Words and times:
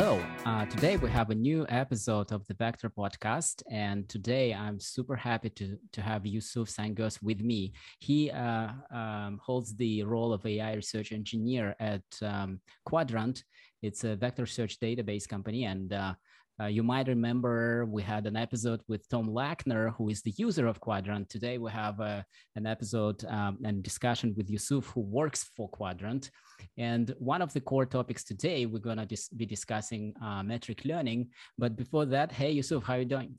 Hello. 0.00 0.24
Uh, 0.46 0.64
today 0.66 0.96
we 0.96 1.10
have 1.10 1.30
a 1.30 1.34
new 1.34 1.66
episode 1.68 2.30
of 2.30 2.46
the 2.46 2.54
Vector 2.54 2.88
podcast, 2.88 3.64
and 3.68 4.08
today 4.08 4.54
I'm 4.54 4.78
super 4.78 5.16
happy 5.16 5.50
to 5.50 5.76
to 5.90 6.00
have 6.00 6.24
Yusuf 6.24 6.68
Sarıgöz 6.68 7.20
with 7.20 7.40
me. 7.40 7.72
He 7.98 8.30
uh, 8.30 8.68
um, 8.92 9.40
holds 9.44 9.74
the 9.74 10.04
role 10.04 10.32
of 10.32 10.46
AI 10.46 10.74
research 10.74 11.10
engineer 11.10 11.74
at 11.80 12.04
um, 12.22 12.60
Qdrant. 12.88 13.42
It's 13.82 14.04
a 14.04 14.14
vector 14.14 14.46
search 14.46 14.78
database 14.78 15.26
company, 15.26 15.64
and 15.64 15.92
uh, 15.92 16.14
uh, 16.60 16.66
you 16.66 16.82
might 16.82 17.06
remember 17.06 17.86
we 17.86 18.02
had 18.02 18.26
an 18.26 18.36
episode 18.36 18.80
with 18.88 19.08
Tom 19.08 19.28
Lackner, 19.28 19.94
who 19.96 20.08
is 20.08 20.22
the 20.22 20.34
user 20.36 20.66
of 20.66 20.80
Qdrant. 20.80 21.28
Today 21.28 21.56
we 21.56 21.70
have 21.70 22.00
uh, 22.00 22.22
an 22.56 22.66
episode 22.66 23.24
um, 23.26 23.58
and 23.64 23.82
discussion 23.82 24.34
with 24.36 24.50
Yusuf, 24.50 24.86
who 24.86 25.02
works 25.02 25.44
for 25.56 25.70
Qdrant. 25.70 26.30
And 26.76 27.14
one 27.18 27.42
of 27.42 27.52
the 27.52 27.60
core 27.60 27.86
topics 27.86 28.24
today, 28.24 28.66
we're 28.66 28.80
going 28.80 28.98
to 28.98 29.06
dis- 29.06 29.28
be 29.28 29.46
discussing 29.46 30.14
uh, 30.20 30.42
metric 30.42 30.82
learning. 30.84 31.28
But 31.56 31.76
before 31.76 32.06
that, 32.06 32.32
hey, 32.32 32.50
Yusuf, 32.50 32.82
how 32.82 32.94
are 32.94 32.98
you 32.98 33.04
doing? 33.04 33.36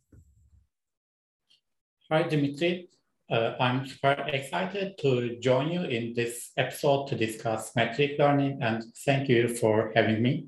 Hi, 2.09 2.23
Dmitry. 2.23 2.89
Uh, 3.29 3.53
I'm 3.59 3.85
super 3.85 4.13
excited 4.27 4.97
to 4.99 5.37
join 5.39 5.71
you 5.71 5.83
in 5.83 6.13
this 6.15 6.51
episode 6.57 7.07
to 7.09 7.15
discuss 7.15 7.75
metric 7.75 8.15
learning, 8.17 8.59
and 8.61 8.83
thank 9.05 9.29
you 9.29 9.49
for 9.49 9.91
having 9.93 10.23
me. 10.23 10.47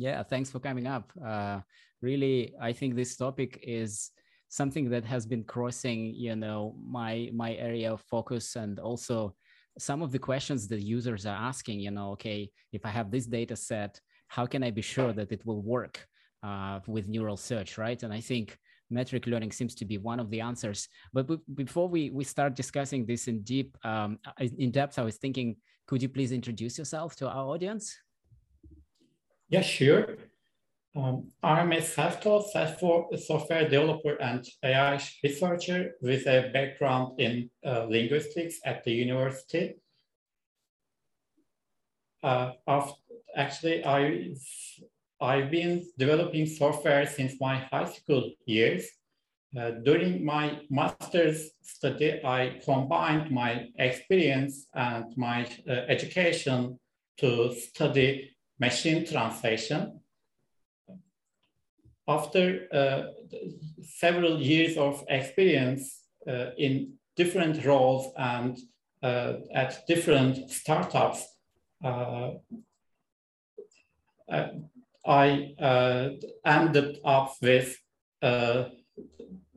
Yeah, 0.00 0.22
thanks 0.22 0.50
for 0.50 0.60
coming 0.60 0.86
up. 0.86 1.12
Uh, 1.22 1.60
really, 2.00 2.54
I 2.58 2.72
think 2.72 2.94
this 2.94 3.16
topic 3.16 3.60
is 3.62 4.10
something 4.48 4.88
that 4.90 5.04
has 5.04 5.26
been 5.26 5.44
crossing, 5.44 6.14
you 6.14 6.36
know, 6.36 6.74
my 6.82 7.30
my 7.34 7.52
area 7.54 7.92
of 7.92 8.00
focus, 8.00 8.56
and 8.56 8.78
also 8.78 9.34
some 9.78 10.00
of 10.02 10.10
the 10.10 10.18
questions 10.18 10.68
that 10.68 10.80
users 10.80 11.26
are 11.26 11.36
asking. 11.36 11.80
You 11.80 11.90
know, 11.90 12.12
okay, 12.12 12.50
if 12.72 12.86
I 12.86 12.88
have 12.88 13.10
this 13.10 13.26
data 13.26 13.56
set, 13.56 14.00
how 14.28 14.46
can 14.46 14.62
I 14.62 14.70
be 14.70 14.80
sure 14.80 15.12
that 15.12 15.32
it 15.32 15.44
will 15.44 15.60
work 15.60 16.06
uh, 16.42 16.80
with 16.86 17.06
neural 17.06 17.36
search, 17.36 17.76
right? 17.76 18.02
And 18.02 18.12
I 18.12 18.20
think 18.20 18.56
metric 18.88 19.26
learning 19.26 19.52
seems 19.52 19.74
to 19.74 19.84
be 19.84 19.98
one 19.98 20.18
of 20.18 20.30
the 20.30 20.40
answers. 20.40 20.88
But 21.12 21.26
before 21.54 21.88
we 21.90 22.08
we 22.08 22.24
start 22.24 22.56
discussing 22.56 23.04
this 23.04 23.28
in 23.28 23.42
deep 23.42 23.76
um, 23.84 24.18
in 24.38 24.70
depth, 24.70 24.98
I 24.98 25.02
was 25.02 25.18
thinking, 25.18 25.56
could 25.86 26.00
you 26.00 26.08
please 26.08 26.32
introduce 26.32 26.78
yourself 26.78 27.16
to 27.16 27.28
our 27.28 27.44
audience? 27.54 27.98
Yeah, 29.50 29.62
sure. 29.62 30.16
Um, 30.94 31.32
I'm 31.42 31.72
a 31.72 31.82
self-taught 31.82 32.50
software 32.50 33.68
developer 33.68 34.14
and 34.14 34.46
AI 34.62 35.00
researcher 35.24 35.94
with 36.00 36.26
a 36.28 36.50
background 36.52 37.20
in 37.20 37.50
uh, 37.66 37.86
linguistics 37.88 38.60
at 38.64 38.84
the 38.84 38.92
university. 38.92 39.74
Uh, 42.22 42.52
actually, 43.36 43.84
I, 43.84 44.34
I've 45.20 45.50
been 45.50 45.84
developing 45.98 46.46
software 46.46 47.04
since 47.06 47.34
my 47.40 47.56
high 47.72 47.90
school 47.90 48.30
years. 48.46 48.86
Uh, 49.58 49.72
during 49.84 50.24
my 50.24 50.60
master's 50.70 51.50
study, 51.60 52.20
I 52.24 52.60
combined 52.64 53.32
my 53.32 53.66
experience 53.80 54.66
and 54.74 55.06
my 55.16 55.44
uh, 55.68 55.72
education 55.88 56.78
to 57.18 57.52
study 57.52 58.30
machine 58.60 59.06
translation. 59.06 60.00
After 62.06 62.66
uh, 62.72 63.02
several 63.82 64.40
years 64.40 64.76
of 64.76 65.04
experience 65.08 66.04
uh, 66.28 66.50
in 66.58 66.94
different 67.16 67.64
roles 67.64 68.12
and 68.16 68.58
uh, 69.02 69.34
at 69.54 69.86
different 69.86 70.50
startups, 70.50 71.26
uh, 71.82 72.32
uh, 74.30 74.48
I 75.06 75.54
uh, 75.58 76.10
ended 76.44 76.98
up 77.04 77.32
with 77.40 77.76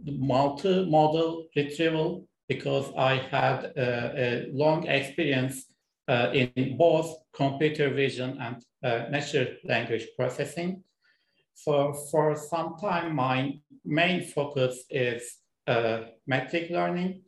multimodal 0.06 1.48
retrieval 1.56 2.28
because 2.48 2.92
I 2.98 3.16
had 3.16 3.74
a 3.78 4.48
long 4.52 4.88
experience 4.88 5.73
uh, 6.08 6.32
in 6.34 6.78
both 6.78 7.16
computer 7.34 7.90
vision 7.94 8.38
and 8.40 8.64
uh, 8.84 9.10
natural 9.10 9.48
language 9.64 10.08
processing. 10.18 10.84
So 11.54 11.94
for 12.12 12.36
some 12.36 12.76
time, 12.80 13.16
my 13.16 13.60
main 13.86 14.24
focus 14.24 14.84
is 14.90 15.38
uh, 15.68 16.02
metric 16.28 16.70
learning. 16.70 17.22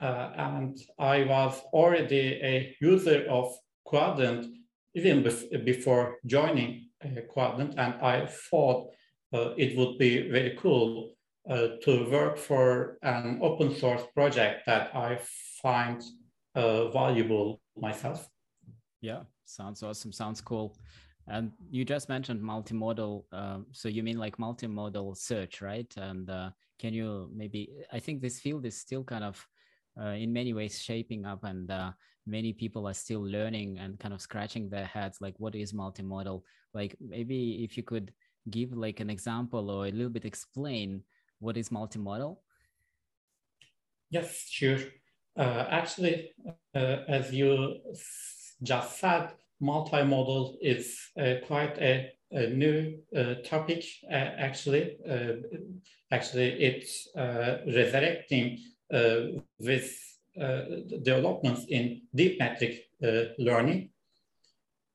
Uh, 0.00 0.30
and 0.36 0.78
I 0.98 1.24
was 1.24 1.60
already 1.72 2.40
a 2.42 2.76
user 2.80 3.26
of 3.28 3.52
Qdrant 3.86 4.46
even 4.94 5.22
bef 5.22 5.64
before 5.64 6.18
joining 6.26 6.90
uh, 7.02 7.08
Qdrant. 7.34 7.74
And 7.78 7.94
I 8.02 8.26
thought 8.26 8.90
uh, 9.32 9.54
it 9.56 9.76
would 9.76 9.98
be 9.98 10.28
very 10.30 10.56
cool 10.60 11.10
to 11.46 12.08
work 12.10 12.38
for 12.38 12.96
an 13.02 13.38
open 13.42 13.74
source 13.74 14.02
project 14.14 14.64
that 14.64 14.96
I 14.96 15.18
find 15.60 16.02
valuable 16.54 17.60
myself. 17.76 18.28
Yeah, 19.00 19.22
sounds 19.44 19.82
awesome. 19.82 20.12
Sounds 20.12 20.40
cool. 20.40 20.76
And 21.26 21.52
you 21.70 21.84
just 21.84 22.08
mentioned 22.08 22.42
multimodal. 22.42 23.24
Uh, 23.32 23.58
so 23.72 23.88
you 23.88 24.02
mean 24.02 24.18
like 24.18 24.36
multimodal 24.36 25.16
search, 25.16 25.62
right? 25.62 25.92
And 25.96 26.28
uh, 26.30 26.50
can 26.78 26.92
you 26.92 27.30
maybe? 27.34 27.70
I 27.92 27.98
think 27.98 28.20
this 28.20 28.40
field 28.40 28.66
is 28.66 28.78
still 28.78 29.04
kind 29.04 29.24
of, 29.24 29.46
uh, 30.00 30.10
in 30.10 30.32
many 30.32 30.52
ways, 30.52 30.82
shaping 30.82 31.24
up, 31.24 31.44
and 31.44 31.70
uh, 31.70 31.92
many 32.26 32.52
people 32.52 32.86
are 32.86 32.94
still 32.94 33.20
learning 33.20 33.78
and 33.78 33.98
kind 33.98 34.14
of 34.14 34.20
scratching 34.20 34.68
their 34.68 34.86
heads, 34.86 35.18
like 35.20 35.34
what 35.38 35.54
is 35.54 35.72
multimodal? 35.72 36.42
Like 36.72 36.96
maybe 37.00 37.64
if 37.64 37.76
you 37.76 37.82
could 37.82 38.12
give 38.50 38.72
like 38.72 39.00
an 39.00 39.10
example 39.10 39.70
or 39.70 39.86
a 39.86 39.90
little 39.90 40.10
bit 40.10 40.24
explain 40.24 41.02
what 41.38 41.56
is 41.56 41.68
multimodal. 41.70 42.38
Yes, 44.10 44.46
sure. 44.48 44.78
Uh, 45.36 45.66
actually, 45.68 46.30
uh, 46.74 46.98
as 47.08 47.32
you 47.32 47.80
just 48.62 49.00
said, 49.00 49.32
multimodal 49.60 50.54
is 50.60 50.96
uh, 51.18 51.34
quite 51.46 51.76
a, 51.78 52.10
a 52.30 52.48
new 52.48 52.98
uh, 53.16 53.34
topic. 53.44 53.84
Uh, 54.08 54.14
actually, 54.14 54.96
uh, 55.08 55.32
actually, 56.12 56.50
it's 56.62 57.08
resurrecting 57.66 58.58
with 59.58 59.92
developments 61.04 61.64
in 61.68 62.02
deep 62.14 62.38
metric 62.38 62.86
learning. 63.38 63.90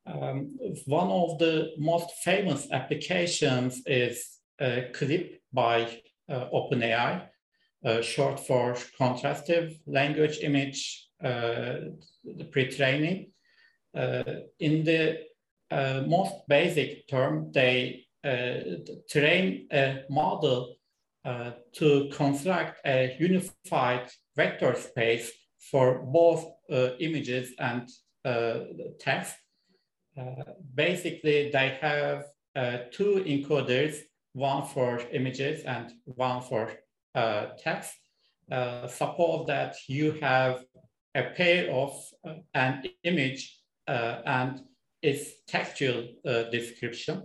Um, 0.06 0.58
one 0.86 1.10
of 1.10 1.38
the 1.38 1.72
most 1.78 2.12
famous 2.24 2.68
applications 2.72 3.82
is 3.86 4.40
CLIP 4.58 5.42
by 5.52 6.02
OpenAI, 6.30 7.28
uh, 7.86 8.02
short 8.02 8.40
for 8.42 8.76
contrastive 9.00 9.80
language 9.88 10.40
image 10.42 11.08
uh, 11.24 11.76
pre-training. 12.52 13.32
Uh, 13.96 14.24
in 14.60 14.84
the 14.84 15.18
uh, 15.72 16.04
most 16.06 16.34
basic 16.50 17.08
term, 17.08 17.52
they 17.54 18.06
train 19.10 19.68
a 19.72 20.04
model 20.10 20.76
to 21.72 22.10
construct 22.12 22.86
a 22.86 23.16
unified 23.18 24.10
vector 24.36 24.76
space 24.76 25.32
for 25.72 26.00
both 26.00 26.46
images 27.00 27.54
and 27.60 27.88
text. 29.00 29.36
basically, 30.76 31.50
they 31.50 31.78
have 31.80 32.26
two 32.92 33.24
encoders, 33.26 34.00
one 34.34 34.66
for 34.68 35.00
images 35.14 35.64
and 35.64 35.94
one 36.04 36.42
for 36.42 36.74
uh, 37.20 37.50
text, 37.58 37.94
uh, 38.52 38.88
suppose 38.88 39.48
that 39.48 39.76
you 39.88 40.12
have 40.22 40.64
a 41.16 41.24
pair 41.38 41.72
of 41.72 41.92
uh, 42.26 42.36
an 42.54 42.84
image 43.04 43.58
and 43.88 44.62
its 45.02 45.24
textual 45.48 46.00
description. 46.52 47.16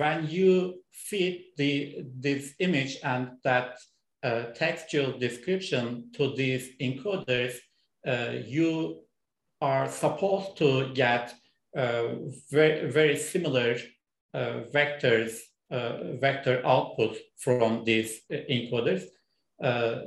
when 0.00 0.18
you 0.28 0.82
feed 0.90 1.36
the, 1.58 2.04
this 2.26 2.54
image 2.58 2.96
and 3.04 3.24
that 3.44 3.76
textual 4.54 5.18
description 5.18 6.10
to 6.16 6.34
these 6.34 6.64
encoders, 6.80 7.54
you 8.46 9.02
are 9.60 9.88
supposed 9.88 10.56
to 10.56 10.92
get 10.94 11.34
uh, 11.76 12.14
very, 12.50 12.90
very 12.90 13.16
similar 13.16 13.76
uh, 14.32 14.60
vectors 14.72 15.32
uh, 15.34 15.55
vector 15.70 16.62
output 16.64 17.16
from 17.36 17.84
these 17.84 18.22
encoders. 18.30 19.04
Uh, 19.62 20.00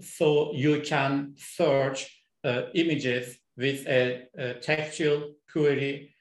so 0.00 0.52
you 0.52 0.80
can 0.82 1.34
search 1.36 2.22
uh, 2.44 2.62
images 2.74 3.38
with 3.56 3.86
a, 3.86 4.24
a 4.36 4.54
textual 4.54 5.32
query 5.50 6.14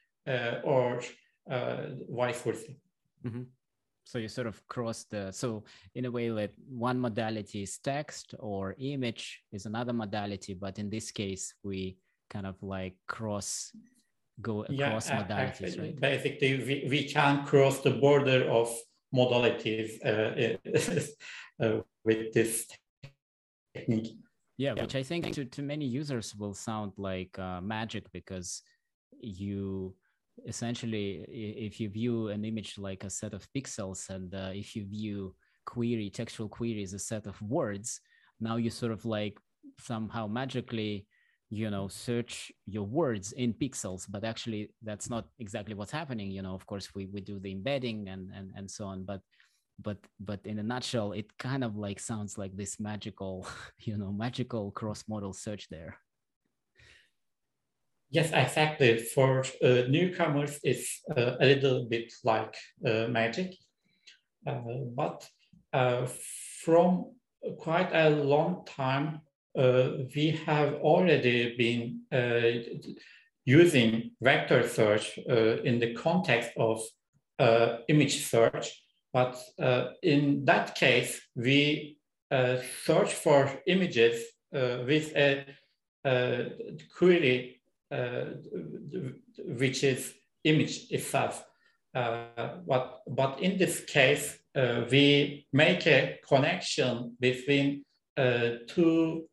or 0.63 1.01
vice 2.09 2.41
versa. 2.41 2.71
Mm 3.23 3.31
-hmm. 3.31 3.45
So 4.05 4.19
you 4.19 4.27
sort 4.27 4.47
of 4.47 4.61
cross 4.67 5.05
the 5.05 5.31
so 5.31 5.63
in 5.95 6.05
a 6.05 6.11
way 6.11 6.31
like 6.31 6.53
one 6.69 6.99
modality 6.99 7.63
is 7.63 7.79
text 7.79 8.35
or 8.39 8.75
image 8.77 9.43
is 9.51 9.65
another 9.65 9.93
modality, 9.93 10.53
but 10.53 10.77
in 10.77 10.89
this 10.89 11.11
case 11.11 11.55
we 11.63 11.97
kind 12.29 12.45
of 12.45 12.61
like 12.61 12.95
cross 13.07 13.71
go 14.41 14.63
across 14.63 15.09
yeah, 15.09 15.23
modalities, 15.23 15.61
actually, 15.61 15.79
right? 15.79 15.99
Basically, 15.99 16.57
we, 16.57 16.87
we 16.89 17.07
can 17.07 17.45
cross 17.45 17.81
the 17.81 17.91
border 17.91 18.49
of 18.49 18.73
modalities 19.13 19.99
uh, 20.05 20.57
uh, 21.63 21.81
with 22.03 22.33
this 22.33 22.67
technique. 23.73 24.17
Yeah, 24.57 24.73
yeah, 24.75 24.81
which 24.81 24.95
I 24.95 25.03
think 25.03 25.31
to, 25.33 25.45
to 25.45 25.61
many 25.61 25.85
users 25.85 26.35
will 26.35 26.53
sound 26.53 26.93
like 26.97 27.37
uh, 27.37 27.61
magic 27.61 28.05
because 28.11 28.61
you 29.19 29.95
essentially, 30.47 31.25
if 31.29 31.79
you 31.79 31.89
view 31.89 32.27
an 32.29 32.43
image 32.43 32.77
like 32.77 33.03
a 33.03 33.09
set 33.09 33.33
of 33.33 33.47
pixels 33.55 34.09
and 34.09 34.33
uh, 34.33 34.51
if 34.53 34.75
you 34.75 34.85
view 34.85 35.35
query, 35.65 36.09
textual 36.09 36.49
query 36.49 36.83
as 36.83 36.93
a 36.93 36.99
set 36.99 37.25
of 37.25 37.41
words, 37.41 38.01
now 38.39 38.57
you 38.57 38.69
sort 38.69 38.91
of 38.91 39.05
like 39.05 39.37
somehow 39.79 40.27
magically 40.27 41.05
you 41.55 41.69
know 41.69 41.87
search 41.87 42.51
your 42.65 42.83
words 42.83 43.31
in 43.31 43.53
pixels 43.53 44.05
but 44.09 44.23
actually 44.23 44.69
that's 44.83 45.09
not 45.09 45.25
exactly 45.39 45.73
what's 45.73 45.91
happening 45.91 46.29
you 46.29 46.41
know 46.41 46.53
of 46.53 46.65
course 46.65 46.93
we, 46.93 47.05
we 47.07 47.21
do 47.21 47.39
the 47.39 47.51
embedding 47.51 48.09
and, 48.09 48.29
and 48.35 48.51
and 48.57 48.69
so 48.69 48.85
on 48.85 49.03
but 49.03 49.21
but 49.81 49.97
but 50.19 50.39
in 50.45 50.59
a 50.59 50.63
nutshell 50.63 51.11
it 51.13 51.37
kind 51.37 51.63
of 51.63 51.77
like 51.77 51.99
sounds 51.99 52.37
like 52.37 52.55
this 52.55 52.79
magical 52.79 53.47
you 53.79 53.97
know 53.97 54.11
magical 54.11 54.71
cross 54.71 55.03
modal 55.07 55.33
search 55.33 55.67
there. 55.69 55.97
Yes 58.09 58.31
exactly. 58.31 58.97
For 58.97 59.43
uh, 59.63 59.87
newcomers 59.89 60.59
it's 60.63 61.01
uh, 61.17 61.35
a 61.39 61.45
little 61.45 61.85
bit 61.89 62.13
like 62.23 62.55
uh, 62.85 63.07
magic 63.09 63.55
uh, 64.47 64.61
but 64.95 65.27
uh, 65.73 66.05
from 66.63 67.11
quite 67.57 67.91
a 67.93 68.09
long 68.09 68.63
time 68.65 69.21
Uh, 69.57 70.03
we 70.15 70.31
have 70.45 70.73
already 70.75 71.55
been 71.55 72.01
uh, 72.11 72.59
using 73.45 74.11
vector 74.21 74.67
search 74.67 75.17
uh, 75.29 75.61
in 75.63 75.79
the 75.79 75.93
context 75.93 76.51
of 76.57 76.81
image 77.87 78.25
search 78.25 78.81
but 79.15 79.41
uh, 79.57 79.91
in 80.03 80.43
that 80.43 80.75
case, 80.75 81.21
we 81.37 81.99
uh, 82.29 82.57
search 82.83 83.13
for 83.13 83.49
images 83.65 84.25
uh, 84.53 84.79
with 84.85 85.15
a 85.15 85.45
query 86.97 87.61
which 89.39 89.85
is 89.85 90.13
image 90.43 90.91
itself. 90.91 91.45
but, 91.93 93.03
but 93.07 93.39
in 93.39 93.57
this 93.57 93.85
case, 93.85 94.37
we 94.91 95.47
make 95.53 95.87
a 95.87 96.19
connection 96.27 97.15
between 97.17 97.85
two 98.67 99.29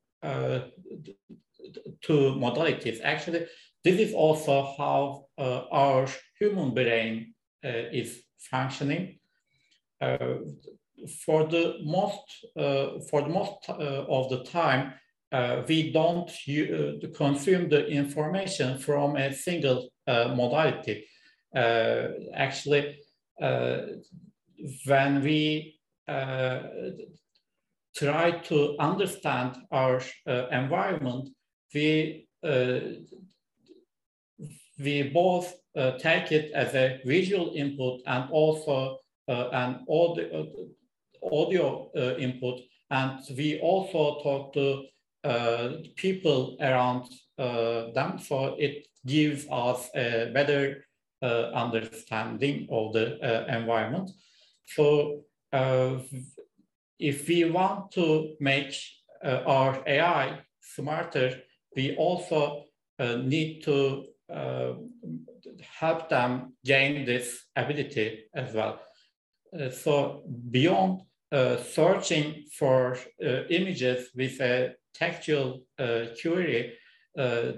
two 2.01 2.35
modalities. 2.37 3.01
Actually, 3.03 3.47
this 3.85 3.99
is 3.99 4.15
also 4.15 4.75
how 4.79 5.27
uh, 5.39 5.65
our 5.71 6.07
human 6.39 6.75
brain 6.75 7.35
uh, 7.65 7.91
is 7.93 8.23
functioning. 8.51 9.19
Uh, 10.01 10.37
for 11.25 11.47
the 11.47 11.79
most 11.85 12.45
uh, 12.57 13.01
for 13.11 13.23
the 13.23 13.29
most 13.29 13.69
uh, 13.69 14.05
of 14.09 14.29
the 14.31 14.45
time, 14.45 14.95
we 15.69 15.91
don't 15.93 16.31
consume 17.15 17.69
the 17.69 17.87
information 17.89 18.79
from 18.79 19.17
a 19.17 19.33
single 19.33 19.89
modality. 20.07 21.07
actually, 22.35 22.99
when 24.87 25.23
we 25.23 25.81
try 27.95 28.31
to 28.31 28.77
understand 28.79 29.57
our 29.71 30.01
uh, 30.27 30.49
environment, 30.51 31.29
we 31.75 32.27
uh, 32.43 32.81
we 34.79 35.03
both 35.03 35.55
uh, 35.77 35.93
take 35.99 36.33
it 36.33 36.51
as 36.53 36.75
a 36.75 37.01
visual 37.05 37.53
input 37.55 38.01
and 38.07 38.31
also 38.31 38.99
uh, 39.29 39.49
and 39.53 39.77
audio, 39.89 40.49
audio 41.23 41.91
uh, 41.97 42.17
input. 42.17 42.61
And 42.91 43.21
we 43.37 43.61
also 43.61 44.21
talk 44.23 44.53
to 44.55 44.83
uh, 45.25 45.69
people 45.97 46.57
around 46.61 47.09
them. 47.39 48.19
So 48.19 48.57
it 48.59 48.87
gives 49.07 49.47
us 49.51 49.89
a 49.95 50.31
better 50.35 50.85
understanding 51.23 52.67
of 52.71 52.93
the 52.93 53.19
environment. 53.49 54.11
So 54.67 55.23
if 57.03 57.27
we 57.27 57.45
want 57.51 57.91
to 57.93 58.37
make 58.39 58.73
uh, 59.25 59.43
our 59.45 59.83
AI 59.87 60.39
smarter, 60.61 61.43
we 61.75 61.97
also 61.97 62.65
uh, 62.99 63.17
need 63.17 63.63
to 63.65 64.05
uh, 64.33 64.75
help 65.81 66.09
them 66.09 66.53
gain 66.65 67.05
this 67.05 67.45
ability 67.57 68.25
as 68.35 68.55
well. 68.55 68.81
Uh, 69.53 69.69
so 69.69 70.23
beyond 70.51 71.03
uh, 71.33 71.57
searching 71.57 72.45
for 72.57 72.97
uh, 73.25 73.45
images 73.51 74.11
with 74.15 74.41
a 74.41 74.75
textual 74.95 75.65
query, 76.21 76.75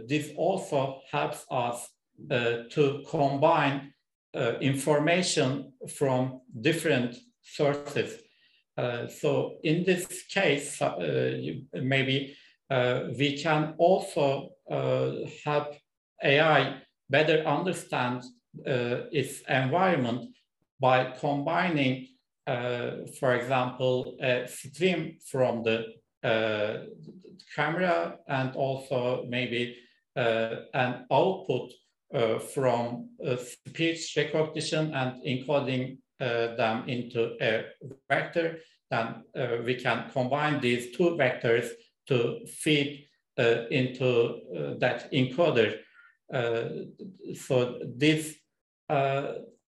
this 0.08 0.30
also 0.36 1.00
helps 1.10 1.44
us 1.50 1.88
to 2.28 3.02
combine 3.10 3.92
information 4.60 5.72
from 5.98 6.40
different 6.60 7.16
sources. 7.42 8.23
Uh, 8.76 9.06
so 9.06 9.56
in 9.62 9.84
this 9.84 10.24
case, 10.24 10.80
uh, 10.82 10.96
maybe 11.74 12.36
uh, 12.70 13.04
we 13.18 13.40
can 13.40 13.74
also 13.78 14.50
help 15.44 15.74
AI 16.22 16.80
better 17.10 17.44
understand 17.44 18.22
its 18.64 19.42
environment 19.48 20.34
by 20.80 21.12
combining, 21.20 22.08
for 22.46 23.34
example, 23.34 24.16
a 24.20 24.48
stream 24.48 25.18
from 25.30 25.62
the 25.62 25.84
uh, 26.24 26.84
camera 27.54 28.16
and 28.28 28.56
also 28.56 29.26
maybe 29.28 29.76
uh, 30.16 30.56
an 30.72 31.04
output 31.12 31.70
uh, 32.14 32.38
from 32.38 33.10
speech 33.36 34.14
recognition 34.16 34.94
and 34.94 35.22
encoding 35.22 35.98
Uh, 36.20 36.54
them 36.54 36.88
into 36.88 37.36
a 37.40 37.64
vector, 38.08 38.58
then 38.88 39.24
uh, 39.36 39.56
we 39.64 39.74
can 39.74 40.08
combine 40.12 40.60
these 40.60 40.96
two 40.96 41.16
vectors 41.18 41.70
to 42.06 42.38
feed 42.46 43.04
uh, 43.36 43.66
into 43.72 44.76
that 44.78 45.10
encoder. 45.12 45.76
so 47.34 47.80
this 47.96 48.36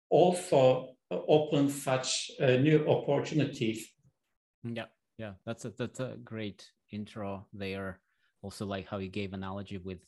also 0.08 0.90
open 1.10 1.68
such 1.68 2.30
uh, 2.40 2.52
new 2.58 2.86
opportunities. 2.88 3.88
Yeah, 4.62 4.84
yeah, 5.18 5.32
that's 5.44 5.64
a 5.64 5.70
that's 5.70 5.98
a 5.98 6.16
great 6.22 6.64
intro 6.92 7.44
there. 7.52 7.98
Also, 8.42 8.66
like 8.66 8.86
how 8.86 8.98
you 8.98 9.08
gave 9.08 9.32
analogy 9.32 9.78
with 9.78 9.98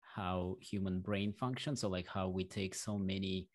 how 0.00 0.56
human 0.60 0.98
brain 0.98 1.32
functions, 1.32 1.82
so 1.82 1.88
like 1.88 2.08
how 2.08 2.26
we 2.28 2.42
take 2.42 2.74
so 2.74 2.98
many 2.98 3.46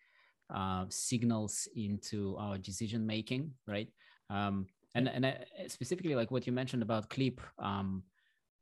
uh, 0.53 0.86
signals 0.89 1.67
into 1.75 2.36
our 2.38 2.58
decision 2.58 3.05
making, 3.05 3.51
right? 3.67 3.88
Um, 4.29 4.67
and 4.96 5.08
and 5.08 5.25
I, 5.25 5.46
specifically 5.67 6.15
like 6.15 6.31
what 6.31 6.46
you 6.46 6.53
mentioned 6.53 6.84
about 6.84 7.10
CLIP, 7.10 7.41
um, 7.60 8.03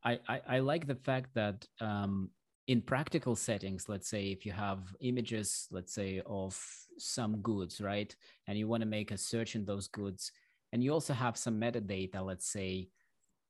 I, 0.03 0.19
I, 0.27 0.41
I 0.47 0.59
like 0.59 0.87
the 0.87 0.95
fact 0.95 1.33
that 1.35 1.65
um, 1.81 2.29
in 2.67 2.81
practical 2.81 3.35
settings, 3.35 3.89
let's 3.89 4.09
say 4.09 4.27
if 4.27 4.45
you 4.45 4.51
have 4.51 4.79
images, 5.01 5.67
let's 5.71 5.93
say 5.93 6.21
of 6.25 6.59
some 6.97 7.37
goods, 7.41 7.81
right? 7.81 8.15
And 8.47 8.57
you 8.57 8.67
want 8.67 8.81
to 8.81 8.87
make 8.87 9.11
a 9.11 9.17
search 9.17 9.55
in 9.55 9.65
those 9.65 9.87
goods, 9.87 10.31
and 10.71 10.83
you 10.83 10.93
also 10.93 11.13
have 11.13 11.37
some 11.37 11.59
metadata, 11.59 12.23
let's 12.23 12.47
say 12.51 12.89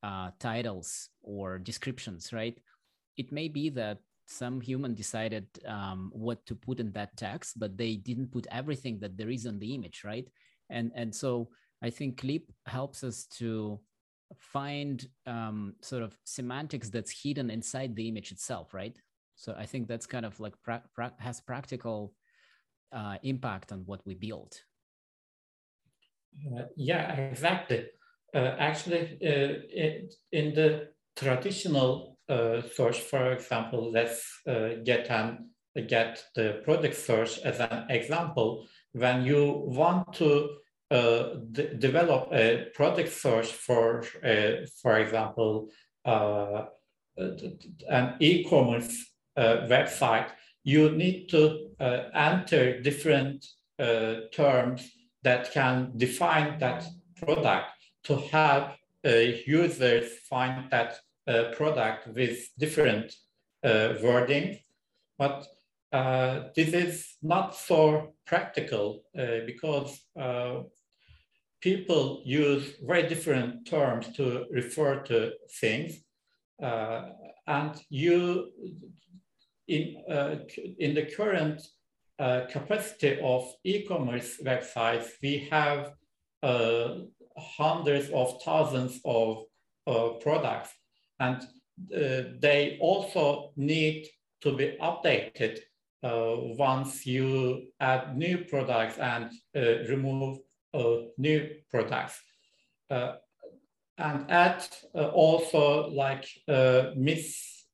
uh, 0.03 0.31
titles 0.39 1.09
or 1.21 1.59
descriptions, 1.59 2.31
right? 2.31 2.57
It 3.17 3.31
may 3.31 3.49
be 3.49 3.69
that 3.71 3.99
some 4.29 4.61
human 4.61 4.93
decided 4.93 5.47
um, 5.65 6.11
what 6.13 6.45
to 6.45 6.55
put 6.55 6.79
in 6.79 6.91
that 6.91 7.17
text, 7.17 7.59
but 7.59 7.77
they 7.77 7.95
didn't 7.95 8.31
put 8.31 8.47
everything 8.51 8.99
that 8.99 9.17
there 9.17 9.29
is 9.29 9.45
on 9.45 9.59
the 9.59 9.73
image, 9.73 10.03
right? 10.05 10.27
And 10.69 10.91
and 10.95 11.13
so 11.13 11.49
I 11.81 11.89
think 11.89 12.17
CLIP 12.17 12.51
helps 12.65 13.03
us 13.03 13.25
to 13.39 13.79
find 14.37 15.07
um, 15.25 15.73
sort 15.81 16.03
of 16.03 16.15
semantics 16.25 16.89
that's 16.89 17.23
hidden 17.23 17.49
inside 17.49 17.95
the 17.95 18.07
image 18.07 18.31
itself, 18.31 18.73
right? 18.73 18.95
So 19.35 19.55
I 19.57 19.65
think 19.65 19.87
that's 19.87 20.05
kind 20.05 20.25
of 20.25 20.39
like 20.39 20.53
pra- 20.63 20.83
pra- 20.93 21.13
has 21.17 21.41
practical 21.41 22.13
uh, 22.91 23.17
impact 23.23 23.71
on 23.71 23.79
what 23.85 24.05
we 24.05 24.13
build. 24.13 24.53
Uh, 26.55 26.63
yeah, 26.75 27.13
exactly. 27.13 27.87
Uh, 28.35 28.55
actually, 28.59 29.17
uh, 29.23 29.65
it, 29.69 30.13
in 30.31 30.53
the 30.53 30.89
traditional 31.15 32.18
search, 32.29 32.99
for 32.99 33.31
example, 33.31 33.91
let's 33.91 34.41
uh, 34.47 34.75
get 34.83 35.09
an 35.09 35.49
get 35.87 36.23
the 36.35 36.61
product 36.63 36.95
search 36.95 37.39
as 37.39 37.59
an 37.59 37.85
example. 37.89 38.67
When 38.91 39.23
you 39.23 39.63
want 39.65 40.13
to 40.13 40.49
d- 40.89 41.69
develop 41.77 42.29
a 42.33 42.65
product 42.73 43.13
search 43.13 43.47
for, 43.47 44.03
for 44.81 44.99
example, 44.99 45.69
an 46.05 46.67
e-commerce 48.19 49.05
website, 49.37 50.29
you 50.63 50.91
need 50.91 51.27
to 51.29 51.69
uh, 51.79 52.09
enter 52.13 52.81
different 52.81 53.45
uh, 53.79 54.15
terms 54.31 54.91
that 55.23 55.51
can 55.51 55.91
define 55.97 56.59
that 56.59 56.85
product 57.15 57.71
to 58.03 58.17
help 58.17 58.69
uh, 59.05 59.09
users 59.45 60.19
find 60.29 60.69
that 60.71 60.99
uh, 61.29 61.51
product 61.55 62.07
with 62.07 62.49
different 62.57 63.13
uh, 63.63 63.93
wording. 64.01 64.57
But 65.17 65.47
uh, 65.91 66.49
this 66.55 66.73
is 66.73 67.17
not 67.21 67.55
so 67.55 68.13
practical 68.25 69.03
because 69.45 69.99
people 71.61 72.21
use 72.25 72.75
very 72.81 73.07
different 73.07 73.67
terms 73.67 74.07
to 74.15 74.45
refer 74.51 75.01
to 75.01 75.31
things. 75.59 76.01
Uh, 76.61 77.09
and 77.47 77.81
you, 77.89 78.49
in, 79.67 80.01
uh, 80.09 80.35
in 80.79 80.93
the 80.93 81.05
current 81.05 81.61
uh, 82.19 82.41
capacity 82.49 83.19
of 83.23 83.51
e-commerce 83.63 84.39
websites, 84.43 85.07
we 85.21 85.47
have 85.51 85.93
uh, 86.43 86.95
hundreds 87.37 88.09
of 88.11 88.41
thousands 88.43 88.99
of 89.05 89.43
uh, 89.87 90.09
products. 90.21 90.69
And 91.19 91.41
uh, 91.41 92.35
they 92.39 92.77
also 92.81 93.51
need 93.55 94.07
to 94.41 94.55
be 94.55 94.77
updated 94.81 95.59
once 96.01 97.05
you 97.05 97.67
add 97.79 98.17
new 98.17 98.45
products 98.45 98.97
and 98.97 99.31
remove 99.53 100.39
uh, 100.73 100.97
new 101.17 101.49
products. 101.71 102.21
Uh, 102.91 103.13
and 103.97 104.29
add 104.31 104.65
uh, 104.95 105.07
also 105.07 105.89
like 105.89 106.25
mis 106.95 107.65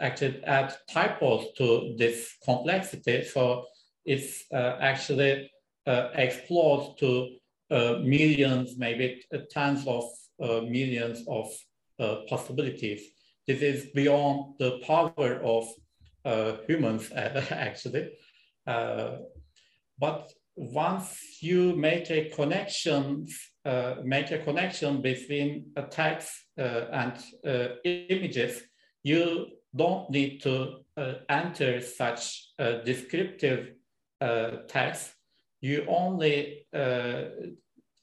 actually 0.00 0.42
add 0.44 0.74
typos 0.90 1.46
to 1.56 1.94
this 1.98 2.36
complexity. 2.44 3.24
So 3.24 3.66
it's 4.04 4.44
actually 4.52 5.50
explodes 5.86 6.98
to 7.00 7.36
millions, 7.70 8.76
maybe 8.78 9.22
tens 9.50 9.86
of 9.86 10.04
millions 10.40 11.24
of 11.28 11.46
possibilities. 12.28 13.02
This 13.46 13.60
is 13.60 13.86
beyond 13.94 14.54
the 14.58 14.78
power 14.86 15.40
of 15.42 15.66
uh, 16.24 16.56
humans, 16.66 17.10
actually. 17.14 18.12
Uh, 18.66 19.16
but 19.98 20.32
once 20.56 21.42
you 21.42 21.76
make 21.76 22.10
a 22.10 22.30
connection, 22.30 23.26
uh, 23.64 23.96
make 24.04 24.30
a 24.30 24.38
connection 24.38 25.02
between 25.02 25.66
a 25.76 25.82
text 25.82 26.30
uh, 26.58 26.86
and 26.92 27.12
uh, 27.46 27.74
images, 27.84 28.62
you 29.02 29.46
don't 29.76 30.08
need 30.10 30.40
to 30.40 30.76
uh, 30.96 31.14
enter 31.28 31.80
such 31.80 32.52
descriptive 32.84 33.72
text. 34.68 35.12
You 35.60 35.84
only 35.88 36.66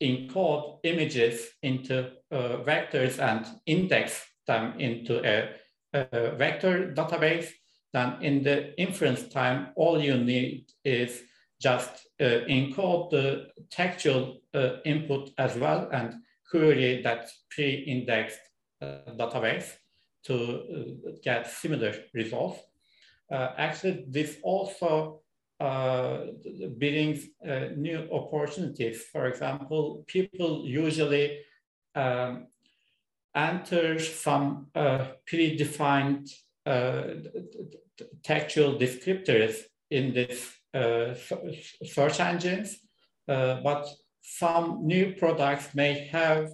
encode 0.01 0.79
images 0.83 1.47
into 1.61 2.11
vectors 2.31 3.19
and 3.19 3.45
index 3.65 4.25
them 4.47 4.79
into 4.79 5.21
a, 5.25 5.49
a 5.93 6.35
vector 6.35 6.93
database. 6.93 7.49
Then 7.93 8.21
in 8.21 8.43
the 8.43 8.79
inference 8.79 9.27
time, 9.27 9.67
all 9.75 10.01
you 10.01 10.17
need 10.17 10.65
is 10.83 11.21
just 11.61 12.07
uh, 12.19 12.45
encode 12.49 13.11
the 13.11 13.47
textual 13.69 14.41
uh, 14.53 14.77
input 14.83 15.29
as 15.37 15.55
well 15.55 15.89
and 15.91 16.15
query 16.49 17.01
that 17.03 17.29
pre-indexed 17.49 18.39
uh, 18.81 18.99
database 19.17 19.73
to 20.23 20.97
get 21.23 21.47
similar 21.47 21.93
results. 22.13 22.59
actually, 23.31 24.05
this 24.07 24.37
also 24.43 25.20
uh, 25.61 26.25
brings 26.79 27.27
uh, 27.47 27.67
new 27.77 28.09
opportunities. 28.11 29.03
For 29.11 29.27
example, 29.27 30.03
people 30.07 30.63
usually 30.65 31.41
um, 31.93 32.47
enter 33.35 33.99
some 33.99 34.67
uh, 34.73 35.05
predefined 35.31 36.29
textual 38.23 38.79
descriptors 38.79 39.55
in 39.91 40.13
this 40.13 40.51
uh, 40.73 41.13
search 41.83 42.19
engines, 42.19 42.79
uh, 43.27 43.61
but 43.61 43.87
some 44.21 44.87
new 44.87 45.13
products 45.19 45.75
may 45.75 46.07
have 46.07 46.49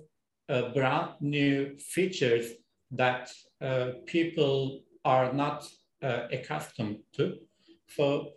uh, 0.50 0.74
brand 0.74 1.12
new 1.22 1.78
features 1.78 2.52
that 2.92 3.32
people 4.06 4.82
are 5.06 5.32
not 5.34 5.66
accustomed 6.32 7.00
to. 7.14 7.38
So 7.90 8.34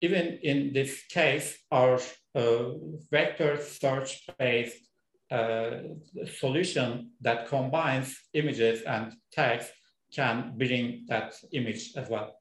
even 0.00 0.38
in 0.42 0.72
this 0.72 1.04
case, 1.06 1.58
our 1.70 1.98
vector 3.10 3.56
search-based 3.56 4.78
uh, 5.30 5.70
solution 6.38 7.10
that 7.20 7.48
combines 7.48 8.18
images 8.34 8.82
and 8.82 9.12
text 9.32 9.70
can 10.12 10.52
bring 10.58 11.06
that 11.08 11.34
image 11.52 11.92
as 11.96 12.08
well. 12.10 12.34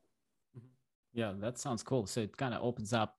Yeah, 1.13 1.33
that 1.39 1.57
sounds 1.57 1.83
cool. 1.83 2.05
So 2.05 2.21
it 2.21 2.35
kind 2.35 2.53
of 2.53 2.61
opens 2.63 2.93
up 2.93 3.15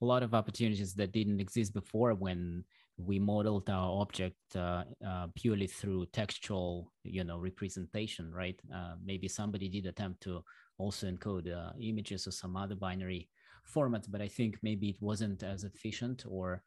a 0.00 0.04
lot 0.04 0.22
of 0.22 0.34
opportunities 0.34 0.94
that 0.94 1.12
didn't 1.12 1.40
exist 1.40 1.74
before 1.74 2.14
when 2.14 2.64
we 2.96 3.18
modeled 3.18 3.68
our 3.70 4.00
object 4.00 4.36
uh, 4.56 4.84
uh, 5.06 5.26
purely 5.34 5.66
through 5.66 6.06
textual, 6.06 6.92
you 7.04 7.24
know, 7.24 7.38
representation, 7.38 8.32
right? 8.32 8.58
Uh, 8.74 8.94
maybe 9.04 9.28
somebody 9.28 9.68
did 9.68 9.86
attempt 9.86 10.22
to 10.22 10.42
also 10.82 11.06
encode 11.06 11.48
uh, 11.52 11.72
images 11.80 12.26
or 12.26 12.32
some 12.32 12.56
other 12.56 12.74
binary 12.74 13.28
format, 13.64 14.04
but 14.10 14.20
I 14.20 14.28
think 14.28 14.58
maybe 14.62 14.88
it 14.88 15.00
wasn't 15.00 15.42
as 15.42 15.64
efficient 15.64 16.24
or 16.28 16.62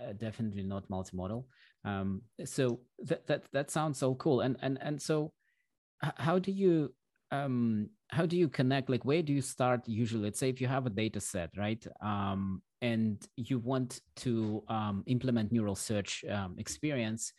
uh, 0.00 0.12
definitely 0.12 0.62
not 0.62 0.88
multimodal. 0.88 1.44
Um, 1.84 2.22
so 2.44 2.80
that 3.04 3.26
that 3.26 3.44
that 3.52 3.70
sounds 3.70 3.98
so 3.98 4.14
cool. 4.14 4.40
And 4.40 4.56
and 4.62 4.78
and 4.80 5.00
so, 5.00 5.32
how 6.00 6.38
do 6.38 6.52
you 6.52 6.94
um, 7.30 7.88
how 8.08 8.26
do 8.26 8.36
you 8.36 8.48
connect 8.48 8.90
like 8.90 9.04
where 9.04 9.22
do 9.22 9.32
you 9.32 9.42
start 9.42 9.86
usually 9.86 10.24
let's 10.24 10.38
say 10.38 10.48
if 10.48 10.60
you 10.60 10.66
have 10.66 10.86
a 10.86 10.90
data 10.90 11.20
set 11.20 11.50
right 11.56 11.86
um, 12.02 12.60
and 12.82 13.28
you 13.36 13.58
want 13.58 14.00
to 14.16 14.64
um, 14.68 15.04
implement 15.06 15.52
neural 15.52 15.76
search 15.76 16.24
um, 16.28 16.56
experience 16.58 17.32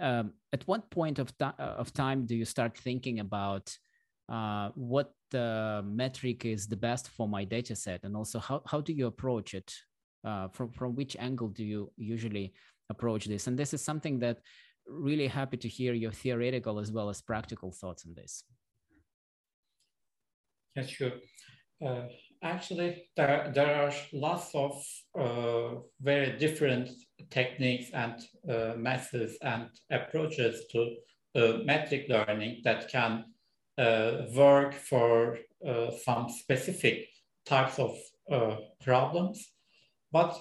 um, 0.00 0.32
at 0.52 0.66
what 0.66 0.90
point 0.90 1.18
of, 1.18 1.32
uh, 1.40 1.52
of 1.58 1.92
time 1.92 2.26
do 2.26 2.36
you 2.36 2.44
start 2.44 2.76
thinking 2.76 3.20
about 3.20 3.74
uh, 4.28 4.68
what 4.74 5.12
the 5.30 5.82
metric 5.86 6.44
is 6.44 6.66
the 6.66 6.76
best 6.76 7.08
for 7.08 7.28
my 7.28 7.44
data 7.44 7.76
set? 7.76 8.04
And 8.04 8.16
also 8.16 8.38
how, 8.38 8.62
how 8.66 8.80
do 8.80 8.92
you 8.92 9.06
approach 9.06 9.54
it? 9.54 9.72
Uh, 10.24 10.48
from, 10.48 10.72
from 10.72 10.96
which 10.96 11.16
angle 11.20 11.48
do 11.48 11.64
you 11.64 11.92
usually 11.96 12.52
approach 12.90 13.26
this? 13.26 13.46
And 13.46 13.56
this 13.56 13.72
is 13.72 13.80
something 13.80 14.18
that 14.18 14.40
really 14.86 15.28
happy 15.28 15.56
to 15.58 15.68
hear 15.68 15.92
your 15.92 16.10
theoretical 16.10 16.80
as 16.80 16.90
well 16.90 17.08
as 17.08 17.20
practical 17.20 17.70
thoughts 17.70 18.04
on 18.04 18.14
this. 18.14 18.42
Yeah, 20.74 20.86
sure. 20.86 21.12
Uh, 21.84 22.06
actually, 22.42 23.08
there, 23.16 23.52
there 23.54 23.74
are 23.74 23.92
lots 24.12 24.54
of 24.54 24.84
uh, 25.18 25.80
very 26.00 26.36
different 26.38 26.90
techniques 27.30 27.90
and 27.92 28.14
uh, 28.50 28.74
methods 28.76 29.36
and 29.42 29.68
approaches 29.90 30.64
to 30.72 30.96
uh, 31.36 31.58
metric 31.64 32.06
learning 32.08 32.62
that 32.64 32.88
can 32.88 33.12
uh, 33.12 33.24
work 34.34 34.74
for 34.74 35.38
uh, 35.66 35.90
some 36.04 36.28
specific 36.28 37.08
types 37.46 37.78
of 37.78 37.96
problems. 38.84 39.52
But 40.12 40.38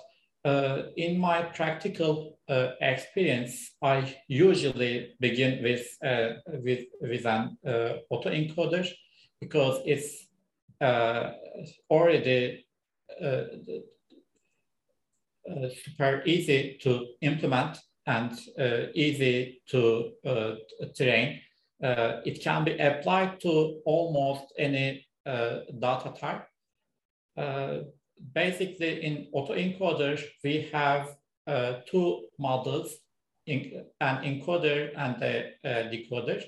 in 0.96 1.18
my 1.20 1.42
practical 1.44 2.40
experience, 2.82 3.76
I 3.82 4.16
usually 4.28 5.16
begin 5.20 5.62
with, 5.62 5.86
with, 6.48 6.86
with 7.02 7.26
an 7.26 7.58
autoencoder 8.12 8.88
because 9.42 9.82
it's 9.86 10.28
uh, 10.80 11.32
already 11.90 12.66
uh, 13.20 13.44
uh, 15.50 15.70
super 15.84 16.22
easy 16.26 16.78
to 16.84 17.08
implement 17.22 17.80
and 18.06 18.38
easy 18.94 19.62
to 19.68 20.12
train. 20.96 21.42
It 21.82 22.44
can 22.44 22.64
be 22.64 22.78
applied 22.78 23.40
to 23.42 23.82
almost 23.86 24.54
any 24.58 25.06
data 25.26 26.14
type. 26.20 26.48
basically, 28.34 29.04
in 29.04 29.28
autoencoder, 29.34 30.22
we 30.44 30.70
have 30.74 31.16
two 31.90 32.28
models, 32.40 32.96
an 33.48 34.18
encoder 34.24 34.92
and 34.96 35.22
a, 35.24 35.54
decoder. 35.64 36.44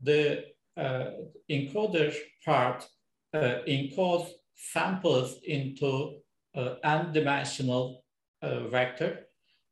The 0.00 0.44
uh, 0.76 1.10
encoder 1.50 2.14
part 2.44 2.88
uh, 3.34 3.58
encodes 3.68 4.30
samples 4.54 5.38
into 5.44 6.18
uh, 6.54 6.74
n-dimensional 6.82 8.04
uh, 8.42 8.68
vector. 8.68 9.26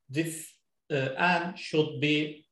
This 0.08 0.54
n 0.90 1.54
should 1.56 2.00
be 2.00 2.46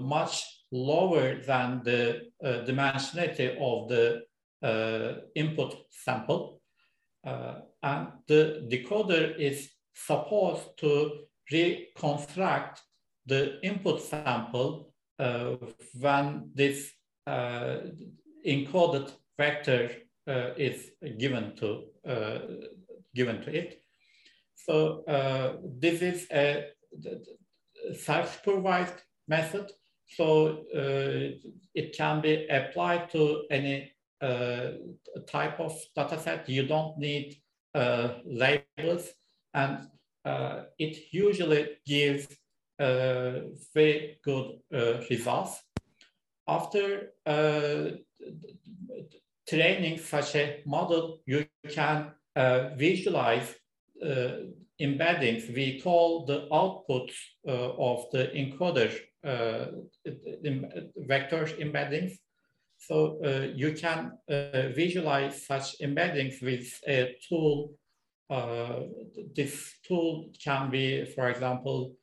much 0.00 0.44
lower 0.72 1.42
than 1.42 1.82
the 1.84 2.22
dimensionality 2.42 3.56
of 3.60 3.88
the 3.88 4.22
input 5.34 5.76
sample. 5.90 6.60
and 7.24 8.08
the 8.26 8.66
decoder 8.70 9.38
is 9.38 9.70
supposed 9.94 10.76
to 10.78 11.24
reconstruct 11.50 12.82
the 13.26 13.60
input 13.62 14.00
sample 14.00 14.92
uh, 15.18 15.56
when 16.00 16.50
this 16.54 16.90
uh, 17.26 17.78
encoded 18.46 19.12
vector 19.38 19.90
uh, 20.26 20.50
is 20.56 20.90
given 21.18 21.54
to 21.56 21.84
given 23.14 23.42
to 23.42 23.54
it. 23.54 23.82
So 24.54 25.04
this 25.78 26.02
is 26.02 26.26
a 26.32 26.68
self-supervised 27.94 29.00
method. 29.28 29.70
So 30.16 30.64
it 31.74 31.96
can 31.96 32.20
be 32.20 32.46
applied 32.48 33.10
to 33.10 33.44
any 33.50 33.92
type 34.20 35.60
of 35.60 35.72
data 35.96 36.18
set. 36.20 36.48
You 36.48 36.66
don't 36.66 36.98
need 36.98 37.36
labels 37.74 39.10
and 39.54 39.88
uh, 40.24 40.64
it 40.78 41.12
usually 41.12 41.78
gives 41.84 42.28
uh, 42.78 43.40
very 43.74 44.18
good 44.24 44.58
uh, 44.74 45.00
results. 45.10 45.62
After 46.48 47.12
uh, 47.26 47.96
training 49.48 49.98
such 49.98 50.34
a 50.36 50.62
model, 50.66 51.20
you 51.26 51.46
can 51.68 52.12
uh, 52.34 52.70
visualize 52.76 53.54
uh, 54.04 54.48
embeddings. 54.80 55.54
We 55.54 55.80
call 55.80 56.26
the 56.26 56.48
outputs 56.50 57.14
of 57.44 58.10
the 58.10 58.30
encoder 58.34 58.92
vector 61.06 61.44
embeddings. 61.64 62.12
So 62.78 63.18
you 63.54 63.72
can 63.74 64.12
visualize 64.74 65.46
such 65.46 65.78
embeddings 65.80 66.42
with 66.42 66.80
a 66.86 67.16
tool 67.28 67.74
uh, 68.32 68.80
this 69.36 69.74
tool 69.86 70.30
can 70.42 70.70
be, 70.70 71.04
for 71.04 71.28
example, 71.28 71.94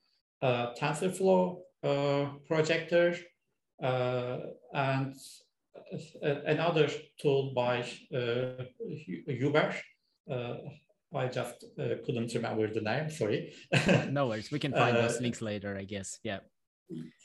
TensorFlow 0.43 1.57
uh, 1.83 2.25
projector 2.47 3.15
uh, 3.81 4.37
and 4.73 5.15
another 6.21 6.87
tool 7.19 7.53
by 7.55 7.83
uh, 8.13 8.63
Uber. 9.27 9.73
I 11.11 11.27
just 11.27 11.65
couldn't 11.77 12.33
remember 12.35 12.71
the 12.71 12.81
name, 12.81 13.09
sorry. 13.09 13.53
no 14.11 14.27
worries, 14.27 14.51
we 14.51 14.59
can 14.59 14.71
find 14.81 14.95
those 14.95 15.19
links 15.19 15.41
later, 15.41 15.75
I 15.75 15.85
guess, 15.85 16.19
yeah. 16.23 16.39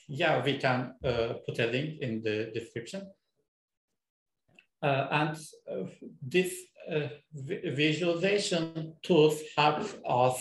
Yeah, 0.09 0.45
we 0.45 0.59
can 0.59 0.95
put 1.01 1.59
a 1.59 1.67
link 1.67 2.01
in 2.01 2.23
the 2.23 2.51
description. 2.55 3.11
Uh, 4.83 5.09
and 5.11 5.37
uh, 5.71 5.89
this 6.21 6.55
uh, 6.93 7.09
visualization 7.33 8.95
tools 9.03 9.41
help 9.57 9.81
us 10.07 10.37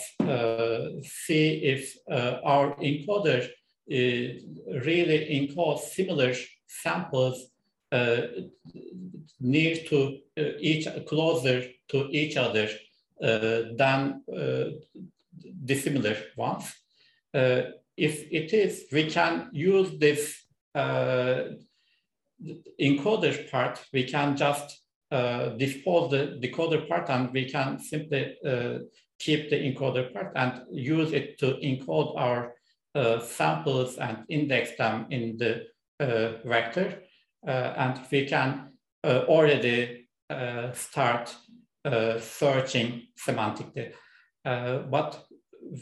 see 1.02 1.64
if 1.64 1.96
our 2.44 2.76
encoder 2.76 3.48
really 3.88 5.20
encodes 5.38 5.80
similar 5.80 6.34
samples 6.66 7.54
uh, 7.92 8.22
near 9.40 9.76
to 9.88 10.18
uh, 10.36 10.42
each 10.58 10.88
closer 11.06 11.62
to 11.88 12.08
each 12.10 12.36
other 12.36 12.68
uh, 13.22 13.62
than 13.76 14.22
dissimilar 15.64 16.16
ones. 16.36 16.74
If 17.96 18.30
it 18.30 18.52
is, 18.52 18.84
we 18.92 19.10
can 19.10 19.48
use 19.52 19.98
this 19.98 20.40
encoder 22.80 23.50
part, 23.50 23.80
we 23.92 24.04
can 24.04 24.36
just 24.36 24.80
uh, 25.10 25.50
dispose 25.50 26.10
the 26.10 26.38
decoder 26.42 26.88
part 26.88 27.08
and 27.08 27.32
we 27.32 27.48
can 27.48 27.78
simply 27.78 28.36
uh, 28.44 28.78
keep 29.18 29.48
the 29.50 29.56
encoder 29.56 30.12
part 30.12 30.32
and 30.34 30.62
use 30.72 31.12
it 31.12 31.38
to 31.38 31.54
encode 31.62 32.18
our 32.18 32.54
uh, 32.94 33.20
samples 33.20 33.96
and 33.98 34.24
index 34.28 34.76
them 34.76 35.06
in 35.10 35.36
the 35.36 35.66
uh, 36.00 36.32
vector. 36.44 37.02
Uh, 37.46 37.74
and 37.76 38.00
we 38.10 38.26
can 38.26 38.72
uh, 39.04 39.24
already 39.28 40.08
start 40.72 41.36
searching 42.20 43.02
semantically. 43.24 43.92
but 44.42 45.24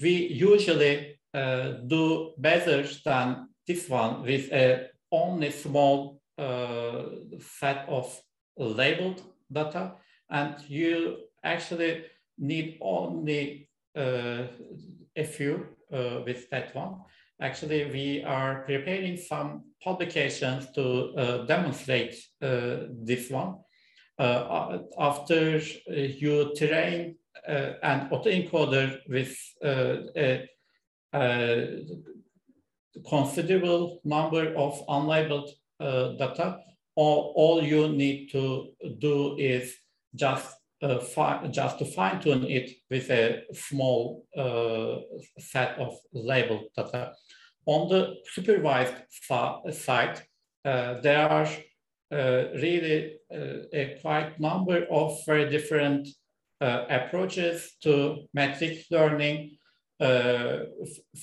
we 0.03 0.27
usually 0.27 1.12
do 1.32 2.32
better 2.38 2.86
than 3.04 3.48
this 3.66 3.88
one 3.88 4.22
with 4.22 4.52
a 4.52 4.88
only 5.10 5.50
small 5.50 6.20
uh, 6.38 7.04
set 7.58 7.84
of 7.88 8.20
labeled 8.56 9.22
data, 9.50 9.92
and 10.30 10.54
you 10.68 11.16
actually 11.44 12.04
need 12.38 12.78
only 12.80 13.68
uh, 13.96 14.46
a 15.16 15.24
few 15.24 15.66
uh, 15.92 16.20
with 16.24 16.48
that 16.50 16.74
one. 16.74 16.94
Actually, 17.40 17.84
we 17.90 18.24
are 18.24 18.62
preparing 18.64 19.16
some 19.16 19.64
publications 19.82 20.70
to 20.72 21.14
uh, 21.16 21.44
demonstrate 21.46 22.14
uh, 22.40 22.86
this 23.02 23.30
one. 23.30 23.56
Uh, 24.18 24.78
after 24.98 25.58
you 25.88 26.54
train 26.56 27.16
an 27.46 28.08
autoencoder 28.10 28.98
with 29.08 29.36
a 29.62 30.48
considerable 33.09 34.01
number 34.05 34.55
of 34.55 34.87
unlabeled 34.88 35.51
uh, 35.81 36.12
data, 36.18 36.59
all, 36.94 37.33
all 37.37 37.62
you 37.62 37.88
need 37.88 38.29
to 38.33 38.68
do 38.98 39.37
is 39.38 39.75
just 40.14 40.57
uh, 40.83 40.98
just 41.48 41.79
to 41.79 41.85
fine 41.85 42.20
tune 42.20 42.44
it 42.44 42.70
with 42.90 43.09
a 43.11 43.44
small 43.53 44.27
uh, 44.37 44.96
set 45.38 45.79
of 45.79 45.96
labeled 46.12 46.64
data. 46.77 47.12
On 47.66 47.88
the 47.88 48.16
supervised 48.25 48.94
side, 49.70 50.20
uh, 50.64 51.01
there 51.01 51.29
are 51.29 51.46
uh, 52.11 52.51
really 52.61 53.18
uh, 53.33 53.62
a 53.72 53.98
quite 54.03 54.38
number 54.40 54.85
of 54.90 55.16
very 55.25 55.48
different 55.48 56.09
uh, 56.61 56.85
approaches 56.90 57.77
to 57.83 58.27
metric 58.35 58.85
learning 58.90 59.57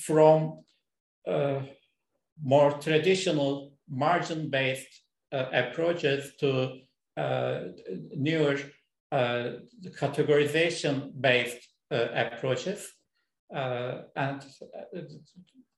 from 0.05 0.63
more 2.41 2.71
traditional 2.79 3.73
margin-based 3.89 5.03
uh, 5.31 5.45
approaches 5.53 6.33
to 6.39 6.79
uh, 7.17 7.61
newer 8.15 8.57
uh, 9.11 9.51
categorization-based 9.99 11.67
approaches. 11.91 12.91
and 13.51 14.41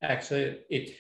actually, 0.02 0.60
it 0.70 1.00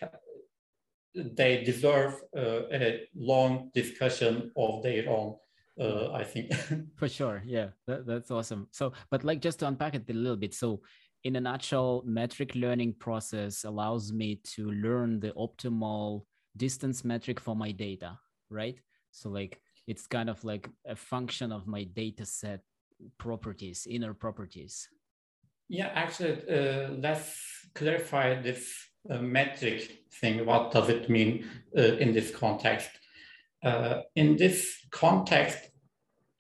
they 1.14 1.64
deserve 1.64 2.14
a 2.36 3.02
long 3.16 3.70
discussion 3.74 4.52
of 4.56 4.82
their 4.82 5.10
own 5.10 5.36
uh, 5.80 6.12
I 6.12 6.24
think. 6.24 6.54
For 6.96 7.08
sure. 7.08 7.42
Yeah, 7.46 7.70
that, 7.88 8.06
that's 8.06 8.30
awesome. 8.30 8.68
So, 8.72 8.92
but 9.10 9.24
like 9.24 9.42
just 9.42 9.60
to 9.60 9.68
unpack 9.68 9.96
it 9.96 10.10
a 10.10 10.14
little 10.14 10.38
bit. 10.38 10.54
So, 10.54 10.82
in 11.24 11.36
a 11.36 11.42
nutshell, 11.42 12.04
metric 12.06 12.56
learning 12.56 12.94
process 12.94 13.64
allows 13.64 14.12
me 14.12 14.40
to 14.56 14.72
learn 14.72 15.20
the 15.20 15.32
optimal 15.32 16.24
distance 16.58 17.06
metric 17.06 17.40
for 17.40 17.56
my 17.56 17.72
data, 17.72 18.18
right? 18.50 18.80
So 19.12 19.30
like 19.30 19.60
it's 19.88 20.08
kind 20.08 20.30
of 20.30 20.44
like 20.44 20.70
a 20.88 20.96
function 20.96 21.52
of 21.52 21.68
my 21.68 21.84
data 21.84 22.26
set 22.26 22.62
properties, 23.18 23.88
inner 23.90 24.14
properties. 24.14 24.88
Yeah, 25.70 25.92
actually, 25.94 26.42
uh, 26.50 26.90
let's 27.00 27.68
clarify 27.76 28.42
this 28.42 28.74
uh, 29.10 29.20
metric 29.20 30.06
thing. 30.14 30.46
What 30.46 30.72
does 30.72 30.90
it 30.90 31.10
mean 31.10 31.46
uh, 31.78 31.98
in 31.98 32.14
this 32.14 32.32
context? 32.32 32.90
Uh, 33.64 34.02
in 34.16 34.38
this 34.38 34.76
context, 34.92 35.60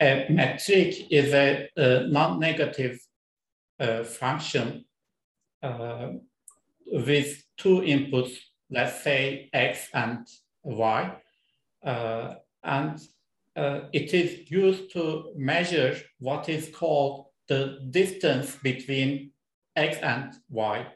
a 0.01 0.25
metric 0.29 1.11
is 1.11 1.33
a, 1.33 1.69
a 1.77 2.07
non-negative 2.07 2.99
uh, 3.81 4.03
function 4.03 4.85
uh, 5.63 6.09
with 6.85 7.43
two 7.57 7.81
inputs 7.81 8.37
let's 8.71 9.03
say 9.03 9.49
X 9.53 9.89
and 9.93 10.25
Y. 10.63 11.15
Uh, 11.83 12.35
and 12.63 12.99
uh, 13.55 13.81
it 13.91 14.13
is 14.13 14.49
used 14.49 14.91
to 14.93 15.33
measure 15.35 15.97
what 16.19 16.47
is 16.47 16.69
called 16.73 17.25
the 17.47 17.79
distance 17.91 18.55
between 18.63 19.31
X 19.75 19.97
and 19.97 20.33
Y. 20.49 20.87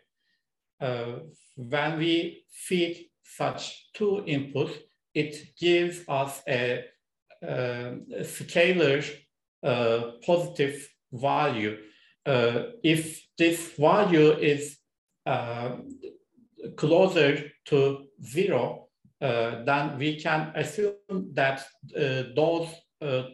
When 1.57 1.97
we 1.97 2.45
feed 2.49 3.07
such 3.23 3.91
two 3.93 4.23
inputs, 4.27 4.77
it 5.13 5.55
gives 5.57 6.03
us 6.07 6.41
a, 6.47 6.83
a 7.41 7.97
scalar 8.21 9.03
uh, 9.63 10.11
positive 10.25 10.87
value. 11.11 11.77
Uh, 12.25 12.71
if 12.83 13.27
this 13.37 13.73
value 13.77 14.31
is 14.31 14.77
uh, 15.25 15.77
closer 16.75 17.51
to 17.65 18.05
zero, 18.23 18.87
uh, 19.21 19.63
then 19.63 19.97
we 19.97 20.19
can 20.19 20.51
assume 20.55 21.31
that 21.33 21.65
uh, 21.95 22.23
those 22.35 22.69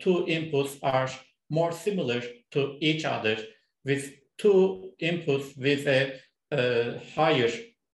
two 0.02 0.26
inputs 0.28 0.78
are 0.84 1.10
more 1.50 1.72
similar 1.72 2.22
to 2.52 2.78
each 2.82 3.06
other 3.06 3.38
with 3.86 4.12
two 4.38 4.92
inputs 5.02 5.58
with 5.58 5.88
a, 5.88 6.20
a 6.52 7.00
higher 7.16 7.50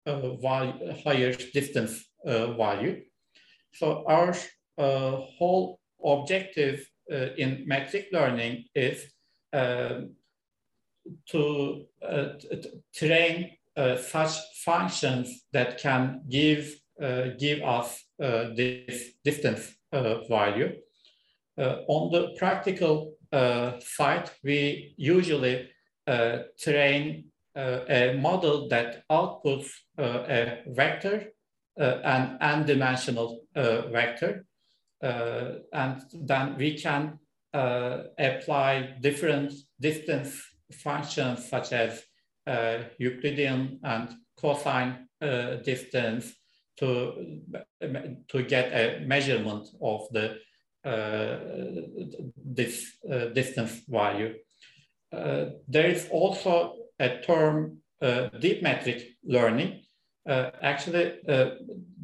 uh, 0.06 0.36
value, 0.38 0.94
higher 1.04 1.34
distance 1.34 2.06
uh, 2.26 2.54
value. 2.54 3.02
So 3.74 4.06
our 4.08 4.34
uh, 4.78 5.12
whole 5.38 5.80
objective 6.04 6.90
in 7.38 7.64
metric 7.66 8.08
learning 8.12 8.66
is 8.76 9.04
to 11.30 11.86
uh, 12.02 12.26
train 12.94 13.52
such 14.00 14.32
functions 14.66 15.46
that 15.54 15.78
can 15.78 16.22
give 16.28 16.74
uh, 17.00 17.28
give 17.38 17.62
us 17.62 18.04
this 18.20 19.12
distance 19.24 19.76
value. 19.92 20.76
Uh, 21.58 21.78
on 21.88 22.12
the 22.12 22.36
practical 22.38 23.14
side, 23.80 24.30
we 24.44 24.96
usually 24.98 25.70
train 26.60 27.26
uh, 27.58 27.84
a 27.90 28.14
model 28.14 28.68
that 28.68 29.04
outputs 29.10 29.68
uh, 29.98 30.24
a 30.30 30.62
vector, 30.68 31.34
uh, 31.80 31.98
an 32.04 32.38
n-dimensional 32.40 33.42
vector, 33.56 34.46
and 35.02 36.02
then 36.14 36.56
we 36.58 36.78
can 36.80 37.18
apply 38.20 38.96
different 39.02 39.54
distance 39.80 40.40
functions 40.72 41.50
such 41.50 41.74
as 41.74 42.04
Euclidean 42.98 43.80
and 43.84 44.10
cosine 44.38 45.08
distance 45.64 46.34
to, 46.78 47.42
to 48.28 48.44
get 48.44 48.72
a 48.72 49.06
measurement 49.06 49.68
of 49.82 50.08
the 50.12 50.38
uh, 50.86 51.40
this 52.46 52.98
uh, 53.12 53.26
distance 53.34 53.82
value. 53.90 54.36
Uh, 55.12 55.46
there 55.68 55.88
is 55.88 56.08
also 56.12 56.76
a 57.00 57.20
term 57.20 57.80
uh, 58.02 58.30
deep 58.40 58.62
metric 58.62 59.04
learning. 59.24 59.82
Uh, 60.30 60.52
actually, 60.62 61.14
uh, 61.28 61.52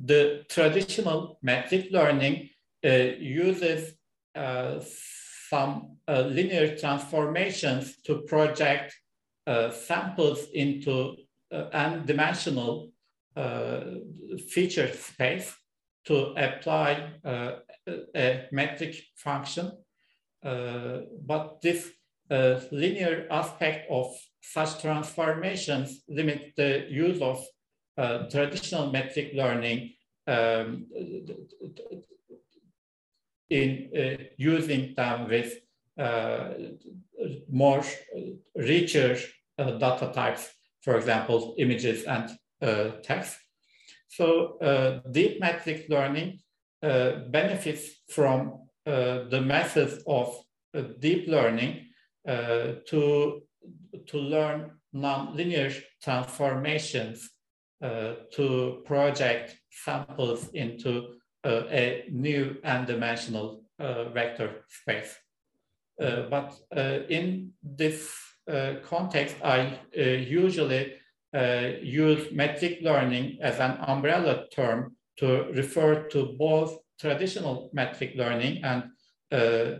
the 0.05 0.43
traditional 0.49 1.37
metric 1.41 1.87
learning 1.91 2.49
uh, 2.85 2.89
uses 2.89 3.93
uh, 4.35 4.79
some 5.53 5.97
uh, 6.07 6.21
linear 6.37 6.75
transformations 6.77 7.83
to 8.05 8.11
project 8.33 8.89
samples 9.87 10.39
into 10.53 10.95
n-dimensional 11.51 12.89
feature 14.53 14.89
space 15.11 15.47
to 16.05 16.15
apply 16.47 16.91
a 18.15 18.47
metric 18.51 18.93
function. 19.25 19.65
but 21.31 21.45
this 21.61 21.81
linear 22.71 23.27
aspect 23.29 23.81
of 23.91 24.07
such 24.41 24.81
transformations 24.81 26.03
limit 26.07 26.53
the 26.55 26.71
use 26.89 27.21
of 27.21 27.37
uh, 27.97 28.27
traditional 28.29 28.91
metric 28.91 29.31
learning 29.33 29.93
um, 30.27 30.87
in 33.59 33.69
uh, 33.95 34.23
using 34.37 34.93
them 34.95 35.27
with 35.29 35.49
uh, 35.97 36.49
more 37.49 37.83
richer 38.55 39.17
uh, 39.59 39.71
data 39.77 40.11
types, 40.13 40.49
for 40.81 40.97
example, 40.97 41.55
images 41.57 42.03
and 42.05 42.25
text. 43.03 43.37
So 44.07 44.57
deep 45.11 45.39
metric 45.41 45.85
learning 45.89 46.39
benefits 46.81 47.83
from 48.09 48.39
the 48.85 49.41
methods 49.45 50.03
of 50.07 50.27
deep 50.99 51.27
learning 51.27 51.73
to 52.25 53.41
to 54.07 54.17
learn 54.17 54.71
nonlinear 54.95 55.71
transformations 56.01 57.29
uh, 57.83 58.13
to 58.31 58.81
project 58.85 59.55
samples 59.69 60.49
into 60.53 61.15
a 61.45 62.05
new 62.11 62.57
n-dimensional 62.63 63.63
uh, 63.79 64.09
vector 64.09 64.63
space. 64.69 65.17
Uh, 66.01 66.23
but 66.29 66.55
uh, 66.75 66.99
in 67.09 67.51
this 67.61 68.11
uh, 68.47 68.75
context, 68.83 69.35
I 69.43 69.79
usually 69.93 70.93
use 71.81 72.31
metric 72.31 72.79
learning 72.81 73.39
as 73.41 73.59
an 73.59 73.77
umbrella 73.87 74.45
term 74.53 74.95
to 75.17 75.45
refer 75.53 76.03
to 76.09 76.35
both 76.37 76.77
traditional 76.99 77.69
metric 77.73 78.13
learning 78.15 78.63
and 78.63 78.83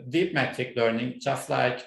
deep 0.10 0.34
metric 0.34 0.74
learning, 0.76 1.20
just 1.20 1.50
like 1.50 1.86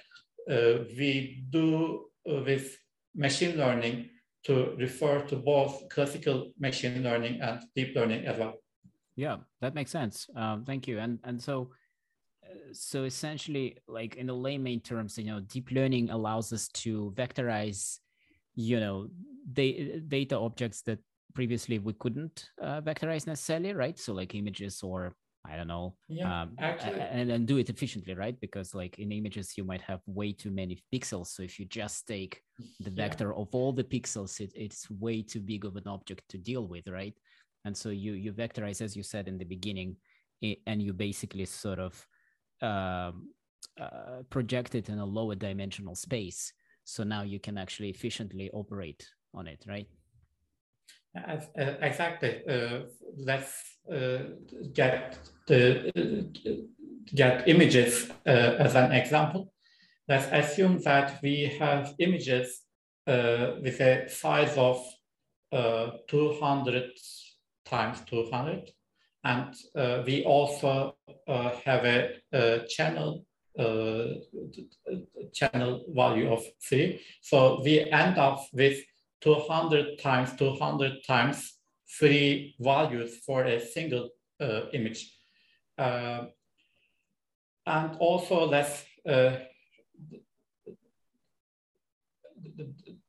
we 0.48 1.44
do 1.50 2.06
with 2.24 2.76
machine 3.14 3.56
learning 3.56 4.10
to 4.44 4.76
refer 4.78 5.20
to 5.22 5.36
both 5.36 5.88
classical 5.88 6.52
machine 6.60 7.02
learning 7.02 7.40
and 7.40 7.60
deep 7.74 7.96
learning 7.96 8.26
as 8.26 8.38
well. 8.38 8.54
Yeah, 9.16 9.38
that 9.60 9.74
makes 9.74 9.90
sense. 9.90 10.28
Um, 10.36 10.64
thank 10.64 10.86
you. 10.86 10.98
And 10.98 11.18
and 11.24 11.42
so 11.42 11.70
so 12.72 13.04
essentially, 13.04 13.78
like 13.88 14.16
in 14.16 14.26
the 14.26 14.34
layman 14.34 14.80
terms, 14.80 15.18
you 15.18 15.24
know, 15.24 15.40
deep 15.40 15.70
learning 15.70 16.10
allows 16.10 16.52
us 16.52 16.68
to 16.68 17.12
vectorize, 17.16 17.98
you 18.54 18.80
know, 18.80 19.08
da- 19.52 20.00
data 20.00 20.38
objects 20.38 20.82
that 20.82 20.98
previously 21.34 21.78
we 21.78 21.92
couldn't 21.94 22.50
uh, 22.62 22.80
vectorize 22.80 23.26
necessarily, 23.26 23.72
right? 23.72 23.98
So 23.98 24.12
like 24.12 24.34
images 24.34 24.82
or 24.82 25.14
I 25.48 25.56
don't 25.56 25.68
know. 25.68 25.94
Yeah, 26.08 26.42
um, 26.42 26.56
actually. 26.58 27.00
And, 27.00 27.30
and 27.30 27.46
do 27.46 27.58
it 27.58 27.70
efficiently, 27.70 28.14
right? 28.14 28.38
Because 28.40 28.74
like 28.74 28.98
in 28.98 29.12
images, 29.12 29.56
you 29.56 29.64
might 29.64 29.82
have 29.82 30.00
way 30.06 30.32
too 30.32 30.50
many 30.50 30.82
pixels. 30.92 31.28
So 31.28 31.42
if 31.42 31.60
you 31.60 31.66
just 31.66 32.06
take 32.06 32.42
the 32.80 32.90
vector 32.90 33.28
yeah. 33.28 33.42
of 33.42 33.48
all 33.52 33.72
the 33.72 33.84
pixels, 33.84 34.40
it, 34.40 34.52
it's 34.56 34.90
way 34.90 35.22
too 35.22 35.40
big 35.40 35.64
of 35.64 35.76
an 35.76 35.86
object 35.86 36.22
to 36.30 36.38
deal 36.38 36.66
with, 36.66 36.88
right? 36.88 37.14
And 37.66 37.76
so 37.76 37.88
you 37.90 38.12
you 38.12 38.32
vectorize, 38.32 38.80
as 38.80 38.96
you 38.96 39.02
said 39.02 39.26
in 39.26 39.38
the 39.38 39.44
beginning, 39.44 39.96
and 40.66 40.80
you 40.80 40.92
basically 40.92 41.44
sort 41.46 41.80
of 41.80 42.06
um, 42.62 43.30
uh, 43.80 44.22
project 44.30 44.76
it 44.76 44.88
in 44.88 45.00
a 45.00 45.04
lower 45.04 45.34
dimensional 45.34 45.96
space. 45.96 46.52
So 46.84 47.02
now 47.02 47.22
you 47.22 47.40
can 47.40 47.58
actually 47.58 47.90
efficiently 47.90 48.50
operate 48.52 49.04
on 49.34 49.48
it, 49.48 49.64
right? 49.66 49.88
Uh, 51.16 51.38
exactly. 51.80 52.42
Uh, 52.48 52.82
let's 53.18 53.64
uh, 53.92 54.18
get 54.72 55.18
the 55.48 55.90
get 57.14 57.48
images 57.48 58.10
as 58.24 58.76
an 58.76 58.92
example. 58.92 59.52
Let's 60.08 60.28
assume 60.30 60.78
that 60.82 61.18
we 61.20 61.56
have 61.58 61.94
images 61.98 62.62
with 63.06 63.80
a 63.80 64.08
size 64.08 64.56
of 64.56 64.86
200 66.06 66.92
times 67.66 68.00
200 68.06 68.70
and 69.24 69.54
uh, 69.74 70.02
we 70.06 70.24
also 70.24 70.96
uh, 71.26 71.50
have 71.64 71.84
a, 71.84 72.10
a 72.32 72.66
channel 72.68 73.24
uh, 73.58 74.04
channel 75.32 75.84
value 75.88 76.30
of 76.30 76.44
three. 76.62 77.00
So 77.22 77.62
we 77.64 77.80
end 77.90 78.18
up 78.18 78.38
with 78.52 78.78
200 79.22 79.98
times 79.98 80.34
200 80.36 81.02
times 81.06 81.54
three 81.98 82.54
values 82.60 83.16
for 83.24 83.44
a 83.44 83.58
single 83.58 84.10
uh, 84.40 84.68
image. 84.74 85.10
Uh, 85.78 86.26
and 87.66 87.96
also 87.98 88.46
let's 88.46 88.84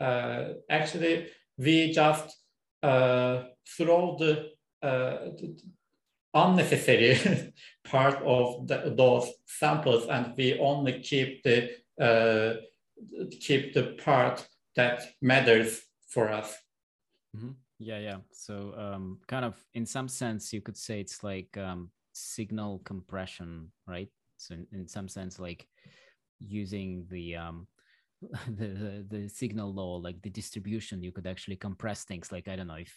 actually, 0.00 1.28
we 1.58 1.92
just 1.92 2.36
throw 2.82 4.16
the, 4.18 4.50
the 4.82 5.56
unnecessary 6.34 7.52
part 7.84 8.22
of 8.22 8.66
the, 8.68 8.92
those 8.94 9.30
samples 9.46 10.06
and 10.08 10.34
we 10.36 10.58
only 10.58 11.00
keep 11.00 11.42
the 11.42 11.70
uh, 11.98 12.56
keep 13.40 13.72
the 13.72 13.96
part 14.04 14.46
that 14.74 15.00
matters 15.22 15.80
for 16.06 16.28
us 16.28 16.54
mm 17.34 17.40
-hmm. 17.40 17.54
yeah 17.78 18.02
yeah 18.02 18.20
so 18.30 18.54
um, 18.76 19.20
kind 19.26 19.44
of 19.44 19.54
in 19.72 19.86
some 19.86 20.08
sense 20.08 20.56
you 20.56 20.62
could 20.62 20.76
say 20.76 21.00
it's 21.00 21.22
like 21.22 21.60
um, 21.60 21.90
signal 22.16 22.80
compression, 22.84 23.70
right? 23.86 24.08
So 24.38 24.54
in, 24.54 24.66
in 24.72 24.88
some 24.88 25.08
sense, 25.08 25.38
like 25.38 25.66
using 26.40 27.06
the 27.10 27.36
um 27.36 27.66
the, 28.48 28.66
the, 28.66 29.06
the 29.08 29.28
signal 29.28 29.72
law, 29.72 29.96
like 29.96 30.20
the 30.22 30.30
distribution, 30.30 31.02
you 31.02 31.12
could 31.12 31.26
actually 31.26 31.56
compress 31.56 32.04
things. 32.04 32.32
Like 32.32 32.48
I 32.48 32.56
don't 32.56 32.68
know 32.68 32.74
if 32.74 32.94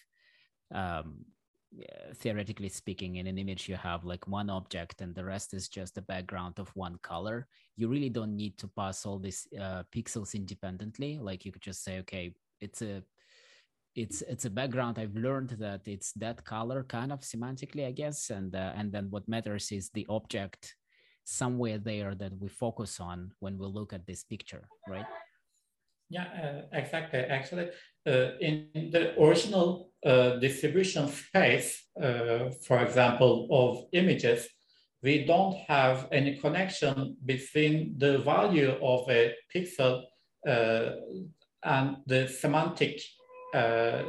um 0.73 1.25
theoretically 2.15 2.69
speaking 2.69 3.17
in 3.17 3.27
an 3.27 3.37
image 3.37 3.69
you 3.69 3.75
have 3.75 4.03
like 4.03 4.27
one 4.27 4.49
object 4.49 5.01
and 5.01 5.13
the 5.13 5.23
rest 5.23 5.53
is 5.53 5.69
just 5.69 5.93
the 5.93 6.01
background 6.01 6.57
of 6.57 6.67
one 6.75 6.97
color 7.03 7.47
you 7.79 7.87
really 7.87 8.09
don't 8.09 8.35
need 8.35 8.57
to 8.57 8.67
pass 8.67 9.05
all 9.05 9.17
these 9.17 9.47
uh, 9.59 9.83
pixels 9.95 10.35
independently. 10.35 11.17
Like 11.17 11.45
you 11.45 11.51
could 11.53 11.61
just 11.61 11.81
say 11.83 11.99
okay 11.99 12.33
it's 12.59 12.81
a 12.81 13.01
it's 13.95 14.21
it's 14.23 14.45
a 14.45 14.49
background. 14.49 14.99
I've 14.99 15.15
learned 15.15 15.51
that 15.59 15.81
it's 15.87 16.11
that 16.13 16.43
color 16.43 16.83
kind 16.83 17.11
of 17.11 17.21
semantically 17.21 17.87
i 17.87 17.91
guess. 17.91 18.29
And 18.29 18.53
uh, 18.53 18.73
and 18.75 18.91
then 18.91 19.07
what 19.09 19.27
matters 19.27 19.71
is 19.71 19.89
the 19.89 20.05
object 20.09 20.75
somewhere 21.29 21.77
there 21.77 22.15
that 22.15 22.33
we 22.39 22.47
focus 22.47 22.99
on 22.99 23.31
when 23.39 23.57
we 23.59 23.67
look 23.67 23.93
at 23.93 24.05
this 24.07 24.23
picture 24.23 24.67
right 24.87 25.05
yeah 26.09 26.27
uh, 26.43 26.77
exactly 26.77 27.19
actually 27.19 27.67
uh, 28.07 28.29
in 28.41 28.89
the 28.91 29.13
original 29.21 29.91
uh, 30.05 30.37
distribution 30.37 31.07
space 31.07 31.85
uh, 32.01 32.49
for 32.65 32.79
example 32.79 33.47
of 33.51 33.85
images 33.93 34.47
we 35.03 35.23
don't 35.23 35.55
have 35.67 36.07
any 36.11 36.35
connection 36.37 37.15
between 37.25 37.95
the 37.97 38.17
value 38.17 38.71
of 38.81 39.07
a 39.09 39.33
pixel 39.53 40.03
uh, 40.47 40.89
and 41.63 41.97
the 42.07 42.27
semantic 42.27 42.99
uh, 43.53 44.01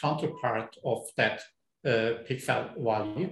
counterpart 0.00 0.76
of 0.84 1.00
that 1.16 1.40
pixel 1.84 2.62
value. 2.78 3.30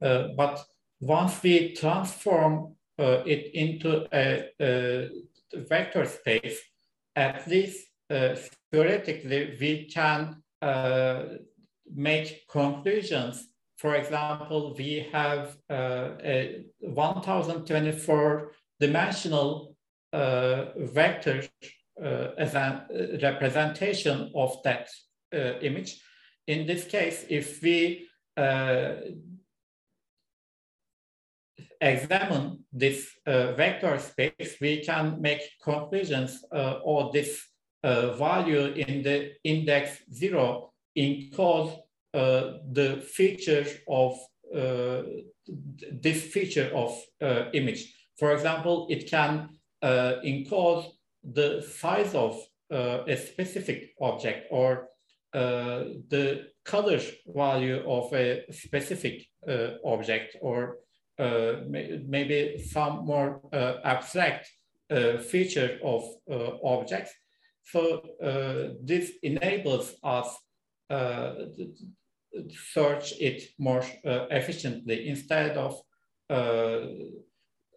But 0.00 0.64
once 1.00 1.42
we 1.42 1.74
transform 1.74 2.74
it 2.98 3.54
into 3.54 4.06
a, 4.12 4.48
a, 4.60 5.08
vector 5.68 6.04
space, 6.04 6.58
at 7.14 7.46
least 7.46 7.86
theoretically, 8.70 9.56
we 9.60 9.88
can 9.92 10.42
make 11.94 12.46
conclusions. 12.48 13.48
For 13.78 13.94
example, 13.94 14.74
we 14.76 15.06
have 15.12 15.56
uh, 15.68 16.12
a 16.24 16.64
1024 16.80 18.52
dimensional 18.80 19.76
uh, 20.12 20.66
vector 20.76 21.42
uh, 22.02 22.28
as 22.38 22.54
a 22.54 22.86
representation 23.22 24.30
of 24.34 24.62
that 24.64 24.88
uh, 25.34 25.58
image. 25.60 26.00
In 26.46 26.66
this 26.66 26.84
case, 26.84 27.24
if 27.28 27.62
we 27.62 28.06
uh, 28.36 28.94
examine 31.80 32.64
this 32.72 33.10
vector 33.24 33.98
space, 33.98 34.56
we 34.60 34.84
can 34.84 35.20
make 35.20 35.42
conclusions 35.62 36.44
or 36.52 37.10
this 37.12 37.46
value 37.84 38.72
in 38.74 39.02
the 39.02 39.32
index 39.44 40.02
zero 40.12 40.72
encodes 40.96 41.76
uh, 42.14 42.58
the 42.72 43.04
feature 43.14 43.66
of 43.88 44.18
uh, 44.54 45.02
this 45.92 46.22
feature 46.22 46.70
of 46.74 46.98
uh, 47.20 47.50
image. 47.52 47.92
For 48.18 48.32
example, 48.32 48.86
it 48.88 49.10
can 49.10 49.50
encode 49.82 50.86
the 51.22 51.62
size 51.62 52.14
of 52.14 52.40
uh, 52.72 53.04
a 53.06 53.16
specific 53.16 53.94
object 54.00 54.48
or 54.50 54.88
uh, 55.34 55.84
the 56.08 56.46
color 56.64 57.00
value 57.26 57.82
of 57.86 58.12
a 58.12 58.44
specific 58.50 59.26
uh, 59.48 59.72
object 59.84 60.36
or 60.40 60.78
uh, 61.18 61.60
maybe 61.68 62.58
some 62.58 63.06
more 63.06 63.40
uh, 63.52 63.76
abstract 63.84 64.50
uh, 64.90 65.18
feature 65.18 65.78
of 65.82 66.02
objects. 66.62 67.12
So 67.64 68.02
this 68.82 69.12
enables 69.22 69.94
us 70.04 70.36
to 70.90 71.72
search 72.72 73.14
it 73.18 73.42
more 73.58 73.82
efficiently 74.04 75.08
instead 75.08 75.56
of 75.56 75.80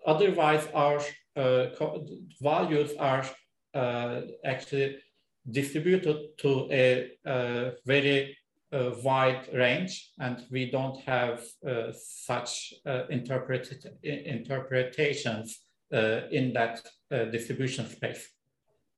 otherwise 0.06 0.68
our 0.74 1.02
values 2.42 2.92
are 3.00 3.26
uh, 3.74 4.22
actually 4.44 4.98
distributed 5.50 6.38
to 6.38 6.68
a, 6.72 7.12
a 7.26 7.72
very 7.86 8.36
uh, 8.72 8.92
wide 9.04 9.50
range, 9.54 10.12
and 10.20 10.46
we 10.52 10.70
don't 10.70 11.00
have 11.02 11.44
uh, 11.68 11.92
such 11.92 12.74
interpreted 13.10 13.86
interpretations 14.04 15.60
in 15.92 16.54
that 16.54 16.82
distribution 17.32 17.88
space. 17.88 18.30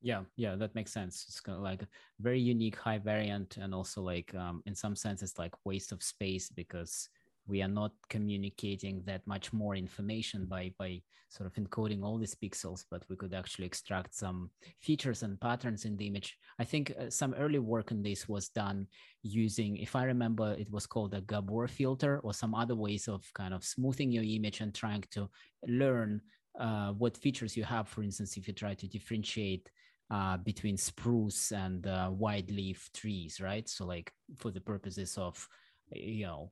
Yeah 0.03 0.23
yeah 0.35 0.55
that 0.55 0.73
makes 0.73 0.91
sense. 0.91 1.25
It's 1.27 1.39
kind 1.39 1.57
of 1.57 1.63
like 1.63 1.85
very 2.19 2.39
unique 2.39 2.75
high 2.75 2.97
variant 2.97 3.57
and 3.57 3.73
also 3.73 4.01
like 4.01 4.33
um, 4.35 4.63
in 4.65 4.75
some 4.75 4.95
sense 4.95 5.21
it's 5.21 5.37
like 5.37 5.53
waste 5.63 5.91
of 5.91 6.01
space 6.01 6.49
because 6.49 7.07
we 7.47 7.61
are 7.61 7.67
not 7.67 7.91
communicating 8.09 9.03
that 9.05 9.25
much 9.25 9.51
more 9.53 9.75
information 9.75 10.45
by 10.45 10.73
by 10.77 11.01
sort 11.29 11.47
of 11.47 11.53
encoding 11.63 12.03
all 12.03 12.17
these 12.17 12.35
pixels 12.35 12.83
but 12.91 13.03
we 13.09 13.15
could 13.15 13.33
actually 13.33 13.65
extract 13.65 14.13
some 14.13 14.49
features 14.81 15.23
and 15.23 15.39
patterns 15.39 15.85
in 15.85 15.95
the 15.95 16.05
image. 16.07 16.37
I 16.59 16.65
think 16.65 16.93
uh, 16.99 17.09
some 17.09 17.33
early 17.35 17.59
work 17.59 17.91
on 17.91 18.01
this 18.03 18.27
was 18.27 18.49
done 18.49 18.87
using 19.23 19.77
if 19.77 19.95
i 19.95 20.03
remember 20.03 20.53
it 20.53 20.69
was 20.71 20.87
called 20.87 21.13
a 21.13 21.21
Gabor 21.21 21.67
filter 21.67 22.19
or 22.23 22.33
some 22.33 22.53
other 22.53 22.75
ways 22.75 23.07
of 23.07 23.23
kind 23.33 23.53
of 23.53 23.63
smoothing 23.63 24.11
your 24.11 24.23
image 24.23 24.61
and 24.61 24.73
trying 24.73 25.03
to 25.11 25.29
learn 25.67 26.21
uh, 26.59 26.91
what 26.91 27.15
features 27.15 27.55
you 27.55 27.63
have. 27.63 27.87
For 27.87 28.03
instance 28.03 28.35
if 28.37 28.47
you 28.47 28.53
try 28.53 28.73
to 28.73 28.87
differentiate 28.87 29.69
uh, 30.09 30.35
between 30.37 30.75
spruce 30.75 31.53
and 31.53 31.87
uh, 31.87 32.09
wide 32.11 32.51
leaf 32.51 32.89
trees 32.93 33.39
right? 33.39 33.69
So 33.69 33.85
like 33.85 34.11
for 34.37 34.51
the 34.51 34.59
purposes 34.59 35.17
of 35.17 35.47
you 35.93 36.25
know 36.25 36.51